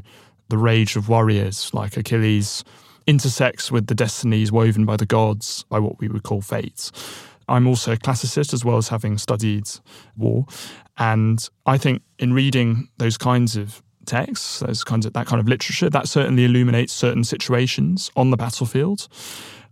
the 0.49 0.57
rage 0.57 0.95
of 0.95 1.09
warriors 1.09 1.73
like 1.73 1.97
Achilles 1.97 2.63
intersects 3.07 3.71
with 3.71 3.87
the 3.87 3.95
destinies 3.95 4.51
woven 4.51 4.85
by 4.85 4.97
the 4.97 5.05
gods, 5.05 5.63
by 5.69 5.79
what 5.79 5.99
we 5.99 6.07
would 6.07 6.23
call 6.23 6.41
fates. 6.41 6.91
I'm 7.47 7.67
also 7.67 7.93
a 7.93 7.97
classicist 7.97 8.53
as 8.53 8.65
well 8.65 8.77
as 8.77 8.89
having 8.89 9.17
studied 9.17 9.69
war. 10.17 10.45
And 10.97 11.47
I 11.65 11.77
think 11.77 12.01
in 12.19 12.33
reading 12.33 12.89
those 12.97 13.17
kinds 13.17 13.55
of 13.55 13.81
texts, 14.05 14.59
those 14.59 14.83
kinds 14.83 15.05
of 15.05 15.13
that 15.13 15.27
kind 15.27 15.39
of 15.39 15.47
literature, 15.47 15.89
that 15.89 16.07
certainly 16.07 16.45
illuminates 16.45 16.93
certain 16.93 17.23
situations 17.23 18.11
on 18.15 18.31
the 18.31 18.37
battlefield. 18.37 19.07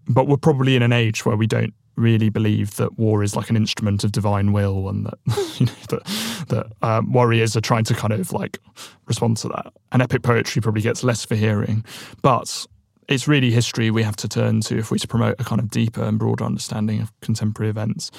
But 0.08 0.28
we're 0.28 0.38
probably 0.38 0.76
in 0.76 0.82
an 0.82 0.92
age 0.92 1.26
where 1.26 1.38
we 1.38 1.48
don't 1.48 1.74
really 1.96 2.30
believe 2.30 2.76
that 2.78 2.98
war 2.98 3.24
is 3.24 3.36
like 3.36 3.50
an 3.50 3.56
instrument 3.56 4.04
of 4.04 4.12
divine 4.12 4.52
will 4.52 4.90
and 4.90 5.06
that 5.06 5.20
you 5.60 5.66
know 5.68 5.74
that 5.90 6.46
that 6.50 6.88
um, 6.88 7.12
warriors 7.12 7.56
are 7.56 7.62
trying 7.62 7.84
to 7.84 7.94
kind 7.94 8.14
of 8.14 8.34
like 8.34 8.60
respond 9.06 9.38
to 9.38 9.48
that. 9.50 9.72
And 9.92 10.02
epic 10.02 10.24
poetry 10.24 10.62
probably 10.62 10.82
gets 10.82 11.04
less 11.04 11.24
for 11.24 11.36
hearing, 11.36 11.86
but 12.22 12.66
it's 13.08 13.28
really 13.28 13.52
history 13.52 13.92
we 13.92 14.04
have 14.04 14.16
to 14.18 14.28
turn 14.28 14.62
to 14.62 14.78
if 14.78 14.92
we're 14.92 14.98
to 14.98 15.08
promote 15.08 15.40
a 15.40 15.44
kind 15.44 15.60
of 15.60 15.70
deeper 15.70 16.04
and 16.04 16.20
broader 16.20 16.44
understanding 16.44 17.02
of 17.02 17.12
contemporary 17.22 17.70
events. 17.70 18.12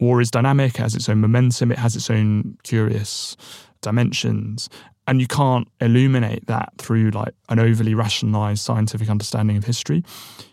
War 0.00 0.20
is 0.20 0.30
dynamic, 0.30 0.74
it 0.74 0.78
has 0.78 0.94
its 0.94 1.08
own 1.08 1.20
momentum, 1.20 1.70
it 1.70 1.78
has 1.78 1.96
its 1.96 2.10
own 2.10 2.58
curious 2.62 3.36
dimensions. 3.80 4.68
And 5.06 5.20
you 5.20 5.26
can't 5.26 5.68
illuminate 5.80 6.46
that 6.46 6.72
through 6.78 7.10
like 7.10 7.34
an 7.48 7.58
overly 7.58 7.94
rationalized 7.94 8.62
scientific 8.62 9.08
understanding 9.08 9.56
of 9.56 9.64
history. 9.64 10.02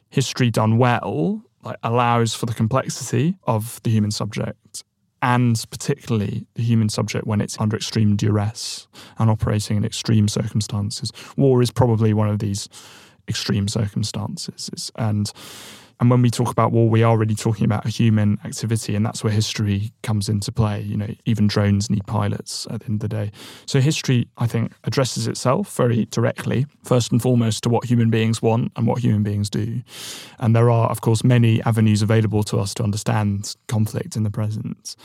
History 0.10 0.52
done 0.52 0.78
well 0.78 1.42
like 1.64 1.78
allows 1.84 2.34
for 2.34 2.46
the 2.46 2.54
complexity 2.54 3.36
of 3.44 3.82
the 3.84 3.92
human 3.92 4.12
subject 4.12 4.84
and 5.22 5.64
particularly 5.70 6.46
the 6.56 6.64
human 6.64 6.90
subject 6.90 7.28
when 7.28 7.42
it's 7.42 7.60
under 7.60 7.76
extreme 7.76 8.16
duress 8.16 8.88
and 9.20 9.30
operating 9.30 9.78
in 9.78 9.86
extreme 9.86 10.28
circumstances. 10.28 11.12
War 11.38 11.62
is 11.62 11.72
probably 11.72 12.14
one 12.14 12.28
of 12.28 12.40
these 12.40 12.68
extreme 13.32 13.68
circumstances. 13.68 14.92
And 14.96 15.32
and 16.02 16.10
when 16.10 16.24
we 16.24 16.32
talk 16.32 16.52
about 16.52 16.72
war, 16.72 16.90
we 16.90 17.04
are 17.04 17.16
really 17.16 17.36
talking 17.36 17.64
about 17.64 17.86
human 17.86 18.40
activity, 18.44 18.96
and 18.96 19.06
that's 19.06 19.24
where 19.24 19.32
history 19.32 19.94
comes 20.02 20.30
into 20.30 20.52
play. 20.52 20.82
You 20.82 20.98
know, 20.98 21.14
even 21.26 21.46
drones 21.46 21.92
need 21.92 22.08
pilots 22.08 22.66
at 22.72 22.80
the 22.80 22.88
end 22.88 23.04
of 23.04 23.08
the 23.08 23.16
day. 23.16 23.32
So 23.68 23.80
history, 23.80 24.28
I 24.40 24.48
think, 24.48 24.74
addresses 24.84 25.28
itself 25.28 25.76
very 25.78 26.06
directly, 26.06 26.66
first 26.84 27.12
and 27.12 27.22
foremost, 27.22 27.62
to 27.64 27.70
what 27.70 27.86
human 27.86 28.10
beings 28.10 28.42
want 28.42 28.72
and 28.76 28.88
what 28.88 28.98
human 29.04 29.22
beings 29.22 29.48
do. 29.48 29.84
And 30.40 30.56
there 30.56 30.72
are, 30.72 30.90
of 30.90 31.02
course, 31.02 31.24
many 31.24 31.62
avenues 31.66 32.02
available 32.02 32.42
to 32.46 32.58
us 32.58 32.74
to 32.76 32.84
understand 32.84 33.56
conflict 33.68 34.16
in 34.16 34.24
the 34.24 34.32
present. 34.32 34.96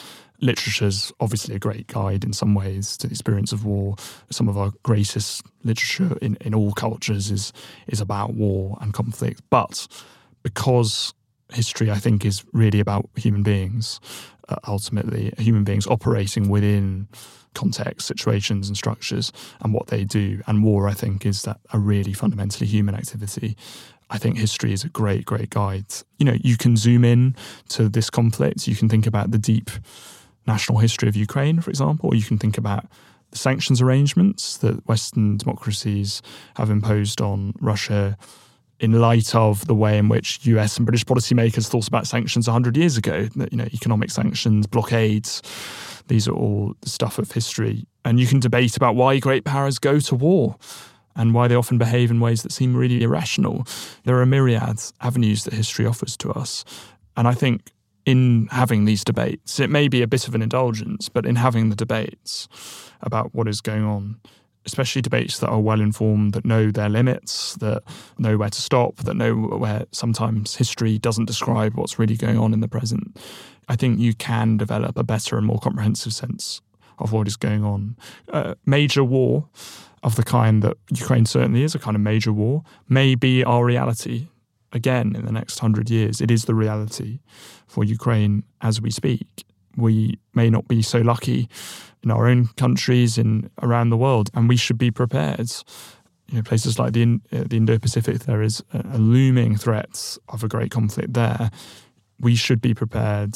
Literature 0.41 0.87
is 0.87 1.13
obviously 1.21 1.55
a 1.55 1.59
great 1.59 1.87
guide 1.87 2.25
in 2.25 2.33
some 2.33 2.55
ways 2.55 2.97
to 2.99 3.07
the 3.07 3.13
experience 3.13 3.53
of 3.53 3.65
war. 3.65 3.97
Some 4.31 4.49
of 4.49 4.59
our 4.59 4.73
greatest 4.83 5.43
literature 5.65 6.17
in, 6.21 6.37
in 6.41 6.55
all 6.55 6.73
cultures 6.73 7.31
is 7.31 7.53
is 7.87 8.01
about 8.01 8.35
war 8.35 8.79
and 8.81 8.93
conflict. 8.93 9.43
But 9.51 9.87
because 10.43 11.15
history, 11.53 11.91
I 11.91 11.97
think, 11.97 12.25
is 12.25 12.45
really 12.53 12.81
about 12.81 13.09
human 13.17 13.43
beings, 13.43 14.01
uh, 14.49 14.57
ultimately 14.67 15.33
human 15.39 15.65
beings 15.65 15.87
operating 15.87 16.49
within 16.49 17.09
context, 17.55 18.07
situations, 18.07 18.69
and 18.69 18.77
structures, 18.77 19.33
and 19.61 19.73
what 19.73 19.89
they 19.89 20.05
do. 20.05 20.43
And 20.47 20.63
war, 20.63 20.89
I 20.89 20.93
think, 20.93 21.25
is 21.25 21.43
that 21.43 21.59
a 21.73 21.79
really 21.79 22.13
fundamentally 22.13 22.67
human 22.67 22.95
activity. 22.95 23.57
I 24.09 24.19
think 24.19 24.39
history 24.39 24.73
is 24.73 24.85
a 24.85 24.89
great, 24.89 25.25
great 25.25 25.51
guide. 25.51 25.87
You 26.19 26.27
know, 26.27 26.37
you 26.41 26.57
can 26.57 26.77
zoom 26.77 27.05
in 27.05 27.35
to 27.71 27.89
this 27.89 28.09
conflict. 28.09 28.69
You 28.69 28.77
can 28.77 28.89
think 28.89 29.07
about 29.07 29.33
the 29.33 29.39
deep 29.39 29.71
national 30.47 30.79
history 30.79 31.09
of 31.09 31.17
Ukraine, 31.17 31.61
for 31.61 31.71
example, 31.71 32.11
or 32.11 32.15
you 32.15 32.23
can 32.23 32.39
think 32.39 32.59
about 32.59 32.87
the 33.31 33.39
sanctions 33.39 33.83
arrangements 33.83 34.59
that 34.59 34.87
Western 34.87 35.37
democracies 35.37 36.23
have 36.57 36.71
imposed 36.71 37.21
on 37.21 37.53
Russia 37.61 38.17
in 38.79 38.93
light 38.93 39.35
of 39.35 39.67
the 39.67 39.75
way 39.75 39.97
in 39.99 40.09
which 40.09 40.45
US 40.47 40.77
and 40.77 40.87
British 40.87 41.05
policymakers 41.05 41.67
thought 41.67 41.89
about 41.89 42.07
sanctions 42.07 42.47
100 42.47 42.77
years 42.77 42.97
ago, 42.97 43.29
you 43.51 43.57
know, 43.57 43.69
economic 43.73 44.11
sanctions, 44.11 44.67
blockades, 44.67 45.43
these 46.09 46.29
are 46.29 46.35
all 46.35 46.75
the 46.83 46.89
stuff 46.89 47.19
of 47.19 47.33
history. 47.33 47.87
And 48.05 48.21
you 48.21 48.27
can 48.27 48.39
debate 48.39 48.77
about 48.77 48.95
why 48.95 49.19
great 49.19 49.45
powers 49.45 49.79
go 49.79 49.99
to 50.01 50.15
war 50.15 50.57
and 51.17 51.33
why 51.35 51.49
they 51.49 51.55
often 51.55 51.79
behave 51.79 52.11
in 52.11 52.21
ways 52.21 52.43
that 52.43 52.53
seem 52.53 52.77
really 52.77 53.03
irrational. 53.03 53.67
There 54.05 54.17
are 54.17 54.23
a 54.23 54.27
myriad 54.27 54.79
avenues 55.01 55.45
that 55.45 55.55
history 55.55 55.87
offers 55.87 56.17
to 56.19 56.31
us. 56.33 56.65
And 57.17 57.27
I 57.27 57.33
think 57.33 57.73
in 58.07 58.49
having 58.53 58.85
these 58.85 59.05
debates, 59.05 59.61
it 59.61 59.69
may 59.69 59.89
be 59.89 60.01
a 60.01 60.07
bit 60.07 60.29
of 60.29 60.35
an 60.35 60.41
indulgence, 60.41 61.09
but 61.09 61.27
in 61.27 61.37
having 61.37 61.69
the 61.69 61.77
debates 61.77 62.49
about 63.03 63.35
what 63.35 63.49
is 63.49 63.61
going 63.61 63.85
on, 63.85 64.19
especially 64.65 65.03
debates 65.03 65.41
that 65.41 65.49
are 65.49 65.61
well 65.61 65.81
informed, 65.81 66.33
that 66.33 66.45
know 66.45 66.71
their 66.71 66.89
limits, 66.89 67.55
that 67.57 67.83
know 68.17 68.37
where 68.39 68.49
to 68.49 68.61
stop, 68.63 68.97
that 68.99 69.15
know 69.15 69.35
where 69.35 69.87
sometimes 69.91 70.55
history 70.55 70.99
doesn't 70.99 71.27
describe 71.27 71.75
what's 71.75 71.99
really 71.99 72.17
going 72.17 72.39
on 72.39 72.55
in 72.55 72.61
the 72.61 72.69
present. 72.69 73.19
I 73.69 73.75
think 73.75 73.99
you 73.99 74.15
can 74.15 74.57
develop 74.57 74.97
a 74.97 75.05
better 75.05 75.37
and 75.37 75.47
more 75.47 75.59
comprehensive 75.59 76.13
sense 76.13 76.63
of 76.99 77.13
what 77.13 77.27
is 77.27 77.37
going 77.37 77.65
on. 77.65 77.97
A 78.29 78.57
major 78.65 79.03
war 79.03 79.49
of 80.05 80.15
the 80.15 80.23
kind 80.23 80.63
that 80.63 80.77
Ukraine 80.91 81.27
certainly 81.27 81.65
is, 81.65 81.75
a 81.75 81.81
kind 81.81 81.97
of 81.97 82.01
major 82.01 82.33
war, 82.33 82.63
may 82.89 83.17
be 83.17 83.43
our 83.43 83.65
reality 83.65 84.29
again 84.77 85.17
in 85.17 85.25
the 85.25 85.33
next 85.33 85.59
hundred 85.59 85.91
years. 85.91 86.21
It 86.21 86.31
is 86.31 86.45
the 86.45 86.55
reality 86.55 87.19
for 87.67 87.83
Ukraine 87.83 88.45
as 88.61 88.81
we 88.81 88.91
speak. 88.91 89.27
We 89.77 90.19
may 90.35 90.49
not 90.51 90.69
be 90.69 90.83
so 90.83 91.01
lucky 91.01 91.49
in 92.03 92.11
our 92.11 92.29
own 92.29 92.49
countries 92.57 93.19
and 93.19 93.51
around 93.63 93.91
the 93.91 93.97
world, 93.97 94.31
and 94.35 94.49
we 94.49 94.57
should 94.57 94.79
be 94.79 94.91
prepared. 94.91 95.51
You 96.29 96.37
know, 96.37 96.43
places 96.43 96.79
like 96.79 96.93
the 96.93 97.21
uh, 97.33 97.45
the 97.51 97.57
Indo-Pacific, 97.57 98.21
there 98.21 98.43
is 98.43 98.63
a, 98.73 98.99
looming 98.99 99.57
threat 99.57 100.19
of 100.29 100.45
a 100.45 100.49
great 100.49 100.71
conflict 100.71 101.15
there. 101.15 101.51
We 102.21 102.35
should 102.37 102.61
be 102.61 102.75
prepared 102.75 103.35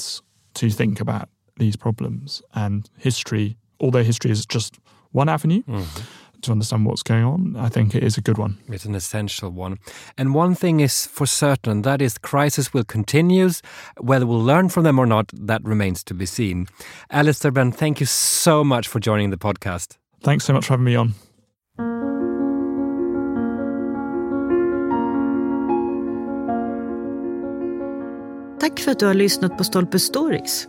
to 0.54 0.70
think 0.70 1.00
about 1.00 1.28
these 1.56 1.76
problems. 1.76 2.42
And 2.54 2.88
history, 2.98 3.56
although 3.78 4.02
history 4.02 4.30
is 4.30 4.46
just 4.46 4.78
one 5.12 5.28
avenue, 5.28 5.62
mm-hmm 5.62 6.19
to 6.42 6.52
understand 6.52 6.86
what's 6.86 7.02
going 7.02 7.24
on, 7.24 7.56
I 7.56 7.68
think 7.68 7.94
it 7.94 8.02
is 8.02 8.18
a 8.18 8.20
good 8.20 8.38
one. 8.38 8.58
It's 8.68 8.84
an 8.84 8.94
essential 8.94 9.50
one. 9.50 9.78
And 10.18 10.34
one 10.34 10.54
thing 10.54 10.80
is 10.80 11.06
for 11.06 11.26
certain 11.26 11.82
that 11.82 12.02
is, 12.02 12.18
crisis 12.18 12.72
will 12.74 12.84
continue. 12.84 13.50
Whether 14.00 14.26
we'll 14.26 14.44
learn 14.44 14.68
from 14.68 14.84
them 14.84 14.98
or 14.98 15.06
not, 15.06 15.30
that 15.46 15.62
remains 15.64 16.04
to 16.04 16.14
be 16.14 16.26
seen. 16.26 16.66
Alastair 17.10 17.50
Benn, 17.50 17.72
thank 17.72 18.00
you 18.00 18.06
so 18.06 18.64
much 18.64 18.88
for 18.88 19.00
joining 19.00 19.30
the 19.30 19.38
podcast. 19.38 19.98
Thanks 20.22 20.44
so 20.44 20.52
much 20.52 20.66
for 20.66 20.74
having 20.74 20.84
me 20.84 20.96
on. 20.96 21.14
Tack 28.60 28.80
för 28.80 28.90
att 28.90 28.98
du 28.98 29.06
har 29.06 29.14
lyssnat 29.14 29.58
på 29.58 29.64
Stolpe 29.64 29.98
Stories. 29.98 30.68